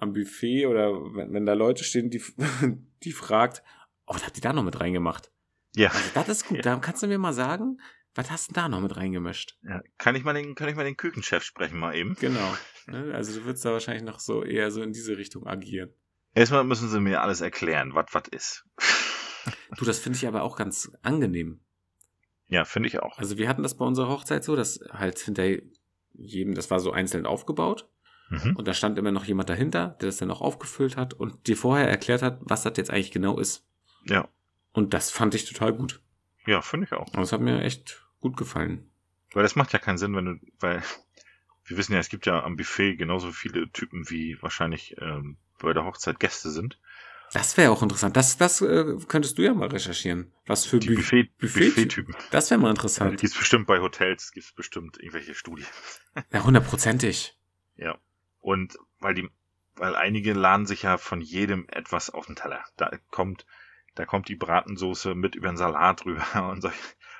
am 0.00 0.12
Buffet 0.12 0.66
oder 0.66 0.92
wenn, 1.14 1.32
wenn 1.32 1.46
da 1.46 1.52
Leute 1.52 1.84
stehen, 1.84 2.10
die, 2.10 2.20
die 3.04 3.12
fragt, 3.12 3.62
oh, 4.06 4.14
was 4.14 4.24
habt 4.24 4.36
ihr 4.36 4.42
da 4.42 4.52
noch 4.52 4.62
mit 4.64 4.80
reingemacht? 4.80 5.30
Ja. 5.74 5.90
Also 5.90 6.10
das 6.14 6.28
ist 6.28 6.46
gut. 6.46 6.64
Da 6.64 6.76
kannst 6.76 7.02
du 7.02 7.06
mir 7.06 7.18
mal 7.18 7.32
sagen, 7.32 7.78
was 8.14 8.30
hast 8.30 8.50
du 8.50 8.52
da 8.54 8.68
noch 8.68 8.80
mit 8.80 8.96
reingemischt? 8.96 9.58
ja. 9.62 9.82
Kann 9.98 10.14
ich 10.14 10.24
mal 10.24 10.34
den, 10.34 10.54
kann 10.54 10.68
ich 10.68 10.76
mal 10.76 10.84
den 10.84 10.96
Küchenchef 10.96 11.42
sprechen 11.42 11.78
mal 11.78 11.94
eben? 11.94 12.14
Genau. 12.20 12.56
Ne, 12.86 13.12
Also 13.14 13.38
du 13.40 13.44
würdest 13.46 13.64
da 13.64 13.72
wahrscheinlich 13.72 14.04
noch 14.04 14.20
so 14.20 14.44
eher 14.44 14.70
so 14.70 14.82
in 14.82 14.92
diese 14.92 15.16
Richtung 15.16 15.46
agieren. 15.46 15.90
Erstmal 16.34 16.64
müssen 16.64 16.88
sie 16.88 17.00
mir 17.00 17.22
alles 17.22 17.40
erklären, 17.40 17.94
was 17.94 18.06
was 18.12 18.28
ist. 18.30 18.64
Du, 19.76 19.84
das 19.84 19.98
finde 19.98 20.16
ich 20.16 20.26
aber 20.26 20.42
auch 20.42 20.56
ganz 20.56 20.90
angenehm. 21.02 21.60
Ja, 22.46 22.64
finde 22.64 22.88
ich 22.88 23.00
auch. 23.00 23.18
Also 23.18 23.38
wir 23.38 23.48
hatten 23.48 23.62
das 23.62 23.76
bei 23.76 23.84
unserer 23.84 24.08
Hochzeit 24.08 24.44
so, 24.44 24.54
dass 24.54 24.80
halt 24.90 25.18
hinter 25.18 25.44
jedem, 26.12 26.54
das 26.54 26.70
war 26.70 26.80
so 26.80 26.92
einzeln 26.92 27.26
aufgebaut. 27.26 27.88
Mhm. 28.30 28.56
Und 28.56 28.68
da 28.68 28.74
stand 28.74 28.98
immer 28.98 29.12
noch 29.12 29.24
jemand 29.24 29.48
dahinter, 29.50 29.96
der 30.00 30.06
das 30.08 30.16
dann 30.18 30.30
auch 30.30 30.40
aufgefüllt 30.40 30.96
hat 30.96 31.14
und 31.14 31.46
dir 31.46 31.56
vorher 31.56 31.88
erklärt 31.88 32.22
hat, 32.22 32.38
was 32.42 32.62
das 32.62 32.74
jetzt 32.76 32.90
eigentlich 32.90 33.10
genau 33.10 33.38
ist. 33.38 33.66
Ja. 34.06 34.28
Und 34.72 34.94
das 34.94 35.10
fand 35.10 35.34
ich 35.34 35.44
total 35.44 35.72
gut. 35.72 36.00
Ja, 36.46 36.60
finde 36.62 36.86
ich 36.86 36.92
auch. 36.92 37.06
Und 37.08 37.16
das 37.18 37.32
hat 37.32 37.40
mir 37.40 37.62
echt 37.62 38.04
gut 38.20 38.36
gefallen. 38.36 38.90
Weil 39.32 39.42
das 39.42 39.56
macht 39.56 39.72
ja 39.72 39.78
keinen 39.78 39.98
Sinn, 39.98 40.14
wenn 40.14 40.24
du, 40.24 40.40
weil 40.60 40.82
wir 41.64 41.76
wissen 41.76 41.92
ja, 41.94 41.98
es 41.98 42.08
gibt 42.08 42.26
ja 42.26 42.42
am 42.42 42.56
Buffet 42.56 42.96
genauso 42.96 43.32
viele 43.32 43.70
Typen, 43.70 44.08
wie 44.10 44.36
wahrscheinlich 44.42 44.96
ähm, 45.00 45.36
bei 45.58 45.72
der 45.72 45.84
Hochzeit 45.84 46.20
Gäste 46.20 46.50
sind. 46.50 46.78
Das 47.32 47.56
wäre 47.56 47.72
auch 47.72 47.82
interessant. 47.82 48.16
Das, 48.16 48.36
das 48.36 48.60
äh, 48.60 48.96
könntest 49.08 49.38
du 49.38 49.42
ja 49.42 49.54
mal 49.54 49.68
recherchieren. 49.68 50.32
Was 50.46 50.66
für 50.66 50.76
Bü- 50.76 50.94
Buffet, 50.96 51.30
Buffet- 51.40 51.70
Buffet-Typen. 51.70 52.14
Das 52.30 52.50
wäre 52.50 52.60
mal 52.60 52.66
Ja, 52.68 52.72
interessant. 52.72 53.20
die 53.22 53.24
ist 53.24 53.36
bestimmt 53.38 53.66
bei 53.66 53.80
Hotels, 53.80 54.30
gibt 54.32 54.46
es 54.46 54.52
bestimmt 54.52 54.98
irgendwelche 54.98 55.34
Studien. 55.34 55.66
Ja, 56.32 56.44
hundertprozentig. 56.44 57.36
Ja. 57.76 57.98
Und 58.40 58.76
weil 59.00 59.14
die, 59.14 59.28
weil 59.74 59.96
einige 59.96 60.32
laden 60.34 60.66
sich 60.66 60.82
ja 60.82 60.96
von 60.98 61.20
jedem 61.20 61.66
etwas 61.70 62.10
auf 62.10 62.26
den 62.26 62.36
Teller. 62.36 62.62
Da 62.76 62.90
kommt, 63.10 63.46
da 63.94 64.04
kommt 64.06 64.28
die 64.28 64.36
Bratensoße 64.36 65.14
mit 65.14 65.34
über 65.34 65.48
den 65.48 65.56
Salat 65.56 66.04
rüber 66.04 66.48
und 66.50 66.62
so. 66.62 66.70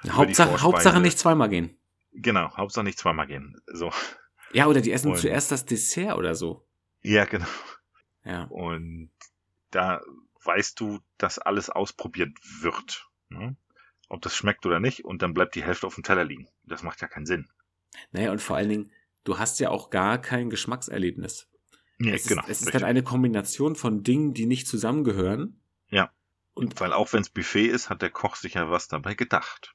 die 0.05 0.11
Hauptsache. 0.11 0.62
Hauptsache 0.62 1.01
nicht 1.01 1.18
zweimal 1.18 1.49
gehen. 1.49 1.77
Genau, 2.12 2.57
Hauptsache 2.57 2.85
nicht 2.85 2.99
zweimal 2.99 3.27
gehen. 3.27 3.61
So. 3.66 3.91
Ja, 4.53 4.66
oder 4.66 4.81
die 4.81 4.93
essen 4.93 5.11
Und- 5.12 5.18
zuerst 5.18 5.51
das 5.51 5.64
Dessert 5.64 6.16
oder 6.16 6.35
so. 6.35 6.64
Ja, 7.03 7.25
genau. 7.25 7.47
Ja. 8.25 8.45
Und 8.45 9.11
da 9.70 10.01
weißt 10.45 10.79
du, 10.81 11.01
dass 11.18 11.39
alles 11.39 11.68
ausprobiert 11.70 12.33
wird. 12.61 13.07
Ne? 13.29 13.57
Ob 14.09 14.22
das 14.22 14.35
schmeckt 14.37 14.64
oder 14.64 14.81
nicht. 14.81 15.05
Und 15.05 15.22
dann 15.22 15.35
bleibt 15.35 15.55
die 15.55 15.64
Hälfte 15.64 15.87
auf 15.87 15.95
dem 15.97 16.05
Teller 16.05 16.25
liegen. 16.25 16.49
Das 16.64 16.83
macht 16.83 17.01
ja 17.03 17.09
keinen 17.09 17.27
Sinn. 17.27 17.49
Naja, 18.12 18.31
und 18.31 18.41
vor 18.41 18.57
allen 18.57 18.68
Dingen, 18.68 18.93
du 19.25 19.39
hast 19.39 19.61
ja 19.61 19.70
auch 19.70 19.91
gar 19.91 20.18
kein 20.18 20.51
Geschmackserlebnis. 20.51 21.49
Ja, 21.99 22.14
es 22.14 22.27
genau. 22.27 22.43
ist, 22.43 22.49
es 22.49 22.61
ist 22.61 22.66
richtig. 22.68 22.81
dann 22.81 22.89
eine 22.89 23.03
Kombination 23.03 23.77
von 23.77 24.03
Dingen, 24.03 24.35
die 24.35 24.47
nicht 24.47 24.66
zusammengehören. 24.66 25.61
Ja. 25.89 26.11
Und 26.55 26.79
Weil 26.81 26.93
auch 26.93 27.13
wenn 27.13 27.23
es 27.23 27.29
Buffet 27.31 27.67
ist, 27.67 27.91
hat 27.91 28.01
der 28.03 28.11
Koch 28.11 28.37
sich 28.37 28.55
ja 28.55 28.71
was 28.71 28.89
dabei 28.89 29.15
gedacht. 29.15 29.75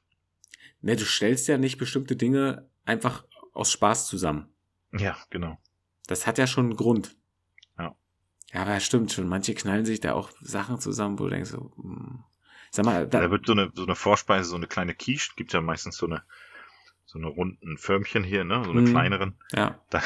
ne, 0.81 0.95
du 0.95 1.05
stellst 1.05 1.47
ja 1.47 1.57
nicht 1.57 1.77
bestimmte 1.77 2.15
Dinge 2.15 2.69
einfach 2.85 3.25
aus 3.53 3.71
Spaß 3.71 4.07
zusammen. 4.07 4.47
Ja, 4.93 5.17
genau. 5.29 5.57
Das 6.07 6.25
hat 6.25 6.37
ja 6.37 6.47
schon 6.47 6.65
einen 6.67 6.77
Grund. 6.77 7.15
Ja. 7.77 7.95
Ja, 8.53 8.61
aber 8.61 8.79
stimmt 8.79 9.11
schon. 9.11 9.27
Manche 9.27 9.53
knallen 9.53 9.85
sich 9.85 9.99
da 9.99 10.13
auch 10.13 10.31
Sachen 10.41 10.79
zusammen, 10.79 11.19
wo 11.19 11.25
du 11.25 11.31
denkst, 11.31 11.51
so, 11.51 11.71
hm. 11.75 12.23
sag 12.71 12.85
mal, 12.85 13.07
da, 13.07 13.19
Da 13.21 13.29
wird 13.31 13.45
so 13.45 13.51
eine, 13.51 13.71
so 13.75 13.83
eine 13.83 13.95
Vorspeise, 13.95 14.49
so 14.49 14.55
eine 14.55 14.67
kleine 14.67 14.95
Quiche, 14.95 15.31
gibt 15.35 15.51
ja 15.53 15.61
meistens 15.61 15.97
so 15.97 16.05
eine, 16.07 16.23
so 17.05 17.19
eine 17.19 17.27
runden 17.27 17.77
Förmchen 17.77 18.23
hier, 18.23 18.43
ne, 18.45 18.63
so 18.63 18.71
eine 18.71 18.81
Mhm. 18.81 18.85
kleineren. 18.91 19.37
ja, 19.51 19.79
Da, 19.89 20.01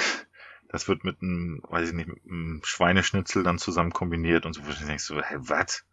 das 0.69 0.87
wird 0.87 1.03
mit 1.03 1.21
einem, 1.21 1.61
weiß 1.69 1.89
ich 1.89 1.95
nicht, 1.95 2.07
mit 2.07 2.25
einem 2.25 2.61
Schweineschnitzel 2.65 3.43
dann 3.43 3.59
zusammen 3.59 3.93
kombiniert 3.93 4.45
und 4.47 4.53
so, 4.53 4.65
wo 4.65 4.71
du 4.71 4.85
denkst 4.85 5.03
so, 5.03 5.21
hä, 5.21 5.35
was? 5.39 5.85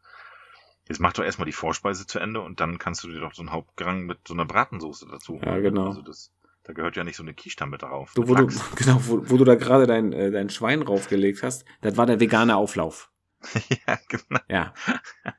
Jetzt 0.91 0.99
mach 0.99 1.13
doch 1.13 1.23
erstmal 1.25 1.47
die 1.47 1.53
Vorspeise 1.53 2.05
zu 2.07 2.19
Ende 2.19 2.41
und 2.41 2.59
dann 2.61 2.79
kannst 2.79 3.03
du 3.05 3.09
dir 3.09 3.21
doch 3.21 3.33
so 3.33 3.41
einen 3.43 3.53
Hauptgang 3.53 4.07
mit 4.07 4.19
so 4.27 4.35
einer 4.35 4.45
Bratensoße 4.45 5.07
dazu. 5.11 5.41
Ja, 5.43 5.59
genau. 5.61 5.87
Also 5.87 6.03
das, 6.03 6.33
da 6.65 6.73
gehört 6.73 6.97
ja 6.97 7.05
nicht 7.05 7.17
so 7.17 7.23
eine 7.23 7.33
Quiche 7.33 7.65
mit 7.67 7.81
drauf. 7.83 8.13
du, 8.17 8.27
wo 8.29 8.35
du, 8.35 8.47
genau, 8.77 9.01
wo, 9.07 9.23
wo 9.31 9.37
du 9.39 9.45
da 9.45 9.55
gerade 9.55 9.87
dein, 9.87 10.13
äh, 10.13 10.31
dein 10.33 10.51
Schwein 10.51 10.83
raufgelegt 10.83 11.43
hast, 11.45 11.65
das 11.81 11.97
war 11.97 12.07
der 12.07 12.19
vegane 12.21 12.57
Auflauf. 12.57 13.11
ja, 13.87 13.99
genau. 14.09 14.41
Ja, 14.49 14.75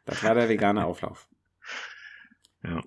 das 0.06 0.24
war 0.24 0.34
der 0.36 0.50
vegane 0.50 0.86
Auflauf. 0.86 1.28
Ja. 2.64 2.84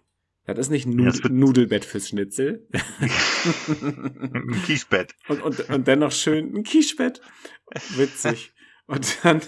Das 0.46 0.58
ist 0.58 0.70
nicht 0.70 0.84
Ja, 0.86 0.92
Nud 0.92 1.22
wird- 1.24 1.32
Nudelbett 1.32 1.84
fürs 1.84 2.08
Schnitzel. 2.10 2.68
Ein 2.70 4.62
Quichebett. 4.64 5.14
und, 5.28 5.42
und, 5.42 5.60
und 5.70 5.88
dann 5.88 5.98
noch 6.00 6.12
schön 6.12 6.54
ein 6.54 6.62
Quichebett. 6.64 7.20
Witzig. 7.96 8.52
Und 8.86 9.24
dann, 9.24 9.40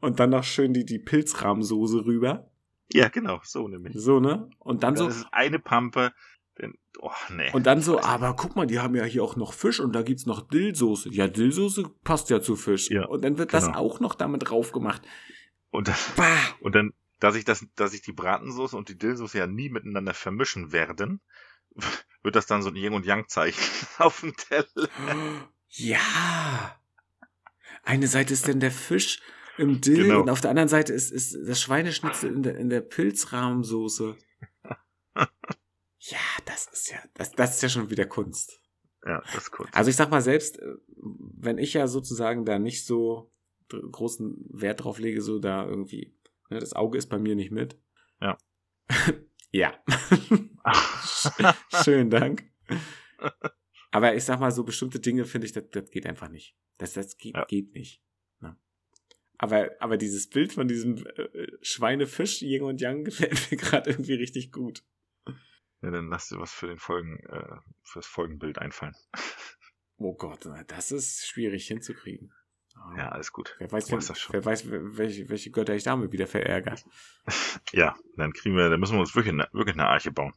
und 0.00 0.20
dann 0.20 0.30
noch 0.30 0.44
schön 0.44 0.72
die, 0.72 0.84
die 0.84 0.98
Pilzrahmsoße 0.98 2.04
rüber. 2.04 2.50
Ja, 2.92 3.08
genau, 3.08 3.40
so 3.44 3.68
nämlich. 3.68 3.94
So, 3.96 4.20
ne? 4.20 4.48
Und 4.58 4.82
dann 4.82 4.96
so, 4.96 5.06
Das 5.06 5.16
ist 5.16 5.26
eine 5.32 5.58
Pampe. 5.58 6.12
Denn, 6.58 6.76
oh, 6.98 7.10
nee. 7.30 7.52
und 7.52 7.66
dann 7.66 7.82
so, 7.82 8.00
aber 8.00 8.34
guck 8.34 8.56
mal, 8.56 8.66
die 8.66 8.80
haben 8.80 8.96
ja 8.96 9.04
hier 9.04 9.22
auch 9.22 9.36
noch 9.36 9.52
Fisch 9.52 9.78
und 9.78 9.92
da 9.94 10.02
gibt's 10.02 10.26
noch 10.26 10.40
Dillsoße. 10.48 11.10
Ja, 11.10 11.28
Dillsoße 11.28 11.88
passt 12.02 12.30
ja 12.30 12.40
zu 12.40 12.56
Fisch. 12.56 12.90
Ja, 12.90 13.06
und 13.06 13.22
dann 13.22 13.38
wird 13.38 13.54
das 13.54 13.66
genau. 13.66 13.78
auch 13.78 14.00
noch 14.00 14.14
damit 14.14 14.48
drauf 14.48 14.72
gemacht. 14.72 15.02
Und 15.70 15.88
dann, 15.88 15.94
Bah! 16.16 16.24
Und 16.60 16.74
dann, 16.74 16.94
dass 17.20 17.36
ich 17.36 17.44
das, 17.44 17.64
dass 17.76 17.94
ich 17.94 18.02
die 18.02 18.12
Bratensoße 18.12 18.76
und 18.76 18.88
die 18.88 18.98
Dillsoße 18.98 19.38
ja 19.38 19.46
nie 19.46 19.68
miteinander 19.68 20.14
vermischen 20.14 20.72
werden, 20.72 21.20
wird 22.22 22.34
das 22.34 22.46
dann 22.46 22.62
so 22.62 22.70
ein 22.70 22.76
Yin 22.76 22.94
und 22.94 23.06
Yang 23.06 23.28
Zeichen 23.28 23.86
auf 23.98 24.20
dem 24.20 24.34
Teller. 24.36 24.88
Ja. 25.68 26.00
Eine 27.84 28.08
Seite 28.08 28.34
ist 28.34 28.48
denn 28.48 28.60
der 28.60 28.72
Fisch 28.72 29.20
im 29.58 29.80
Dill 29.80 30.04
Genau. 30.04 30.22
und 30.22 30.30
auf 30.30 30.40
der 30.40 30.50
anderen 30.50 30.68
Seite 30.68 30.92
ist, 30.92 31.10
ist 31.10 31.36
das 31.46 31.60
Schweineschnitzel 31.60 32.32
in 32.32 32.42
der, 32.42 32.56
in 32.56 32.70
der 32.70 32.80
Pilzrahmsoße. 32.80 34.16
Ja, 36.00 36.18
das 36.46 36.68
ist 36.72 36.90
ja, 36.90 36.98
das, 37.14 37.32
das 37.32 37.56
ist 37.56 37.62
ja 37.62 37.68
schon 37.68 37.90
wieder 37.90 38.06
Kunst. 38.06 38.60
Ja, 39.04 39.20
das 39.20 39.34
ist 39.34 39.50
kurz. 39.50 39.68
Also 39.72 39.90
ich 39.90 39.96
sag 39.96 40.10
mal 40.10 40.22
selbst, 40.22 40.58
äh, 40.60 40.74
wenn 40.96 41.58
ich 41.58 41.74
ja 41.74 41.86
sozusagen 41.88 42.44
da 42.44 42.58
nicht 42.58 42.86
so 42.86 43.32
großen 43.68 44.46
Wert 44.48 44.84
drauf 44.84 44.98
lege, 45.00 45.20
so 45.20 45.38
da 45.40 45.66
irgendwie, 45.66 46.16
ne, 46.50 46.60
das 46.60 46.72
Auge 46.72 46.96
ist 46.98 47.08
bei 47.08 47.18
mir 47.18 47.34
nicht 47.34 47.50
mit. 47.50 47.78
Ja. 48.20 48.38
ja. 49.50 49.74
Schönen 51.84 52.10
Dank. 52.10 52.44
Aber 53.90 54.14
ich 54.14 54.24
sag 54.24 54.38
mal, 54.40 54.52
so 54.52 54.62
bestimmte 54.64 55.00
Dinge 55.00 55.24
finde 55.24 55.46
ich, 55.46 55.52
das, 55.52 55.64
das 55.70 55.90
geht 55.90 56.06
einfach 56.06 56.28
nicht. 56.28 56.56
Das, 56.78 56.92
das 56.92 57.16
geht, 57.18 57.34
Ja. 57.34 57.44
geht 57.44 57.74
nicht. 57.74 58.02
Aber, 59.38 59.70
aber 59.78 59.96
dieses 59.96 60.28
Bild 60.28 60.52
von 60.52 60.66
diesem 60.68 61.06
äh, 61.06 61.46
Schweinefisch, 61.62 62.42
Yin 62.42 62.62
und 62.62 62.80
Yang, 62.80 63.04
gefällt 63.04 63.50
mir 63.50 63.56
gerade 63.56 63.90
irgendwie 63.90 64.14
richtig 64.14 64.52
gut. 64.52 64.82
ja, 65.80 65.90
dann 65.90 66.08
lass 66.08 66.28
dir 66.28 66.38
was 66.40 66.52
für 66.52 66.66
den 66.66 66.78
Folgen, 66.78 67.18
äh, 67.28 67.56
fürs 67.82 68.06
Folgenbild 68.06 68.58
einfallen. 68.58 68.94
Oh 70.00 70.14
Gott, 70.14 70.48
das 70.68 70.92
ist 70.92 71.26
schwierig 71.26 71.66
hinzukriegen. 71.66 72.32
Ah. 72.76 72.94
Ja, 72.96 73.08
alles 73.08 73.32
gut. 73.32 73.56
Wer 73.58 73.72
weiß, 73.72 73.90
wer, 73.90 73.98
wer 74.30 74.44
weiß, 74.44 74.70
welche, 74.70 75.28
welche 75.28 75.50
Götter 75.50 75.74
ich 75.74 75.82
damit 75.82 76.12
wieder 76.12 76.28
verärgere. 76.28 76.76
Ja, 77.72 77.96
dann 78.16 78.32
kriegen 78.32 78.56
wir, 78.56 78.70
dann 78.70 78.78
müssen 78.78 78.94
wir 78.94 79.00
uns 79.00 79.16
wirklich 79.16 79.34
eine, 79.34 79.48
wirklich 79.50 79.74
eine 79.74 79.88
Arche 79.88 80.12
bauen. 80.12 80.34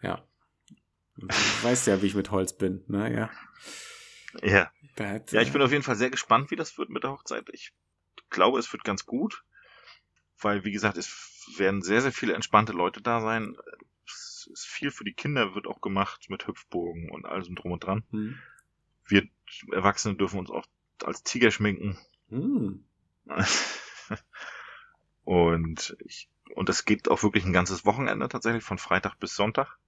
Ja. 0.00 0.26
Du 1.18 1.26
weißt 1.28 1.86
ja, 1.88 2.00
wie 2.00 2.06
ich 2.06 2.14
mit 2.14 2.30
Holz 2.30 2.56
bin, 2.56 2.84
ne? 2.88 3.12
Ja. 3.12 3.30
Ja. 4.42 4.72
Hat, 4.98 5.32
Ja, 5.32 5.42
ich 5.42 5.50
äh, 5.50 5.52
bin 5.52 5.60
auf 5.60 5.72
jeden 5.72 5.82
Fall 5.82 5.96
sehr 5.96 6.08
gespannt, 6.10 6.50
wie 6.50 6.56
das 6.56 6.78
wird 6.78 6.88
mit 6.88 7.04
der 7.04 7.10
Hochzeit. 7.12 7.44
Ich 7.52 7.74
glaube, 8.30 8.58
es 8.58 8.72
wird 8.72 8.84
ganz 8.84 9.06
gut, 9.06 9.44
weil, 10.40 10.64
wie 10.64 10.72
gesagt, 10.72 10.96
es 10.96 11.54
werden 11.56 11.82
sehr, 11.82 12.02
sehr 12.02 12.12
viele 12.12 12.34
entspannte 12.34 12.72
Leute 12.72 13.00
da 13.00 13.20
sein. 13.20 13.56
Es 14.06 14.48
ist 14.52 14.66
viel 14.66 14.90
für 14.90 15.04
die 15.04 15.14
Kinder, 15.14 15.54
wird 15.54 15.66
auch 15.66 15.80
gemacht 15.80 16.26
mit 16.28 16.46
Hüpfburgen 16.46 17.10
und 17.10 17.26
allem 17.26 17.54
drum 17.54 17.72
und 17.72 17.84
dran. 17.84 18.04
Hm. 18.10 18.38
Wir 19.04 19.28
Erwachsene 19.72 20.16
dürfen 20.16 20.40
uns 20.40 20.50
auch 20.50 20.66
als 21.04 21.22
Tiger 21.22 21.50
schminken. 21.50 21.98
Hm. 22.28 22.84
und 25.24 25.96
ich, 26.04 26.28
und 26.54 26.68
es 26.68 26.84
geht 26.84 27.08
auch 27.08 27.22
wirklich 27.22 27.44
ein 27.44 27.52
ganzes 27.52 27.84
Wochenende 27.84 28.28
tatsächlich, 28.28 28.64
von 28.64 28.78
Freitag 28.78 29.18
bis 29.18 29.34
Sonntag. 29.34 29.78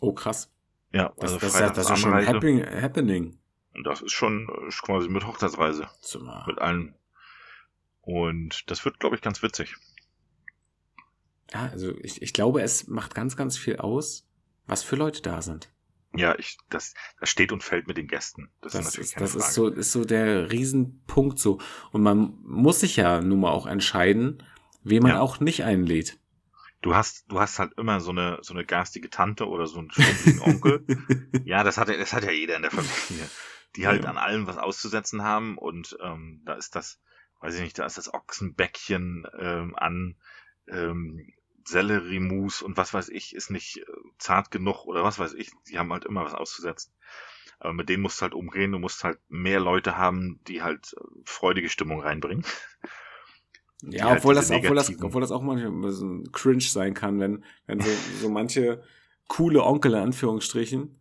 Oh, 0.00 0.12
krass. 0.12 0.50
Ja, 0.92 1.12
Das, 1.16 1.32
also 1.32 1.38
das, 1.38 1.52
Freitag 1.52 1.74
das, 1.74 1.86
das 1.88 1.98
ist 1.98 2.02
schon 2.02 2.26
happening, 2.26 2.64
happening. 2.64 3.38
Und 3.74 3.84
das 3.84 4.00
ist 4.00 4.12
schon 4.12 4.48
äh, 4.48 4.70
quasi 4.70 5.08
mit 5.08 5.26
Hochzeitsreise. 5.26 5.88
Zimmer. 6.00 6.44
Mit 6.46 6.58
allen. 6.58 6.94
Und 8.06 8.70
das 8.70 8.84
wird, 8.84 9.00
glaube 9.00 9.16
ich, 9.16 9.20
ganz 9.22 9.42
witzig. 9.42 9.74
Ja, 11.52 11.68
also 11.72 11.92
ich, 12.02 12.22
ich 12.22 12.32
glaube, 12.32 12.62
es 12.62 12.86
macht 12.86 13.14
ganz, 13.14 13.36
ganz 13.36 13.58
viel 13.58 13.76
aus, 13.76 14.26
was 14.66 14.82
für 14.82 14.96
Leute 14.96 15.22
da 15.22 15.42
sind. 15.42 15.70
Ja, 16.14 16.38
ich, 16.38 16.56
das, 16.70 16.94
das 17.20 17.28
steht 17.28 17.50
und 17.52 17.62
fällt 17.62 17.88
mit 17.88 17.96
den 17.96 18.06
Gästen. 18.08 18.48
Das, 18.62 18.74
ist 18.74 18.78
Das, 18.78 18.84
natürlich 18.86 19.08
ist, 19.08 19.14
keine 19.14 19.24
das 19.24 19.32
Frage. 19.32 19.44
ist 19.48 19.54
so, 19.54 19.68
ist 19.68 19.92
so 19.92 20.04
der 20.04 20.50
Riesenpunkt 20.52 21.38
so. 21.38 21.58
Und 21.90 22.02
man 22.02 22.38
muss 22.42 22.80
sich 22.80 22.96
ja 22.96 23.20
nun 23.20 23.40
mal 23.40 23.50
auch 23.50 23.66
entscheiden, 23.66 24.42
wen 24.82 25.02
man 25.02 25.12
Ja. 25.12 25.20
auch 25.20 25.40
nicht 25.40 25.64
einlädt. 25.64 26.18
Du 26.82 26.94
hast, 26.94 27.24
du 27.28 27.40
hast 27.40 27.58
halt 27.58 27.72
immer 27.76 28.00
so 28.00 28.12
eine, 28.12 28.38
so 28.42 28.54
eine 28.54 28.64
garstige 28.64 29.10
Tante 29.10 29.48
oder 29.48 29.66
so 29.66 29.80
einen 29.80 29.90
schwummeligen 29.90 30.40
Onkel. 30.42 30.86
Ja, 31.44 31.64
das 31.64 31.76
hat, 31.76 31.88
ja- 31.88 31.96
das 31.96 32.12
hat 32.12 32.24
ja 32.24 32.30
jeder 32.30 32.56
in 32.56 32.62
der 32.62 32.70
Familie. 32.70 33.28
Die 33.76 33.86
halt 33.86 34.04
Ja. 34.04 34.10
an 34.10 34.16
allem 34.16 34.46
was 34.46 34.56
auszusetzen 34.58 35.22
haben 35.22 35.58
und 35.58 35.96
ähm, 36.02 36.42
da 36.46 36.54
ist 36.54 36.74
das, 36.76 36.98
weiß 37.40 37.54
ich 37.56 37.62
nicht, 37.62 37.78
da 37.78 37.86
ist 37.86 37.98
das 37.98 38.12
Ochsenbäckchen 38.12 39.26
ähm, 39.38 39.74
an 39.76 40.16
ähm, 40.68 41.32
Selleriemus 41.64 42.62
und 42.62 42.76
was 42.76 42.94
weiß 42.94 43.08
ich, 43.08 43.34
ist 43.34 43.50
nicht 43.50 43.78
äh, 43.78 43.84
zart 44.18 44.50
genug 44.50 44.86
oder 44.86 45.04
was 45.04 45.18
weiß 45.18 45.34
ich. 45.34 45.50
Die 45.68 45.78
haben 45.78 45.92
halt 45.92 46.04
immer 46.04 46.24
was 46.24 46.34
auszusetzen. 46.34 46.92
Aber 47.58 47.72
mit 47.72 47.88
denen 47.88 48.02
musst 48.02 48.20
du 48.20 48.22
halt 48.22 48.34
umgehen, 48.34 48.72
du 48.72 48.78
musst 48.78 49.02
halt 49.02 49.18
mehr 49.28 49.60
Leute 49.60 49.96
haben, 49.96 50.40
die 50.46 50.62
halt 50.62 50.94
äh, 50.96 51.04
freudige 51.24 51.68
Stimmung 51.68 52.00
reinbringen. 52.00 52.44
Ja, 53.82 54.06
halt 54.06 54.18
obwohl, 54.18 54.34
das, 54.34 54.50
obwohl, 54.50 54.76
das, 54.76 55.02
obwohl 55.02 55.20
das 55.20 55.30
auch 55.30 55.42
manchmal 55.42 55.90
ein 55.90 56.32
cringe 56.32 56.60
sein 56.60 56.94
kann, 56.94 57.20
wenn, 57.20 57.44
wenn 57.66 57.80
so, 57.80 57.90
so 58.20 58.28
manche 58.28 58.82
coole 59.28 59.62
Onkel 59.62 59.92
in 59.92 59.98
Anführungsstrichen 59.98 60.98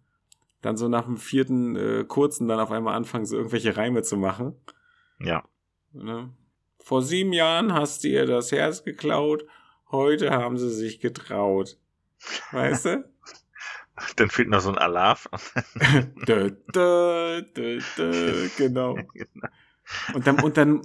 dann 0.62 0.78
so 0.78 0.88
nach 0.88 1.06
dem 1.06 1.18
vierten 1.18 1.76
äh, 1.76 2.06
kurzen 2.06 2.48
dann 2.48 2.60
auf 2.60 2.72
einmal 2.72 2.96
anfangen, 2.96 3.26
so 3.26 3.38
irgendwelche 3.38 3.78
Reime 3.78 4.02
zu 4.02 4.18
machen. 4.18 4.56
Ja. 5.20 5.44
Ne? 5.96 6.30
Vor 6.80 7.02
sieben 7.02 7.34
Jahren 7.34 7.74
hast 7.74 8.04
du 8.04 8.10
ihr 8.10 8.26
das 8.26 8.52
Herz 8.52 8.84
geklaut, 8.84 9.46
heute 9.92 10.32
haben 10.32 10.58
sie 10.58 10.70
sich 10.70 11.00
getraut. 11.00 11.78
Weißt 12.52 12.86
du? 12.86 13.10
Dann 14.18 14.30
fehlt 14.30 14.50
noch 14.50 14.60
so 14.60 14.70
ein 14.70 14.78
Alarv. 14.78 15.30
dö, 16.28 16.52
dö, 16.74 17.42
dö, 17.42 17.80
dö, 17.98 18.50
genau. 18.58 18.96
genau. 19.14 19.48
Und 20.14 20.26
dann, 20.26 20.40
und 20.44 20.58
dann 20.58 20.82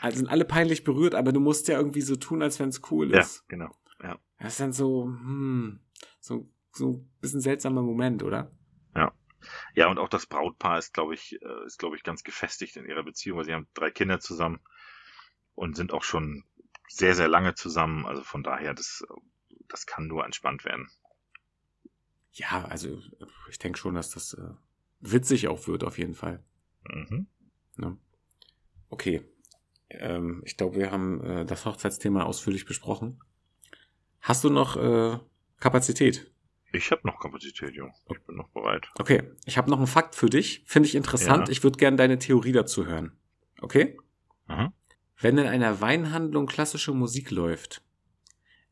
also 0.00 0.18
sind 0.18 0.28
alle 0.28 0.44
peinlich 0.44 0.84
berührt, 0.84 1.14
aber 1.14 1.32
du 1.32 1.40
musst 1.40 1.68
ja 1.68 1.78
irgendwie 1.78 2.02
so 2.02 2.16
tun, 2.16 2.42
als 2.42 2.60
wenn 2.60 2.68
es 2.68 2.82
cool 2.90 3.10
ist. 3.12 3.36
Ja, 3.36 3.42
genau. 3.48 3.70
Ja. 4.02 4.18
Das 4.38 4.52
ist 4.52 4.60
dann 4.60 4.72
so, 4.72 5.04
hm, 5.04 5.80
so, 6.20 6.48
so 6.72 6.90
ein 6.90 7.10
bisschen 7.20 7.40
seltsamer 7.40 7.82
Moment, 7.82 8.22
oder? 8.22 8.52
Ja. 9.74 9.88
Und 9.88 9.98
auch 9.98 10.08
das 10.08 10.26
Brautpaar 10.26 10.78
ist, 10.78 10.94
glaube 10.94 11.14
ich, 11.14 11.40
äh, 11.42 11.66
ist, 11.66 11.78
glaube 11.78 11.96
ich, 11.96 12.02
ganz 12.02 12.24
gefestigt 12.24 12.76
in 12.76 12.86
ihrer 12.86 13.02
Beziehung, 13.02 13.38
weil 13.38 13.44
sie 13.44 13.54
haben 13.54 13.68
drei 13.74 13.90
Kinder 13.90 14.20
zusammen 14.20 14.60
und 15.54 15.76
sind 15.76 15.92
auch 15.92 16.02
schon 16.02 16.44
sehr, 16.88 17.14
sehr 17.14 17.28
lange 17.28 17.54
zusammen. 17.54 18.06
Also 18.06 18.22
von 18.22 18.42
daher, 18.42 18.74
das, 18.74 19.04
das 19.68 19.86
kann 19.86 20.06
nur 20.06 20.24
entspannt 20.24 20.64
werden. 20.64 20.90
Ja, 22.32 22.66
also 22.66 23.00
ich 23.50 23.58
denke 23.58 23.78
schon, 23.78 23.94
dass 23.94 24.10
das 24.10 24.34
äh, 24.34 24.50
witzig 25.00 25.48
auch 25.48 25.66
wird, 25.66 25.84
auf 25.84 25.98
jeden 25.98 26.14
Fall. 26.14 26.44
Mhm. 26.84 27.26
Ja. 27.78 27.96
Okay. 28.88 29.22
Ähm, 29.88 30.42
ich 30.44 30.56
glaube, 30.56 30.76
wir 30.76 30.90
haben 30.90 31.22
äh, 31.24 31.44
das 31.46 31.64
Hochzeitsthema 31.64 32.24
ausführlich 32.24 32.66
besprochen. 32.66 33.20
Hast 34.20 34.44
du 34.44 34.50
noch 34.50 34.76
äh, 34.76 35.18
Kapazität? 35.60 36.30
Ich 36.76 36.90
habe 36.90 37.06
noch 37.06 37.18
Kapazität, 37.18 37.74
Junge. 37.74 37.94
Ich 38.10 38.20
bin 38.26 38.36
noch 38.36 38.48
bereit. 38.50 38.88
Okay, 38.98 39.32
ich 39.46 39.56
habe 39.56 39.70
noch 39.70 39.78
einen 39.78 39.86
Fakt 39.86 40.14
für 40.14 40.28
dich. 40.28 40.62
Finde 40.66 40.88
ich 40.88 40.94
interessant. 40.94 41.48
Ja. 41.48 41.52
Ich 41.52 41.62
würde 41.62 41.78
gerne 41.78 41.96
deine 41.96 42.18
Theorie 42.18 42.52
dazu 42.52 42.86
hören. 42.86 43.16
Okay? 43.60 43.96
Mhm. 44.46 44.72
Wenn 45.18 45.38
in 45.38 45.46
einer 45.46 45.80
Weinhandlung 45.80 46.46
klassische 46.46 46.92
Musik 46.92 47.30
läuft, 47.30 47.82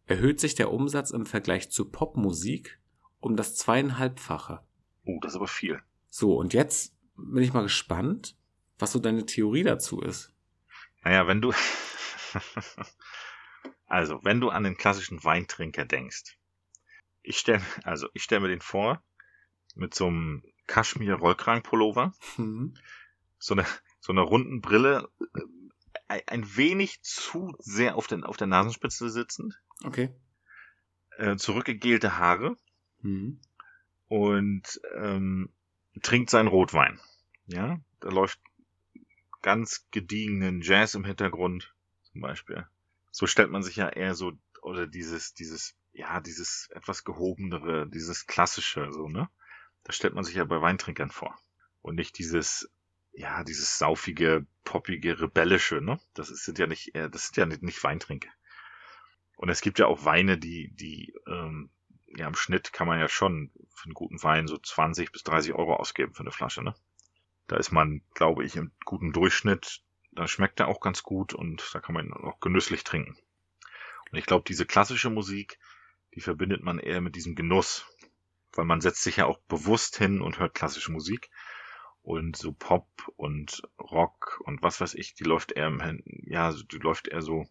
erhöht 0.07 0.38
sich 0.38 0.55
der 0.55 0.70
Umsatz 0.70 1.11
im 1.11 1.24
Vergleich 1.24 1.70
zu 1.70 1.90
Popmusik 1.90 2.78
um 3.20 3.36
das 3.36 3.57
zweieinhalbfache. 3.57 4.61
Oh, 5.05 5.18
das 5.22 5.32
ist 5.32 5.36
aber 5.36 5.48
viel. 5.48 5.80
So, 6.11 6.36
und 6.36 6.52
jetzt 6.52 6.94
bin 7.16 7.42
ich 7.42 7.55
mal 7.55 7.62
gespannt, 7.62 8.36
was 8.78 8.92
so 8.92 8.98
deine 8.98 9.24
Theorie 9.24 9.62
dazu 9.62 10.02
ist. 10.02 10.34
Naja, 11.02 11.26
wenn 11.26 11.40
du. 11.40 11.52
also, 13.86 14.20
wenn 14.22 14.40
du 14.40 14.50
an 14.50 14.64
den 14.64 14.76
klassischen 14.76 15.24
Weintrinker 15.24 15.86
denkst. 15.86 16.36
Ich 17.25 17.39
stelle 17.39 17.62
also 17.83 18.09
ich 18.14 18.22
stell 18.22 18.41
mir 18.41 18.49
den 18.49 18.61
vor 18.61 19.03
mit 19.75 19.95
so 19.95 20.07
einem 20.07 20.45
Kaschmir-Rollkragenpullover, 20.66 22.14
mhm. 22.37 22.75
so, 23.39 23.55
eine, 23.55 23.66
so 24.01 24.12
einer 24.12 24.22
runden 24.22 24.61
Brille, 24.61 25.09
äh, 26.09 26.20
ein 26.27 26.57
wenig 26.57 27.03
zu 27.03 27.55
sehr 27.59 27.97
auf, 27.97 28.07
den, 28.07 28.25
auf 28.25 28.37
der 28.37 28.47
Nasenspitze 28.47 29.11
sitzend. 29.11 29.61
Okay. 29.85 30.11
Äh, 31.18 31.37
zurückgegelte 31.37 32.18
Haare. 32.18 32.57
Mhm. 33.03 33.41
Und 34.09 34.81
ähm, 34.97 35.51
trinkt 36.03 36.31
seinen 36.31 36.49
Rotwein. 36.49 37.01
Ja, 37.47 37.81
da 38.01 38.11
läuft 38.11 38.41
ganz 39.43 39.87
gediegenen 39.91 40.62
Jazz 40.62 40.95
im 40.95 41.05
Hintergrund 41.05 41.75
zum 42.12 42.20
Beispiel. 42.20 42.66
So 43.11 43.27
stellt 43.27 43.51
man 43.51 43.62
sich 43.62 43.77
ja 43.77 43.89
eher 43.89 44.14
so, 44.14 44.33
oder 44.62 44.87
dieses, 44.87 45.35
dieses, 45.35 45.75
ja, 45.95 46.20
dieses 46.20 46.68
etwas 46.72 47.05
gehobenere, 47.05 47.88
dieses 47.88 48.26
klassische, 48.26 48.92
so, 48.92 49.09
ne? 49.09 49.30
Das 49.84 49.97
stellt 49.97 50.14
man 50.14 50.24
sich 50.24 50.34
ja 50.34 50.45
bei 50.45 50.61
Weintrinkern 50.61 51.11
vor. 51.11 51.38
Und 51.82 51.95
nicht 51.95 52.18
dieses, 52.18 52.70
ja, 53.12 53.45
dieses 53.45 53.78
saufige, 53.78 54.47
poppige, 54.64 55.20
rebellische, 55.20 55.80
ne? 55.80 56.01
Das 56.14 56.28
sind 56.28 56.59
ja 56.59 56.66
nicht, 56.66 56.95
das 56.95 57.26
sind 57.26 57.36
ja 57.36 57.47
nicht, 57.47 57.62
nicht 57.62 57.82
Weintrinker. 57.84 58.30
Und 59.36 59.49
es 59.49 59.61
gibt 59.61 59.78
ja 59.78 59.86
auch 59.86 60.05
Weine, 60.05 60.36
die, 60.36 60.74
die, 60.74 61.14
ähm, 61.28 61.70
ja, 62.07 62.26
im 62.26 62.34
Schnitt 62.34 62.72
kann 62.72 62.88
man 62.88 62.99
ja 62.99 63.09
schon 63.09 63.53
für 63.74 63.86
einen 63.86 63.95
guten 63.95 64.22
Wein 64.22 64.47
so 64.49 64.59
20 64.59 65.12
bis 65.12 65.22
30 65.22 65.55
Euro 65.55 65.76
ausgeben 65.76 66.14
für 66.14 66.22
eine 66.22 66.32
Flasche, 66.32 66.62
ne? 66.62 66.74
Da 67.47 67.57
ist 67.57 67.72
man, 67.72 68.03
glaube 68.14 68.45
ich, 68.45 68.57
im 68.57 68.72
guten 68.84 69.12
Durchschnitt. 69.12 69.82
Da 70.12 70.26
schmeckt 70.26 70.61
er 70.61 70.68
auch 70.68 70.80
ganz 70.80 71.03
gut 71.03 71.34
und 71.34 71.70
da 71.72 71.80
kann 71.80 71.95
man 71.95 72.12
auch 72.12 72.40
genüsslich 72.40 72.84
trinken. 72.84 73.16
Und 74.11 74.18
ich 74.18 74.26
glaube, 74.26 74.45
diese 74.47 74.64
klassische 74.64 75.11
Musik, 75.11 75.59
die 76.15 76.21
verbindet 76.21 76.62
man 76.62 76.79
eher 76.79 77.01
mit 77.01 77.17
diesem 77.17 77.35
Genuss. 77.35 77.87
Weil 78.53 78.65
man 78.65 78.81
setzt 78.81 79.03
sich 79.03 79.17
ja 79.17 79.27
auch 79.27 79.39
bewusst 79.49 79.99
hin 79.99 80.21
und 80.21 80.39
hört 80.39 80.55
klassische 80.55 80.93
Musik. 80.93 81.31
Und 82.03 82.37
so 82.37 82.53
Pop 82.53 82.87
und 83.17 83.62
Rock 83.81 84.41
und 84.45 84.62
was 84.62 84.81
weiß 84.81 84.95
ich, 84.95 85.15
die 85.15 85.25
läuft 85.25 85.53
eher 85.53 85.69
im, 85.69 86.03
ja, 86.27 86.53
die 86.53 86.77
läuft 86.77 87.09
eher 87.09 87.23
so, 87.23 87.47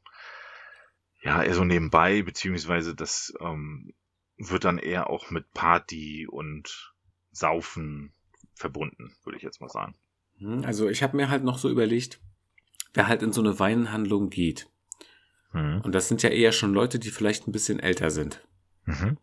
ja, 1.24 1.41
eher 1.41 1.55
so 1.55 1.64
nebenbei, 1.64 2.22
beziehungsweise 2.22 2.93
das 2.93 3.34
ähm, 3.39 3.93
wird 4.38 4.64
dann 4.64 4.78
eher 4.78 5.09
auch 5.09 5.32
mit 5.32 5.51
Party 5.53 6.28
und 6.30 6.93
Saufen 7.32 8.14
verbunden, 8.53 9.16
würde 9.24 9.38
ich 9.38 9.43
jetzt 9.43 9.59
mal 9.59 9.70
sagen. 9.70 9.95
Hm, 10.38 10.64
also 10.66 10.88
ich 10.88 11.01
habe 11.01 11.18
mir 11.18 11.30
halt 11.30 11.43
noch 11.43 11.57
so 11.57 11.70
überlegt, 11.70 12.20
wer 12.93 13.07
halt 13.07 13.24
in 13.24 13.34
so 13.34 13.41
eine 13.41 13.57
Weinhandlung 13.59 14.30
geht. 14.30 14.70
Mhm. 15.51 15.82
Und 15.82 15.93
das 15.93 16.07
sind 16.07 16.22
ja 16.22 16.30
eher 16.30 16.51
schon 16.51 16.74
Leute, 16.74 16.99
die 16.99 17.11
vielleicht 17.11 17.47
ein 17.47 17.51
bisschen 17.51 17.80
älter 17.80 18.11
sind. 18.11 18.45
Mhm. 18.86 19.17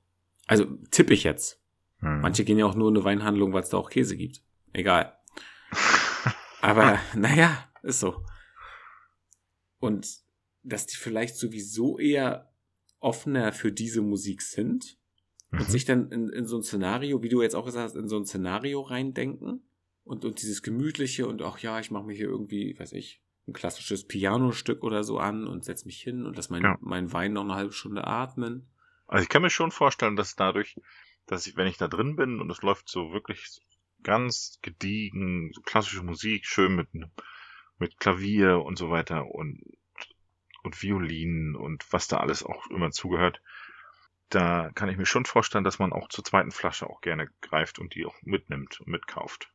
Also 0.47 0.65
tippe 0.91 1.15
ich 1.15 1.25
jetzt. 1.25 1.61
Mhm. 2.01 2.21
Manche 2.21 2.45
gehen 2.45 2.59
ja 2.59 2.67
auch 2.67 2.75
nur 2.75 2.89
in 2.89 2.97
eine 2.97 3.05
Weinhandlung, 3.05 3.53
weil 3.53 3.63
es 3.63 3.69
da 3.69 3.77
auch 3.77 3.91
Käse 3.91 4.17
gibt. 4.17 4.43
Egal. 4.73 5.17
Aber 6.61 6.99
naja, 7.15 7.69
ist 7.83 8.01
so. 8.01 8.25
Und 9.79 10.09
dass 10.63 10.87
die 10.87 10.97
vielleicht 10.97 11.37
sowieso 11.37 11.99
eher 11.99 12.53
offener 13.01 13.53
für 13.53 13.73
diese 13.73 14.03
Musik 14.03 14.43
sind 14.43 14.99
und 15.51 15.61
mhm. 15.61 15.65
sich 15.65 15.85
dann 15.85 16.11
in, 16.13 16.29
in 16.29 16.47
so 16.47 16.57
ein 16.57 16.63
Szenario, 16.63 17.23
wie 17.23 17.29
du 17.29 17.43
jetzt 17.43 17.57
auch 17.57 17.65
gesagt 17.65 17.85
hast, 17.85 17.97
in 17.97 18.09
so 18.09 18.19
ein 18.19 18.27
Szenario 18.27 18.83
reindenken 18.83 19.63
und, 20.05 20.25
und 20.25 20.43
dieses 20.43 20.63
gemütliche 20.63 21.27
und 21.27 21.43
auch 21.43 21.59
ja, 21.59 21.81
ich 21.81 21.91
mache 21.91 22.05
mir 22.05 22.15
hier 22.15 22.29
irgendwie, 22.29 22.79
weiß 22.79 22.93
ich, 22.93 23.23
ein 23.49 23.53
klassisches 23.53 24.07
Pianostück 24.07 24.85
oder 24.85 25.03
so 25.03 25.19
an 25.19 25.47
und 25.47 25.65
setz 25.65 25.85
mich 25.85 26.01
hin 26.01 26.27
und 26.27 26.37
lass 26.37 26.51
mein, 26.51 26.63
ja. 26.63 26.79
mein 26.81 27.13
Wein 27.13 27.33
noch 27.33 27.45
eine 27.45 27.55
halbe 27.55 27.73
Stunde 27.73 28.07
atmen. 28.07 28.69
Also 29.11 29.25
ich 29.25 29.29
kann 29.29 29.43
mir 29.43 29.51
schon 29.51 29.73
vorstellen, 29.73 30.15
dass 30.15 30.37
dadurch, 30.37 30.77
dass 31.27 31.45
ich, 31.49 31.57
wenn 31.57 31.67
ich 31.67 31.77
da 31.77 31.89
drin 31.89 32.15
bin 32.15 32.41
und 32.41 32.49
es 32.49 32.63
läuft 32.63 32.89
so 32.89 33.13
wirklich 33.13 33.61
ganz 34.05 34.61
gediegen, 34.63 35.51
so 35.53 35.63
klassische 35.63 36.05
Musik, 36.05 36.47
schön 36.47 36.77
mit, 36.77 36.87
mit 37.79 37.99
Klavier 37.99 38.61
und 38.61 38.79
so 38.79 38.89
weiter 38.89 39.27
und, 39.27 39.65
und 40.63 40.81
Violinen 40.81 41.57
und 41.57 41.93
was 41.93 42.07
da 42.07 42.19
alles 42.19 42.45
auch 42.45 42.71
immer 42.71 42.93
zugehört, 42.93 43.43
da 44.29 44.71
kann 44.77 44.89
ich 44.89 44.97
mir 44.97 45.07
schon 45.07 45.25
vorstellen, 45.25 45.65
dass 45.65 45.81
man 45.81 45.93
auch 45.93 46.09
zur 46.09 46.23
zweiten 46.23 46.53
Flasche 46.53 46.89
auch 46.89 47.01
gerne 47.01 47.29
greift 47.41 47.81
und 47.81 47.97
die 47.97 48.07
auch 48.07 48.15
mitnimmt 48.23 48.79
und 48.79 48.87
mitkauft. 48.87 49.53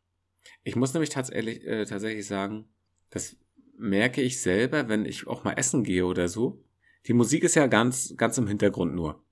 Ich 0.66 0.76
muss 0.76 0.94
nämlich 0.94 1.12
tatsächlich, 1.12 1.64
äh, 1.64 1.86
tatsächlich 1.86 2.28
sagen, 2.28 2.68
das 3.10 3.38
merke 3.78 4.22
ich 4.22 4.42
selber, 4.42 4.90
wenn 4.90 5.06
ich 5.06 5.28
auch 5.28 5.46
mal 5.46 5.54
essen 5.54 5.86
gehe 5.86 6.06
oder 6.06 6.28
so. 6.28 6.62
Die 7.08 7.14
Musik 7.14 7.44
ist 7.46 7.56
ja 7.56 7.68
ganz, 7.68 8.16
ganz 8.18 8.38
im 8.38 8.48
Hintergrund 8.48 8.94
nur, 8.94 9.25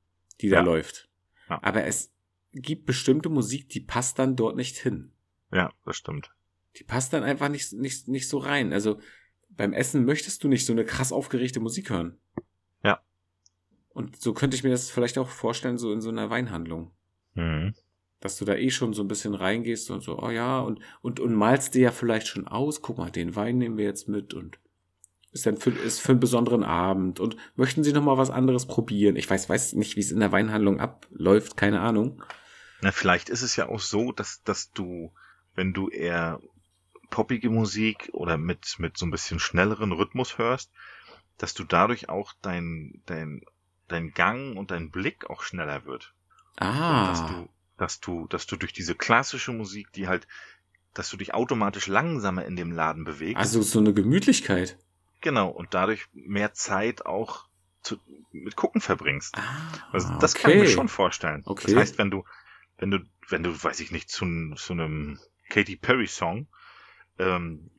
die 0.43 0.49
da 0.49 0.57
ja. 0.57 0.61
läuft. 0.61 1.09
Ja. 1.49 1.59
Aber 1.63 1.83
es 1.85 2.13
gibt 2.53 2.85
bestimmte 2.85 3.29
Musik, 3.29 3.69
die 3.69 3.79
passt 3.79 4.19
dann 4.19 4.35
dort 4.35 4.55
nicht 4.55 4.77
hin. 4.77 5.11
Ja, 5.51 5.71
das 5.85 5.97
stimmt. 5.97 6.31
Die 6.77 6.83
passt 6.83 7.13
dann 7.13 7.23
einfach 7.23 7.49
nicht, 7.49 7.73
nicht, 7.73 8.07
nicht 8.07 8.29
so 8.29 8.37
rein. 8.37 8.71
Also 8.71 8.99
beim 9.49 9.73
Essen 9.73 10.05
möchtest 10.05 10.43
du 10.43 10.47
nicht 10.47 10.65
so 10.65 10.73
eine 10.73 10.85
krass 10.85 11.11
aufgeregte 11.11 11.59
Musik 11.59 11.89
hören. 11.89 12.19
Und 13.93 14.19
so 14.19 14.33
könnte 14.33 14.55
ich 14.55 14.63
mir 14.63 14.71
das 14.71 14.89
vielleicht 14.89 15.17
auch 15.17 15.29
vorstellen, 15.29 15.77
so 15.77 15.93
in 15.93 16.01
so 16.01 16.09
einer 16.09 16.29
Weinhandlung. 16.29 16.91
Mhm. 17.35 17.73
Dass 18.19 18.37
du 18.37 18.45
da 18.45 18.55
eh 18.55 18.69
schon 18.69 18.93
so 18.93 19.03
ein 19.03 19.07
bisschen 19.07 19.35
reingehst 19.35 19.91
und 19.91 20.01
so, 20.01 20.19
oh 20.19 20.29
ja, 20.29 20.59
und, 20.59 20.79
und, 21.01 21.19
und 21.19 21.33
malst 21.35 21.75
dir 21.75 21.83
ja 21.83 21.91
vielleicht 21.91 22.27
schon 22.27 22.47
aus, 22.47 22.81
guck 22.81 22.97
mal, 22.97 23.11
den 23.11 23.35
Wein 23.35 23.57
nehmen 23.57 23.77
wir 23.77 23.85
jetzt 23.85 24.07
mit 24.07 24.33
und 24.33 24.59
ist 25.33 25.45
dann 25.45 25.57
für, 25.57 25.71
ist 25.71 25.99
für 25.99 26.11
einen 26.11 26.19
besonderen 26.19 26.63
Abend 26.63 27.19
und 27.19 27.35
möchten 27.55 27.83
Sie 27.83 27.93
noch 27.93 28.03
mal 28.03 28.17
was 28.17 28.29
anderes 28.29 28.65
probieren? 28.65 29.15
Ich 29.15 29.29
weiß, 29.29 29.49
weiß 29.49 29.73
nicht, 29.73 29.95
wie 29.95 30.01
es 30.01 30.11
in 30.11 30.19
der 30.19 30.31
Weinhandlung 30.31 30.79
abläuft, 30.79 31.57
keine 31.57 31.81
Ahnung. 31.81 32.23
Na, 32.81 32.91
vielleicht 32.91 33.29
ist 33.29 33.41
es 33.41 33.55
ja 33.55 33.67
auch 33.67 33.79
so, 33.79 34.11
dass, 34.11 34.43
dass 34.43 34.71
du, 34.71 35.11
wenn 35.55 35.73
du 35.73 35.89
eher 35.89 36.39
poppige 37.09 37.49
Musik 37.49 38.09
oder 38.13 38.37
mit, 38.37 38.75
mit 38.79 38.97
so 38.97 39.05
ein 39.05 39.11
bisschen 39.11 39.39
schnelleren 39.39 39.91
Rhythmus 39.91 40.37
hörst, 40.37 40.71
dass 41.37 41.53
du 41.53 41.63
dadurch 41.63 42.09
auch 42.09 42.33
dein, 42.41 43.01
dein 43.05 43.41
dein 43.87 44.11
Gang 44.13 44.57
und 44.57 44.71
dein 44.71 44.89
Blick 44.89 45.29
auch 45.29 45.43
schneller 45.43 45.85
wird. 45.85 46.13
Ah. 46.57 47.07
Dass 47.07 47.25
du, 47.27 47.49
dass 47.77 47.99
du, 47.99 48.27
dass 48.27 48.47
du 48.47 48.55
durch 48.55 48.73
diese 48.73 48.95
klassische 48.95 49.51
Musik, 49.51 49.91
die 49.93 50.07
halt, 50.07 50.27
dass 50.93 51.09
du 51.09 51.17
dich 51.17 51.33
automatisch 51.33 51.87
langsamer 51.87 52.45
in 52.45 52.55
dem 52.55 52.71
Laden 52.71 53.03
bewegst. 53.03 53.37
Also 53.37 53.61
so 53.61 53.79
eine 53.79 53.93
Gemütlichkeit. 53.93 54.77
Genau, 55.23 55.47
und 55.47 55.73
dadurch 55.73 56.07
mehr 56.11 56.53
Zeit 56.53 57.05
auch 57.05 57.47
zu, 57.81 57.97
mit 58.31 58.57
Gucken 58.57 58.81
verbringst. 58.81 59.37
Ah, 59.37 59.71
Also 59.93 60.13
das 60.19 60.35
kann 60.35 60.51
ich 60.51 60.57
mir 60.57 60.63
okay. 60.63 60.73
schon 60.73 60.89
vorstellen. 60.89 61.43
Okay. 61.45 61.67
Das 61.67 61.75
heißt, 61.75 61.97
wenn 61.97 62.11
du, 62.11 62.25
wenn 62.77 62.91
du, 62.91 62.99
wenn 63.29 63.41
du, 63.41 63.51
weiß 63.63 63.79
ich 63.79 63.91
nicht, 63.91 64.09
zu, 64.09 64.53
zu 64.55 64.73
einem 64.73 65.19
Katy 65.49 65.77
Perry 65.77 66.07
Song 66.07 66.47
ähm, 67.19 67.71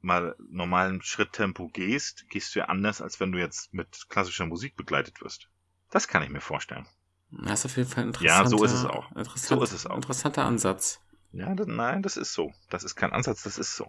mal 0.00 0.34
normalen 0.50 1.00
Schritttempo 1.00 1.68
gehst, 1.68 2.28
gehst 2.28 2.54
du 2.54 2.58
ja 2.58 2.64
anders, 2.64 3.00
als 3.00 3.20
wenn 3.20 3.30
du 3.30 3.38
jetzt 3.38 3.72
mit 3.72 4.08
klassischer 4.08 4.46
Musik 4.46 4.76
begleitet 4.76 5.20
wirst. 5.20 5.48
Das 5.90 6.08
kann 6.08 6.24
ich 6.24 6.30
mir 6.30 6.40
vorstellen. 6.40 6.88
Das 7.30 7.60
ist 7.60 7.66
auf 7.66 7.76
jeden 7.76 7.88
Fall 7.88 8.04
ein 8.04 8.12
Ja, 8.18 8.44
so 8.46 8.64
ist 8.64 8.72
es 8.72 8.84
auch. 8.84 9.10
Interessant, 9.12 9.60
So 9.60 9.62
ist 9.62 9.72
es 9.72 9.86
auch. 9.86 9.94
Interessanter 9.94 10.44
Ansatz. 10.44 11.00
Ja, 11.30 11.54
das, 11.54 11.68
nein, 11.68 12.02
das 12.02 12.16
ist 12.16 12.32
so. 12.34 12.52
Das 12.68 12.82
ist 12.82 12.96
kein 12.96 13.12
Ansatz, 13.12 13.44
das 13.44 13.58
ist 13.58 13.76
so. 13.76 13.86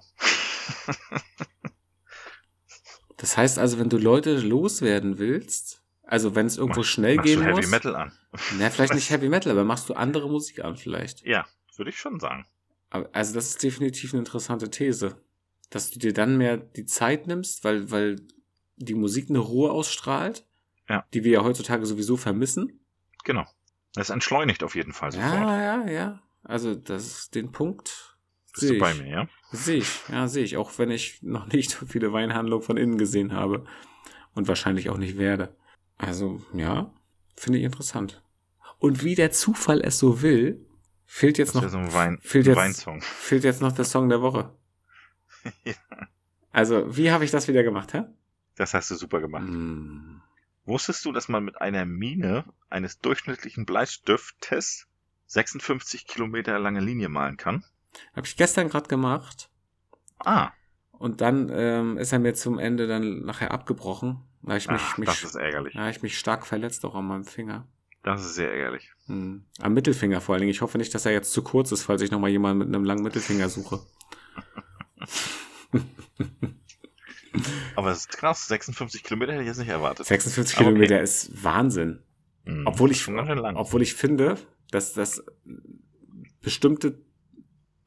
Das 3.23 3.37
heißt 3.37 3.57
also, 3.57 3.79
wenn 3.79 3.87
du 3.87 3.95
Leute 3.97 4.37
loswerden 4.37 5.17
willst, 5.17 5.81
also 6.03 6.35
wenn 6.35 6.45
es 6.45 6.57
irgendwo 6.57 6.81
Mach- 6.81 6.85
schnell 6.85 7.15
Machst 7.15 7.25
gehen 7.25 7.39
du 7.39 7.45
Heavy 7.45 7.61
muss, 7.61 7.69
Metal 7.71 7.95
an? 7.95 8.11
na, 8.59 8.69
vielleicht 8.69 8.93
nicht 8.93 9.09
Heavy 9.09 9.29
Metal, 9.29 9.49
aber 9.53 9.63
machst 9.63 9.87
du 9.87 9.93
andere 9.93 10.29
Musik 10.29 10.61
an 10.61 10.75
vielleicht. 10.75 11.25
Ja, 11.25 11.45
würde 11.77 11.89
ich 11.91 11.97
schon 11.97 12.19
sagen. 12.19 12.45
Aber, 12.89 13.09
also 13.13 13.33
das 13.33 13.47
ist 13.51 13.63
definitiv 13.63 14.11
eine 14.13 14.19
interessante 14.19 14.69
These, 14.69 15.15
dass 15.69 15.89
du 15.89 15.99
dir 15.99 16.11
dann 16.11 16.35
mehr 16.37 16.57
die 16.57 16.85
Zeit 16.85 17.25
nimmst, 17.27 17.63
weil, 17.63 17.89
weil 17.91 18.17
die 18.75 18.93
Musik 18.93 19.29
eine 19.29 19.39
Ruhe 19.39 19.71
ausstrahlt, 19.71 20.45
Ja. 20.89 21.05
die 21.13 21.23
wir 21.23 21.31
ja 21.31 21.43
heutzutage 21.45 21.85
sowieso 21.85 22.17
vermissen. 22.17 22.81
Genau. 23.23 23.45
Das 23.93 24.09
entschleunigt 24.09 24.63
auf 24.63 24.75
jeden 24.75 24.91
Fall 24.91 25.13
sofort. 25.13 25.31
Ja, 25.33 25.61
ja, 25.85 25.89
ja. 25.89 26.19
Also 26.43 26.75
das 26.75 27.05
ist 27.07 27.35
den 27.35 27.53
Punkt. 27.53 28.12
Bist 28.53 28.67
sehe 28.67 28.73
du 28.73 28.79
bei 28.79 28.91
ich. 28.91 29.01
mir, 29.01 29.09
ja? 29.09 29.27
Sehe 29.51 29.77
ich, 29.77 29.99
ja, 30.09 30.27
sehe 30.27 30.43
ich. 30.43 30.57
Auch 30.57 30.77
wenn 30.77 30.91
ich 30.91 31.21
noch 31.21 31.47
nicht 31.47 31.71
so 31.71 31.85
viele 31.85 32.13
Weinhandlungen 32.13 32.63
von 32.65 32.77
innen 32.77 32.97
gesehen 32.97 33.33
habe. 33.33 33.65
Und 34.35 34.47
wahrscheinlich 34.47 34.89
auch 34.89 34.97
nicht 34.97 35.17
werde. 35.17 35.55
Also, 35.97 36.41
ja, 36.53 36.91
finde 37.35 37.59
ich 37.59 37.65
interessant. 37.65 38.23
Und 38.79 39.03
wie 39.03 39.13
der 39.15 39.31
Zufall 39.31 39.79
es 39.81 39.99
so 39.99 40.21
will, 40.23 40.65
fehlt 41.05 41.37
jetzt 41.37 41.53
Das 41.55 41.61
noch, 41.63 41.69
so 41.69 41.77
ein 41.77 41.93
Wein, 41.93 42.17
fehlt 42.21 42.47
jetzt, 42.47 42.57
Weinsong. 42.57 43.01
fehlt 43.01 43.43
jetzt 43.43 43.61
noch 43.61 43.71
der 43.73 43.85
Song 43.85 44.09
der 44.09 44.21
Woche. 44.21 44.53
Ja. 45.65 45.73
Also, 46.53 46.95
wie 46.95 47.11
habe 47.11 47.25
ich 47.25 47.31
das 47.31 47.47
wieder 47.49 47.63
gemacht, 47.63 47.93
hä? 47.93 48.03
Das 48.55 48.73
hast 48.73 48.89
du 48.91 48.95
super 48.95 49.19
gemacht. 49.19 49.43
Hm. 49.47 50.21
Wusstest 50.65 51.03
du, 51.03 51.11
dass 51.11 51.27
man 51.27 51.43
mit 51.43 51.59
einer 51.59 51.85
Mine 51.85 52.45
eines 52.69 52.99
durchschnittlichen 52.99 53.65
Bleistiftes 53.65 54.87
56 55.27 56.07
Kilometer 56.07 56.57
lange 56.59 56.79
Linie 56.79 57.09
malen 57.09 57.35
kann? 57.37 57.65
Habe 58.15 58.27
ich 58.27 58.35
gestern 58.37 58.69
gerade 58.69 58.87
gemacht. 58.87 59.49
Ah, 60.19 60.51
Und 60.91 61.21
dann 61.21 61.49
ähm, 61.53 61.97
ist 61.97 62.11
er 62.13 62.19
mir 62.19 62.33
zum 62.33 62.59
Ende 62.59 62.87
dann 62.87 63.25
nachher 63.25 63.51
abgebrochen. 63.51 64.21
Da 64.41 64.55
ich 64.57 64.67
mich, 64.69 64.81
Ach, 64.83 64.97
mich, 64.97 65.07
das 65.07 65.23
ist 65.23 65.35
ärgerlich. 65.35 65.73
da 65.73 65.89
ich 65.89 66.01
mich 66.01 66.17
stark 66.17 66.45
verletzt, 66.45 66.83
auch 66.85 66.95
an 66.95 67.05
meinem 67.07 67.25
Finger. 67.25 67.65
Das 68.03 68.25
ist 68.25 68.35
sehr 68.35 68.51
ärgerlich. 68.53 68.91
Hm. 69.07 69.45
Am 69.61 69.73
Mittelfinger 69.73 70.19
vor 70.21 70.33
allen 70.35 70.41
Dingen. 70.41 70.51
Ich 70.51 70.61
hoffe 70.61 70.77
nicht, 70.77 70.93
dass 70.93 71.05
er 71.05 71.13
jetzt 71.13 71.31
zu 71.31 71.41
kurz 71.41 71.71
ist, 71.71 71.83
falls 71.83 72.01
ich 72.01 72.11
nochmal 72.11 72.29
jemanden 72.29 72.57
mit 72.59 72.67
einem 72.67 72.83
langen 72.83 73.03
Mittelfinger 73.03 73.47
suche. 73.49 73.79
Aber 77.75 77.91
es 77.91 77.99
ist 77.99 78.09
krass, 78.09 78.47
56 78.47 79.03
Kilometer 79.03 79.31
hätte 79.33 79.41
ich 79.43 79.47
jetzt 79.47 79.57
nicht 79.57 79.69
erwartet. 79.69 80.05
56 80.05 80.57
Aber 80.57 80.65
okay. 80.67 80.73
Kilometer 80.73 81.01
ist 81.01 81.43
Wahnsinn. 81.43 82.03
Hm, 82.45 82.67
Obwohl 82.67 82.91
ich, 82.91 83.07
obwohl 83.07 83.81
ich 83.81 83.95
finde, 83.95 84.37
dass 84.69 84.93
das 84.93 85.23
bestimmte 86.41 86.99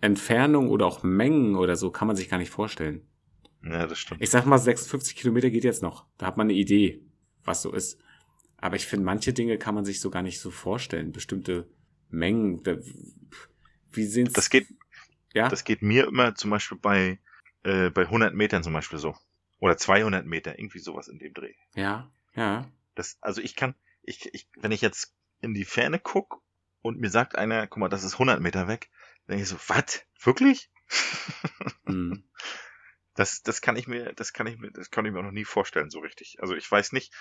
Entfernung 0.00 0.68
oder 0.68 0.86
auch 0.86 1.02
Mengen 1.02 1.56
oder 1.56 1.76
so 1.76 1.90
kann 1.90 2.06
man 2.06 2.16
sich 2.16 2.28
gar 2.28 2.38
nicht 2.38 2.50
vorstellen. 2.50 3.06
Ja, 3.62 3.86
das 3.86 3.98
stimmt. 3.98 4.22
Ich 4.22 4.30
sag 4.30 4.46
mal, 4.46 4.58
56 4.58 5.16
Kilometer 5.16 5.50
geht 5.50 5.64
jetzt 5.64 5.82
noch. 5.82 6.06
Da 6.18 6.26
hat 6.26 6.36
man 6.36 6.46
eine 6.46 6.54
Idee, 6.54 7.00
was 7.44 7.62
so 7.62 7.72
ist. 7.72 7.98
Aber 8.58 8.76
ich 8.76 8.86
finde, 8.86 9.04
manche 9.04 9.32
Dinge 9.32 9.58
kann 9.58 9.74
man 9.74 9.84
sich 9.84 10.00
so 10.00 10.10
gar 10.10 10.22
nicht 10.22 10.40
so 10.40 10.50
vorstellen. 10.50 11.12
Bestimmte 11.12 11.68
Mengen. 12.08 12.62
Wie 13.92 14.04
sind's? 14.04 14.34
Das 14.34 14.50
geht, 14.50 14.66
ja? 15.34 15.48
das 15.48 15.64
geht 15.64 15.82
mir 15.82 16.06
immer 16.06 16.34
zum 16.34 16.50
Beispiel 16.50 16.78
bei, 16.78 17.18
äh, 17.64 17.90
bei 17.90 18.02
100 18.02 18.34
Metern 18.34 18.62
zum 18.62 18.72
Beispiel 18.72 18.98
so. 18.98 19.14
Oder 19.58 19.76
200 19.76 20.26
Meter, 20.26 20.58
irgendwie 20.58 20.78
sowas 20.78 21.08
in 21.08 21.18
dem 21.18 21.32
Dreh. 21.32 21.54
ja, 21.74 22.10
ja. 22.34 22.70
Das, 22.94 23.18
also 23.20 23.42
ich 23.42 23.56
kann, 23.56 23.74
ich, 24.02 24.32
ich, 24.34 24.48
wenn 24.56 24.72
ich 24.72 24.80
jetzt 24.80 25.14
in 25.42 25.52
die 25.52 25.66
Ferne 25.66 25.98
guck 25.98 26.42
und 26.80 26.98
mir 26.98 27.10
sagt 27.10 27.36
einer, 27.36 27.66
guck 27.66 27.78
mal, 27.78 27.88
das 27.88 28.04
ist 28.04 28.14
100 28.14 28.40
Meter 28.40 28.68
weg, 28.68 28.90
denke 29.28 29.42
ich 29.42 29.48
so, 29.48 29.56
was? 29.68 30.02
Wirklich? 30.22 30.70
Hm. 31.86 32.24
Das, 33.14 33.42
das 33.42 33.60
kann 33.62 33.76
ich 33.76 33.86
mir, 33.86 34.12
das 34.12 34.32
kann 34.34 34.46
ich 34.46 34.58
mir, 34.58 34.70
das 34.72 34.90
kann 34.90 35.06
ich 35.06 35.12
mir 35.12 35.20
auch 35.20 35.24
noch 35.24 35.30
nie 35.32 35.44
vorstellen, 35.46 35.88
so 35.88 36.00
richtig. 36.00 36.36
Also 36.40 36.54
ich 36.54 36.70
weiß 36.70 36.92
nicht, 36.92 37.14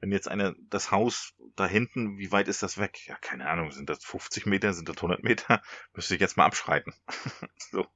wenn 0.00 0.10
jetzt 0.10 0.26
einer, 0.28 0.54
das 0.68 0.90
Haus 0.90 1.34
da 1.54 1.66
hinten, 1.66 2.18
wie 2.18 2.32
weit 2.32 2.48
ist 2.48 2.62
das 2.62 2.76
weg? 2.78 3.06
Ja, 3.06 3.16
keine 3.20 3.48
Ahnung, 3.48 3.70
sind 3.70 3.88
das 3.88 4.04
50 4.04 4.46
Meter, 4.46 4.72
sind 4.72 4.88
das 4.88 4.96
100 4.96 5.22
Meter? 5.22 5.62
Müsste 5.94 6.14
ich 6.14 6.20
jetzt 6.20 6.36
mal 6.36 6.44
abschreiten. 6.46 6.92
so, 7.70 7.86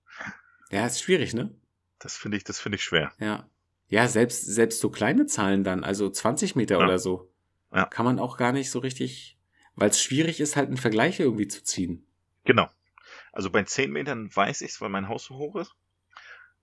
Ja, 0.70 0.86
ist 0.86 1.02
schwierig, 1.02 1.34
ne? 1.34 1.52
das 1.98 2.16
finde 2.16 2.36
ich, 2.36 2.44
das 2.44 2.60
finde 2.60 2.76
ich 2.76 2.84
schwer. 2.84 3.12
Ja. 3.18 3.48
Ja, 3.88 4.06
selbst, 4.08 4.44
selbst 4.46 4.80
so 4.80 4.90
kleine 4.90 5.26
Zahlen 5.26 5.64
dann, 5.64 5.82
also 5.84 6.08
20 6.10 6.54
Meter 6.56 6.78
Ja. 6.78 6.84
oder 6.84 6.98
so, 6.98 7.32
Ja. 7.72 7.86
kann 7.86 8.04
man 8.04 8.18
auch 8.20 8.36
gar 8.36 8.52
nicht 8.52 8.70
so 8.70 8.78
richtig, 8.78 9.38
weil 9.74 9.90
es 9.90 10.00
schwierig 10.00 10.40
ist, 10.40 10.56
halt 10.56 10.68
einen 10.68 10.76
Vergleich 10.78 11.18
irgendwie 11.20 11.48
zu 11.48 11.62
ziehen. 11.64 12.06
Genau. 12.44 12.70
Also 13.32 13.50
bei 13.50 13.62
10 13.64 13.90
Metern 13.90 14.30
weiß 14.34 14.60
ich's, 14.62 14.80
weil 14.80 14.90
mein 14.90 15.08
Haus 15.08 15.24
so 15.24 15.36
hoch 15.36 15.56
ist. 15.56 15.72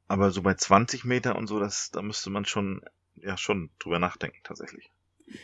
Aber 0.07 0.31
so 0.31 0.41
bei 0.41 0.53
20 0.55 1.03
Meter 1.05 1.35
und 1.35 1.47
so, 1.47 1.59
das, 1.59 1.91
da 1.91 2.01
müsste 2.01 2.29
man 2.29 2.45
schon, 2.45 2.81
ja, 3.15 3.37
schon 3.37 3.69
drüber 3.79 3.99
nachdenken, 3.99 4.37
tatsächlich. 4.43 4.91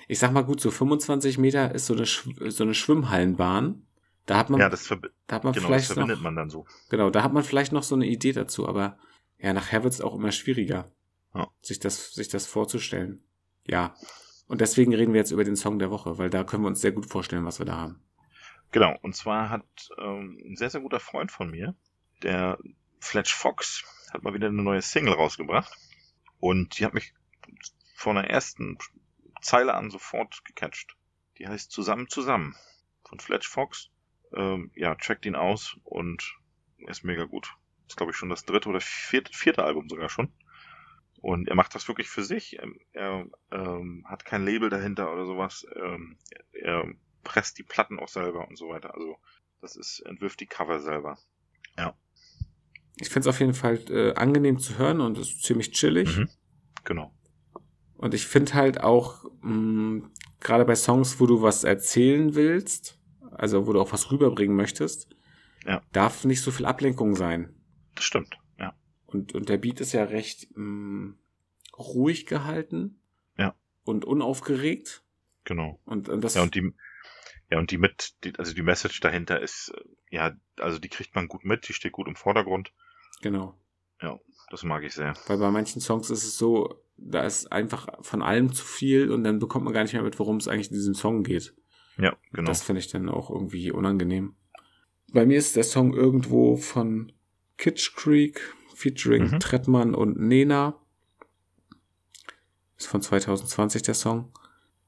Ich 0.07 0.17
sag 0.19 0.32
mal 0.32 0.43
gut, 0.43 0.59
so 0.61 0.71
25 0.71 1.38
Meter 1.38 1.73
ist 1.76 1.86
so 1.86 1.93
eine, 1.93 2.05
Schw- 2.05 2.49
so 2.49 2.63
eine 2.63 2.73
Schwimmhallenbahn. 2.73 3.86
Da 4.26 4.38
hat 4.38 4.49
man, 4.49 4.59
Ja, 4.59 4.69
das, 4.69 4.88
da 4.88 5.36
hat 5.36 5.43
man 5.43 5.53
genau, 5.53 5.53
das 5.53 5.86
vielleicht 5.86 5.86
verbindet 5.88 6.17
noch, 6.17 6.23
man 6.23 6.36
dann 6.36 6.49
so. 6.49 6.65
genau, 6.89 7.11
da 7.11 7.21
hat 7.21 7.34
man 7.34 7.43
vielleicht 7.43 7.71
noch 7.71 7.84
so 7.84 7.93
eine 7.93 8.07
Idee 8.07 8.32
dazu, 8.32 8.67
aber 8.67 8.97
ja, 9.38 9.53
nachher 9.53 9.84
wird 9.84 9.93
es 9.93 10.01
auch 10.01 10.15
immer 10.15 10.32
schwieriger, 10.32 10.91
Ja. 11.36 11.47
sich 11.61 11.80
das, 11.80 12.13
sich 12.13 12.28
das 12.30 12.47
vorzustellen. 12.47 13.23
Ja. 13.67 13.95
Und 14.47 14.61
deswegen 14.61 14.93
reden 14.95 15.13
wir 15.13 15.19
jetzt 15.19 15.32
über 15.32 15.43
den 15.43 15.55
Song 15.55 15.78
der 15.78 15.91
Woche, 15.91 16.17
weil 16.17 16.32
da 16.32 16.43
können 16.43 16.63
wir 16.63 16.67
uns 16.69 16.82
sehr 16.82 16.91
gut 16.91 17.05
vorstellen, 17.07 17.45
was 17.45 17.59
wir 17.59 17.65
da 17.67 17.78
haben. 17.78 17.99
Genau, 18.76 18.99
und 19.03 19.15
zwar 19.15 19.49
hat 19.49 19.88
ähm, 19.97 20.38
ein 20.45 20.57
sehr, 20.57 20.69
sehr 20.69 20.82
guter 20.82 20.99
Freund 20.99 21.32
von 21.32 21.49
mir, 21.49 21.76
der 22.23 22.59
Fletch 22.99 23.34
Fox, 23.34 23.86
hat 24.11 24.21
mal 24.21 24.34
wieder 24.34 24.47
eine 24.49 24.61
neue 24.61 24.82
Single 24.82 25.13
rausgebracht. 25.13 25.73
Und 26.41 26.78
die 26.78 26.84
hat 26.84 26.93
mich 26.93 27.13
von 27.95 28.17
der 28.17 28.30
ersten 28.30 28.78
Zeile 29.39 29.76
an 29.76 29.91
sofort 29.91 30.43
gecatcht. 30.43 30.97
Die 31.38 31.47
heißt 31.47 31.71
Zusammen, 31.71 32.09
zusammen 32.09 32.53
von 33.07 33.21
Fletch 33.21 33.47
Fox. 33.47 33.91
Ähm, 34.36 34.71
ja, 34.76 34.93
checkt 34.95 35.26
ihn 35.26 35.38
aus 35.38 35.78
und 35.86 36.36
er 36.80 36.89
ist 36.89 37.05
mega 37.05 37.23
gut. 37.23 37.55
ist, 37.88 37.95
glaube 37.95 38.11
ich, 38.11 38.17
schon 38.17 38.28
das 38.28 38.43
dritte 38.43 38.67
oder 38.67 38.82
vierte, 38.82 39.32
vierte 39.32 39.63
Album 39.63 39.88
sogar 39.88 40.09
schon. 40.09 40.34
Und 41.21 41.47
er 41.47 41.55
macht 41.55 41.76
das 41.76 41.88
wirklich 41.88 42.09
für 42.09 42.26
sich. 42.26 42.61
Ähm, 42.61 42.78
Er 42.91 43.26
ähm, 43.53 44.05
hat 44.05 44.26
kein 44.26 44.43
Label 44.43 44.69
dahinter 44.69 45.13
oder 45.13 45.26
sowas. 45.26 45.65
Ähm, 45.78 46.17
er 46.51 46.93
presst 47.26 47.57
die 47.57 47.63
Platten 47.63 47.99
auch 47.99 48.07
selber 48.07 48.47
und 48.47 48.57
so 48.57 48.69
weiter. 48.69 48.93
Also 48.93 49.17
das 49.59 49.76
ist, 49.76 49.99
entwirft 50.05 50.39
die 50.39 50.45
Cover 50.47 50.80
selber. 50.80 51.17
Ich 52.97 53.09
finde 53.09 53.28
es 53.28 53.36
auf 53.36 53.41
jeden 53.41 53.53
Fall 53.53 53.78
äh, 53.89 54.13
angenehm 54.13 54.57
zu 54.57 54.78
hören 54.78 55.01
und 55.01 55.17
ist 55.17 55.43
ziemlich 55.43 55.71
chillig. 55.71 56.15
Mhm. 56.15 56.30
Genau. 56.86 57.13
Und 57.97 58.13
ich 58.13 58.26
finde 58.26 58.53
halt 58.53 58.80
auch, 58.82 59.26
mh, 59.41 60.09
gerade 60.39 60.63
bei 60.63 60.76
Songs, 60.76 61.19
wo 61.19 61.26
du 61.26 61.41
was 61.41 61.65
erzählen 61.65 62.36
willst, 62.36 62.97
also 63.32 63.67
wo 63.67 63.73
du 63.73 63.82
auch 63.82 63.91
was 63.91 64.11
rüberbringen 64.11 64.55
möchtest, 64.55 65.09
Ja. 65.65 65.82
darf 65.91 66.23
nicht 66.23 66.41
so 66.41 66.51
viel 66.51 66.65
Ablenkung 66.65 67.15
sein. 67.17 67.53
Das 67.95 68.05
stimmt. 68.05 68.38
Ja. 68.57 68.73
Und, 69.07 69.34
und 69.36 69.49
der 69.49 69.57
Beat 69.57 69.82
ist 69.82 69.91
ja 69.91 70.05
recht 70.05 70.47
mh, 70.55 71.15
ruhig 71.78 72.26
gehalten. 72.28 73.01
Ja. 73.38 73.55
Und 73.84 74.05
unaufgeregt. 74.05 75.03
Genau. 75.43 75.82
Und, 75.84 76.07
und 76.07 76.23
das 76.23 76.36
Ja, 76.36 76.43
und 76.43 76.55
die, 76.55 76.73
ja, 77.51 77.57
und 77.59 77.71
die 77.71 77.77
mit, 77.77 78.13
die, 78.23 78.33
also 78.37 78.53
die 78.53 78.61
Message 78.63 78.99
dahinter 79.01 79.39
ist, 79.39 79.69
äh, 79.75 80.15
ja, 80.15 80.31
also 80.59 80.79
die 80.79 80.89
kriegt 80.89 81.15
man 81.15 81.27
gut 81.27 81.45
mit, 81.45 81.67
die 81.67 81.73
steht 81.73 81.91
gut 81.91 82.07
im 82.07 82.15
Vordergrund. 82.15 82.71
genau. 83.21 83.57
Das 84.51 84.61
mag 84.61 84.83
ich 84.83 84.93
sehr. 84.93 85.15
Weil 85.25 85.39
bei 85.39 85.49
manchen 85.49 85.81
Songs 85.81 86.11
ist 86.11 86.23
es 86.23 86.37
so, 86.37 86.79
da 86.97 87.23
ist 87.23 87.51
einfach 87.51 87.87
von 88.01 88.21
allem 88.21 88.53
zu 88.53 88.63
viel 88.63 89.09
und 89.11 89.23
dann 89.23 89.39
bekommt 89.39 89.65
man 89.65 89.73
gar 89.73 89.81
nicht 89.81 89.93
mehr 89.93 90.03
mit, 90.03 90.19
worum 90.19 90.37
es 90.37 90.47
eigentlich 90.47 90.69
in 90.69 90.75
diesem 90.75 90.93
Song 90.93 91.23
geht. 91.23 91.55
Ja, 91.97 92.15
genau. 92.31 92.47
Das 92.49 92.61
finde 92.61 92.79
ich 92.79 92.87
dann 92.87 93.09
auch 93.09 93.31
irgendwie 93.31 93.71
unangenehm. 93.71 94.35
Bei 95.11 95.25
mir 95.25 95.39
ist 95.39 95.55
der 95.55 95.63
Song 95.63 95.95
irgendwo 95.95 96.57
von 96.57 97.11
Kitsch 97.57 97.95
Creek 97.95 98.39
featuring 98.75 99.31
Mhm. 99.31 99.39
Trettmann 99.39 99.95
und 99.95 100.19
Nena. 100.19 100.79
Ist 102.77 102.87
von 102.87 103.01
2020 103.01 103.81
der 103.81 103.95
Song. 103.95 104.31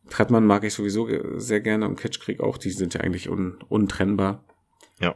Trettmann 0.09 0.45
mag 0.45 0.63
ich 0.63 0.73
sowieso 0.73 1.07
sehr 1.39 1.61
gerne 1.61 1.87
und 1.87 1.99
Kitsch 1.99 2.19
Creek 2.19 2.39
auch. 2.39 2.57
Die 2.57 2.71
sind 2.71 2.93
ja 2.93 3.01
eigentlich 3.01 3.29
un 3.29 3.59
untrennbar. 3.69 4.43
Ja. 4.99 5.15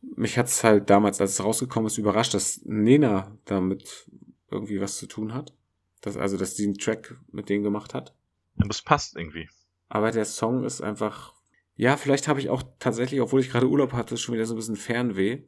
Mich 0.00 0.38
hat's 0.38 0.62
halt 0.64 0.90
damals, 0.90 1.20
als 1.20 1.32
es 1.32 1.44
rausgekommen 1.44 1.86
ist, 1.86 1.98
überrascht, 1.98 2.34
dass 2.34 2.60
Nena 2.64 3.36
damit 3.44 4.08
irgendwie 4.50 4.80
was 4.80 4.98
zu 4.98 5.06
tun 5.06 5.34
hat. 5.34 5.54
dass, 6.00 6.16
also, 6.16 6.36
dass 6.36 6.56
sie 6.56 6.64
einen 6.64 6.78
Track 6.78 7.16
mit 7.32 7.48
denen 7.48 7.64
gemacht 7.64 7.94
hat. 7.94 8.14
Aber 8.58 8.70
es 8.70 8.82
passt 8.82 9.16
irgendwie. 9.16 9.48
Aber 9.88 10.10
der 10.10 10.24
Song 10.24 10.64
ist 10.64 10.80
einfach, 10.80 11.34
ja, 11.74 11.96
vielleicht 11.96 12.28
habe 12.28 12.40
ich 12.40 12.48
auch 12.48 12.62
tatsächlich, 12.78 13.20
obwohl 13.20 13.40
ich 13.40 13.50
gerade 13.50 13.68
Urlaub 13.68 13.92
hatte, 13.92 14.16
schon 14.16 14.34
wieder 14.34 14.46
so 14.46 14.54
ein 14.54 14.56
bisschen 14.56 14.76
Fernweh. 14.76 15.42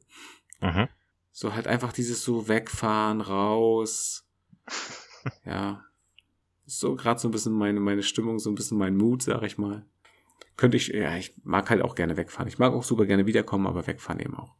Mhm. 0.61 0.89
So 1.31 1.55
halt 1.55 1.69
einfach 1.69 1.93
dieses 1.93 2.23
so 2.23 2.49
wegfahren, 2.49 3.21
raus. 3.21 4.27
ja. 5.45 5.85
So 6.71 6.97
gerade 6.97 7.19
so 7.19 7.29
ein 7.29 7.31
bisschen 7.31 7.55
meine, 7.55 7.81
meine 7.81 8.03
Stimmung, 8.03 8.39
so 8.39 8.51
ein 8.51 8.55
bisschen 8.55 8.77
mein 8.77 8.95
Mut, 8.95 9.23
sag 9.23 9.43
ich 9.43 9.57
mal. 9.57 9.87
Könnte 10.59 10.77
ich, 10.77 10.89
ja, 10.89 11.17
ich 11.17 11.35
mag 11.43 11.71
halt 11.71 11.81
auch 11.81 11.95
gerne 11.95 12.19
wegfahren. 12.19 12.47
Ich 12.47 12.59
mag 12.59 12.75
auch 12.75 12.85
super 12.85 13.07
gerne 13.07 13.25
wiederkommen, 13.25 13.67
aber 13.67 13.87
wegfahren 13.87 14.21
eben 14.21 14.35
auch. 14.35 14.55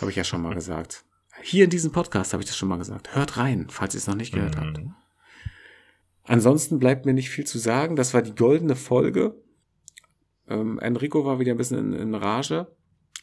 Habe 0.00 0.10
ich 0.10 0.16
ja 0.16 0.24
schon 0.24 0.40
mal 0.40 0.54
gesagt. 0.54 1.04
Hier 1.42 1.64
in 1.64 1.70
diesem 1.70 1.92
Podcast 1.92 2.32
habe 2.32 2.42
ich 2.42 2.48
das 2.48 2.56
schon 2.56 2.70
mal 2.70 2.78
gesagt. 2.78 3.14
Hört 3.14 3.36
rein, 3.36 3.66
falls 3.68 3.94
ihr 3.94 3.98
es 3.98 4.06
noch 4.06 4.14
nicht 4.14 4.32
gehört 4.32 4.56
habt. 4.56 4.78
Mhm. 4.78 4.94
Ansonsten 6.24 6.78
bleibt 6.78 7.04
mir 7.04 7.12
nicht 7.12 7.28
viel 7.28 7.44
zu 7.44 7.58
sagen. 7.58 7.94
Das 7.94 8.14
war 8.14 8.22
die 8.22 8.34
goldene 8.34 8.74
Folge. 8.74 9.34
Ähm, 10.48 10.78
Enrico 10.78 11.26
war 11.26 11.38
wieder 11.38 11.52
ein 11.52 11.58
bisschen 11.58 11.92
in, 11.92 11.92
in 11.92 12.14
Rage. 12.14 12.74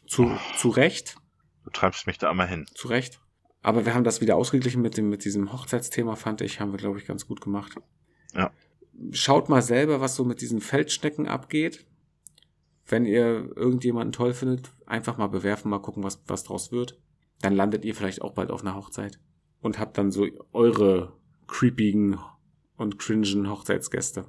Zu, 0.06 0.38
zu 0.58 0.70
Recht. 0.70 1.16
Du 1.64 1.72
treibst 1.72 2.06
mich 2.06 2.20
da 2.20 2.30
einmal 2.30 2.48
hin. 2.48 2.68
Zu 2.76 2.88
Recht. 2.88 3.20
Aber 3.62 3.86
wir 3.86 3.94
haben 3.94 4.04
das 4.04 4.22
wieder 4.22 4.36
ausgeglichen 4.36 4.82
mit 4.82 4.98
dem, 4.98 5.10
mit 5.10 5.26
diesem 5.26 5.52
Hochzeitsthema, 5.52 6.16
fand 6.16 6.42
ich, 6.42 6.60
haben 6.60 6.72
wir, 6.72 6.78
glaube 6.78 6.98
ich, 6.98 7.06
ganz 7.06 7.28
gut 7.28 7.42
gemacht. 7.42 7.76
Ja. 8.34 8.52
Schaut 9.12 9.50
mal 9.50 9.62
selber, 9.62 10.02
was 10.02 10.16
so 10.16 10.24
mit 10.24 10.42
diesen 10.42 10.62
Feldschnecken 10.62 11.28
abgeht. 11.28 11.86
Wenn 12.86 13.06
ihr 13.06 13.52
irgendjemanden 13.56 14.12
toll 14.12 14.34
findet, 14.34 14.72
einfach 14.86 15.18
mal 15.18 15.28
bewerfen, 15.28 15.70
mal 15.70 15.80
gucken, 15.80 16.04
was, 16.04 16.22
was 16.28 16.44
draus 16.44 16.72
wird. 16.72 17.00
Dann 17.42 17.54
landet 17.54 17.86
ihr 17.86 17.96
vielleicht 17.96 18.22
auch 18.22 18.34
bald 18.34 18.50
auf 18.50 18.62
einer 18.62 18.76
Hochzeit. 18.76 19.20
Und 19.62 19.78
habt 19.78 19.98
dann 19.98 20.12
so 20.12 20.26
eure 20.54 21.14
creepigen 21.48 22.18
und 22.78 22.98
cringen 22.98 23.50
Hochzeitsgäste. 23.50 24.26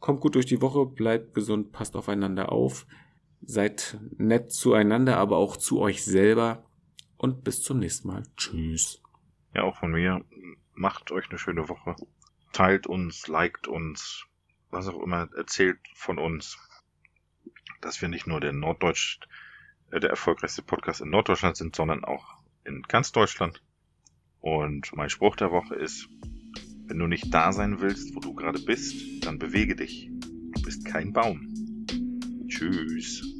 Kommt 0.00 0.20
gut 0.20 0.34
durch 0.34 0.46
die 0.46 0.62
Woche, 0.62 0.86
bleibt 0.86 1.34
gesund, 1.34 1.72
passt 1.72 1.94
aufeinander 1.96 2.52
auf, 2.52 2.86
seid 3.42 3.98
nett 4.16 4.50
zueinander, 4.52 5.18
aber 5.18 5.36
auch 5.36 5.56
zu 5.56 5.80
euch 5.80 6.04
selber 6.04 6.67
und 7.18 7.44
bis 7.44 7.62
zum 7.62 7.78
nächsten 7.80 8.08
Mal. 8.08 8.22
Tschüss. 8.36 9.02
Ja, 9.54 9.64
auch 9.64 9.76
von 9.76 9.92
mir. 9.92 10.24
Macht 10.74 11.10
euch 11.10 11.28
eine 11.28 11.38
schöne 11.38 11.68
Woche. 11.68 11.96
Teilt 12.52 12.86
uns, 12.86 13.26
liked 13.28 13.66
uns, 13.68 14.24
was 14.70 14.88
auch 14.88 15.02
immer, 15.02 15.28
erzählt 15.36 15.78
von 15.94 16.18
uns, 16.18 16.58
dass 17.80 18.00
wir 18.00 18.08
nicht 18.08 18.26
nur 18.26 18.40
der 18.40 18.52
Norddeutsch, 18.52 19.20
äh, 19.90 20.00
der 20.00 20.10
erfolgreichste 20.10 20.62
Podcast 20.62 21.00
in 21.00 21.10
Norddeutschland 21.10 21.56
sind, 21.56 21.76
sondern 21.76 22.04
auch 22.04 22.42
in 22.64 22.82
ganz 22.82 23.12
Deutschland. 23.12 23.62
Und 24.40 24.94
mein 24.94 25.10
Spruch 25.10 25.36
der 25.36 25.50
Woche 25.50 25.74
ist, 25.74 26.08
wenn 26.86 26.98
du 26.98 27.06
nicht 27.06 27.34
da 27.34 27.52
sein 27.52 27.80
willst, 27.80 28.14
wo 28.14 28.20
du 28.20 28.34
gerade 28.34 28.60
bist, 28.60 29.26
dann 29.26 29.38
bewege 29.38 29.76
dich. 29.76 30.08
Du 30.54 30.62
bist 30.62 30.86
kein 30.86 31.12
Baum. 31.12 31.54
Tschüss. 32.48 33.37